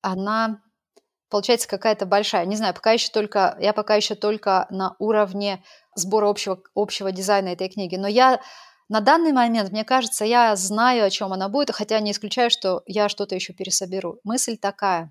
она 0.00 0.60
получается 1.34 1.66
какая-то 1.66 2.06
большая. 2.06 2.46
Не 2.46 2.54
знаю, 2.54 2.74
пока 2.74 2.92
еще 2.92 3.10
только, 3.10 3.56
я 3.58 3.72
пока 3.72 3.96
еще 3.96 4.14
только 4.14 4.68
на 4.70 4.94
уровне 5.00 5.64
сбора 5.96 6.28
общего, 6.28 6.62
общего 6.76 7.10
дизайна 7.10 7.48
этой 7.48 7.68
книги. 7.68 7.96
Но 7.96 8.06
я 8.06 8.40
на 8.88 9.00
данный 9.00 9.32
момент, 9.32 9.72
мне 9.72 9.82
кажется, 9.82 10.24
я 10.24 10.54
знаю, 10.54 11.04
о 11.04 11.10
чем 11.10 11.32
она 11.32 11.48
будет, 11.48 11.74
хотя 11.74 11.98
не 11.98 12.12
исключаю, 12.12 12.50
что 12.50 12.82
я 12.86 13.08
что-то 13.08 13.34
еще 13.34 13.52
пересоберу. 13.52 14.20
Мысль 14.22 14.56
такая. 14.56 15.10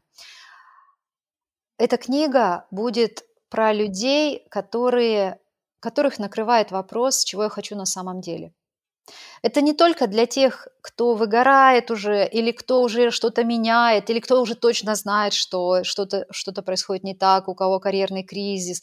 Эта 1.77 1.97
книга 1.97 2.67
будет 2.71 3.23
про 3.49 3.73
людей, 3.73 4.47
которые, 4.49 5.41
которых 5.81 6.19
накрывает 6.19 6.71
вопрос, 6.71 7.25
чего 7.25 7.43
я 7.43 7.49
хочу 7.49 7.75
на 7.75 7.85
самом 7.85 8.21
деле. 8.21 8.53
Это 9.41 9.61
не 9.61 9.73
только 9.73 10.07
для 10.07 10.25
тех, 10.25 10.67
кто 10.81 11.15
выгорает 11.15 11.91
уже, 11.91 12.27
или 12.27 12.51
кто 12.51 12.81
уже 12.81 13.11
что-то 13.11 13.43
меняет, 13.43 14.09
или 14.09 14.19
кто 14.19 14.41
уже 14.41 14.55
точно 14.55 14.95
знает, 14.95 15.33
что 15.33 15.83
что-то 15.83 16.25
что 16.31 16.53
происходит 16.61 17.03
не 17.03 17.15
так, 17.15 17.47
у 17.47 17.55
кого 17.55 17.79
карьерный 17.79 18.23
кризис. 18.23 18.81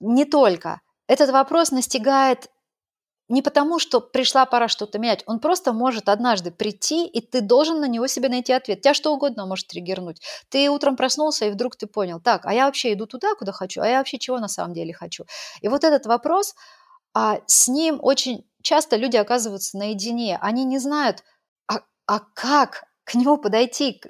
Не 0.00 0.24
только. 0.24 0.80
Этот 1.08 1.30
вопрос 1.30 1.70
настигает 1.70 2.48
не 3.28 3.42
потому, 3.42 3.78
что 3.78 4.00
пришла 4.00 4.44
пора 4.44 4.68
что-то 4.68 4.98
менять. 4.98 5.24
Он 5.26 5.40
просто 5.40 5.72
может 5.72 6.08
однажды 6.08 6.50
прийти, 6.50 7.06
и 7.06 7.20
ты 7.20 7.40
должен 7.40 7.80
на 7.80 7.88
него 7.88 8.06
себе 8.06 8.28
найти 8.28 8.52
ответ. 8.52 8.82
Тебя 8.82 8.94
что 8.94 9.14
угодно 9.14 9.46
может 9.46 9.66
триггернуть. 9.68 10.20
Ты 10.50 10.68
утром 10.68 10.96
проснулся, 10.96 11.46
и 11.46 11.50
вдруг 11.50 11.76
ты 11.76 11.86
понял, 11.86 12.20
так, 12.20 12.44
а 12.44 12.52
я 12.52 12.66
вообще 12.66 12.92
иду 12.92 13.06
туда, 13.06 13.34
куда 13.34 13.52
хочу, 13.52 13.80
а 13.80 13.88
я 13.88 13.98
вообще 13.98 14.18
чего 14.18 14.38
на 14.38 14.48
самом 14.48 14.74
деле 14.74 14.92
хочу. 14.92 15.24
И 15.62 15.68
вот 15.68 15.84
этот 15.84 16.06
вопрос, 16.06 16.54
а 17.14 17.38
с 17.46 17.68
ним 17.68 17.98
очень 18.02 18.44
часто 18.64 18.96
люди 18.96 19.16
оказываются 19.16 19.78
наедине. 19.78 20.38
Они 20.40 20.64
не 20.64 20.78
знают, 20.78 21.22
а, 21.68 21.82
а 22.06 22.18
как 22.34 22.84
к 23.04 23.14
нему 23.14 23.36
подойти, 23.36 24.02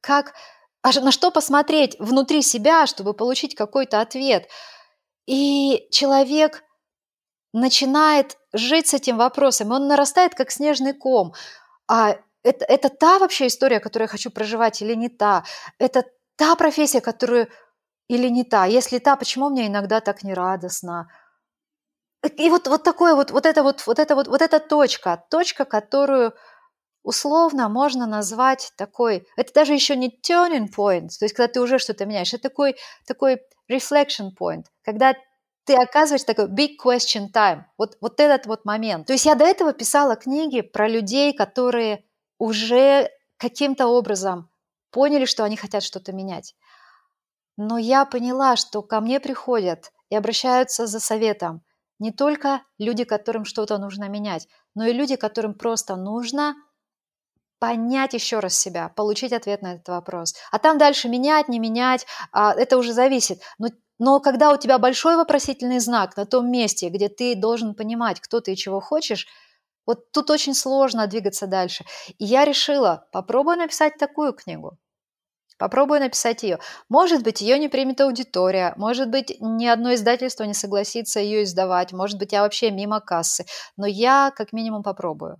как, 0.00 0.34
а 0.82 1.00
на 1.00 1.10
что 1.10 1.30
посмотреть 1.30 1.96
внутри 1.98 2.42
себя, 2.42 2.86
чтобы 2.86 3.14
получить 3.14 3.56
какой-то 3.56 4.00
ответ. 4.00 4.48
И 5.26 5.88
человек 5.90 6.62
начинает 7.52 8.36
жить 8.52 8.88
с 8.88 8.94
этим 8.94 9.16
вопросом, 9.16 9.72
он 9.72 9.88
нарастает 9.88 10.34
как 10.34 10.50
снежный 10.50 10.92
ком. 10.92 11.34
А 11.88 12.16
это, 12.42 12.64
это 12.66 12.88
та 12.90 13.18
вообще 13.18 13.46
история, 13.46 13.80
которую 13.80 14.04
я 14.04 14.12
хочу 14.12 14.30
проживать 14.30 14.82
или 14.82 14.94
не 14.94 15.08
та? 15.08 15.44
Это 15.78 16.04
та 16.36 16.54
профессия, 16.56 17.00
которую 17.00 17.48
или 18.08 18.28
не 18.28 18.44
та? 18.44 18.66
Если 18.66 18.98
та, 18.98 19.16
почему 19.16 19.48
мне 19.48 19.68
иногда 19.68 20.00
так 20.00 20.22
нерадостно? 20.22 21.08
И 22.36 22.50
вот, 22.50 22.68
вот 22.68 22.84
такое 22.84 23.14
вот, 23.14 23.30
вот 23.32 23.46
это 23.46 23.62
вот, 23.62 23.86
вот 23.86 23.98
это 23.98 24.14
вот, 24.14 24.28
вот 24.28 24.42
эта 24.42 24.60
точка, 24.60 25.24
точка, 25.28 25.64
которую 25.64 26.32
условно 27.02 27.68
можно 27.68 28.06
назвать 28.06 28.72
такой, 28.76 29.26
это 29.36 29.52
даже 29.52 29.74
еще 29.74 29.96
не 29.96 30.08
turning 30.08 30.68
point, 30.74 31.08
то 31.18 31.24
есть 31.24 31.34
когда 31.34 31.52
ты 31.52 31.60
уже 31.60 31.78
что-то 31.78 32.06
меняешь, 32.06 32.32
это 32.32 32.44
такой, 32.44 32.76
такой 33.06 33.40
reflection 33.68 34.30
point, 34.38 34.64
когда 34.84 35.14
ты 35.64 35.74
оказываешься 35.74 36.26
такой 36.26 36.46
big 36.46 36.76
question 36.84 37.26
time, 37.32 37.64
вот, 37.76 37.96
вот 38.00 38.20
этот 38.20 38.46
вот 38.46 38.64
момент. 38.64 39.06
То 39.06 39.12
есть 39.12 39.26
я 39.26 39.34
до 39.34 39.44
этого 39.44 39.72
писала 39.72 40.16
книги 40.16 40.60
про 40.60 40.88
людей, 40.88 41.32
которые 41.32 42.04
уже 42.38 43.10
каким-то 43.36 43.86
образом 43.86 44.48
поняли, 44.90 45.24
что 45.24 45.44
они 45.44 45.56
хотят 45.56 45.82
что-то 45.82 46.12
менять. 46.12 46.54
Но 47.56 47.78
я 47.78 48.04
поняла, 48.04 48.56
что 48.56 48.82
ко 48.82 49.00
мне 49.00 49.20
приходят 49.20 49.92
и 50.10 50.16
обращаются 50.16 50.86
за 50.86 51.00
советом 51.00 51.62
не 52.02 52.10
только 52.10 52.62
люди, 52.78 53.04
которым 53.04 53.44
что-то 53.44 53.78
нужно 53.78 54.08
менять, 54.08 54.48
но 54.74 54.84
и 54.84 54.92
люди, 54.92 55.14
которым 55.14 55.54
просто 55.54 55.94
нужно 55.94 56.56
понять 57.60 58.12
еще 58.12 58.40
раз 58.40 58.58
себя, 58.58 58.88
получить 58.88 59.32
ответ 59.32 59.62
на 59.62 59.74
этот 59.74 59.88
вопрос. 59.88 60.34
А 60.50 60.58
там 60.58 60.78
дальше 60.78 61.08
менять, 61.08 61.48
не 61.48 61.60
менять, 61.60 62.04
а, 62.32 62.54
это 62.54 62.76
уже 62.76 62.92
зависит. 62.92 63.40
Но 63.58 63.68
но 63.98 64.18
когда 64.18 64.52
у 64.52 64.56
тебя 64.56 64.78
большой 64.78 65.14
вопросительный 65.14 65.78
знак 65.78 66.16
на 66.16 66.26
том 66.26 66.50
месте, 66.50 66.88
где 66.88 67.08
ты 67.08 67.36
должен 67.36 67.76
понимать, 67.76 68.18
кто 68.20 68.40
ты 68.40 68.54
и 68.54 68.56
чего 68.56 68.80
хочешь, 68.80 69.28
вот 69.86 70.10
тут 70.10 70.28
очень 70.30 70.54
сложно 70.54 71.06
двигаться 71.06 71.46
дальше. 71.46 71.84
И 72.18 72.24
я 72.24 72.44
решила, 72.44 73.06
попробую 73.12 73.58
написать 73.58 73.98
такую 73.98 74.32
книгу. 74.32 74.76
Попробую 75.62 76.00
написать 76.00 76.42
ее. 76.42 76.58
Может 76.88 77.22
быть, 77.22 77.40
ее 77.40 77.56
не 77.56 77.68
примет 77.68 78.00
аудитория, 78.00 78.74
может 78.76 79.08
быть, 79.08 79.36
ни 79.38 79.64
одно 79.64 79.94
издательство 79.94 80.42
не 80.42 80.54
согласится 80.54 81.20
ее 81.20 81.44
издавать, 81.44 81.92
может 81.92 82.18
быть, 82.18 82.32
я 82.32 82.42
вообще 82.42 82.72
мимо 82.72 82.98
кассы, 82.98 83.44
но 83.76 83.86
я 83.86 84.32
как 84.36 84.52
минимум 84.52 84.82
попробую. 84.82 85.36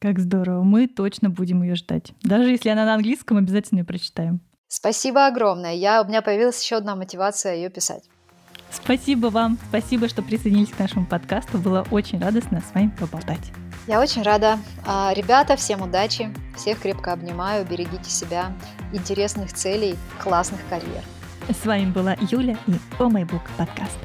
Как 0.00 0.20
здорово, 0.20 0.62
мы 0.62 0.86
точно 0.86 1.28
будем 1.28 1.64
ее 1.64 1.74
ждать. 1.74 2.12
Даже 2.22 2.50
если 2.50 2.68
она 2.68 2.84
на 2.84 2.94
английском, 2.94 3.36
обязательно 3.36 3.80
ее 3.80 3.84
прочитаем. 3.84 4.42
Спасибо 4.68 5.26
огромное. 5.26 5.74
Я, 5.74 6.02
у 6.02 6.06
меня 6.06 6.22
появилась 6.22 6.62
еще 6.62 6.76
одна 6.76 6.94
мотивация 6.94 7.56
ее 7.56 7.68
писать. 7.68 8.04
Спасибо 8.70 9.26
вам. 9.26 9.58
Спасибо, 9.70 10.08
что 10.08 10.22
присоединились 10.22 10.70
к 10.70 10.78
нашему 10.78 11.04
подкасту. 11.04 11.58
Было 11.58 11.84
очень 11.90 12.20
радостно 12.20 12.60
с 12.60 12.72
вами 12.72 12.94
поболтать. 12.96 13.63
Я 13.86 14.00
очень 14.00 14.22
рада. 14.22 14.58
А, 14.86 15.12
ребята, 15.14 15.56
всем 15.56 15.82
удачи. 15.82 16.32
Всех 16.56 16.80
крепко 16.80 17.12
обнимаю. 17.12 17.66
Берегите 17.66 18.08
себя. 18.08 18.52
Интересных 18.92 19.52
целей, 19.52 19.96
классных 20.22 20.60
карьер. 20.70 21.02
С 21.48 21.66
вами 21.66 21.90
была 21.90 22.16
Юля 22.30 22.56
и 22.66 22.72
О 22.98 23.08
Book 23.08 23.42
подкаст. 23.58 23.98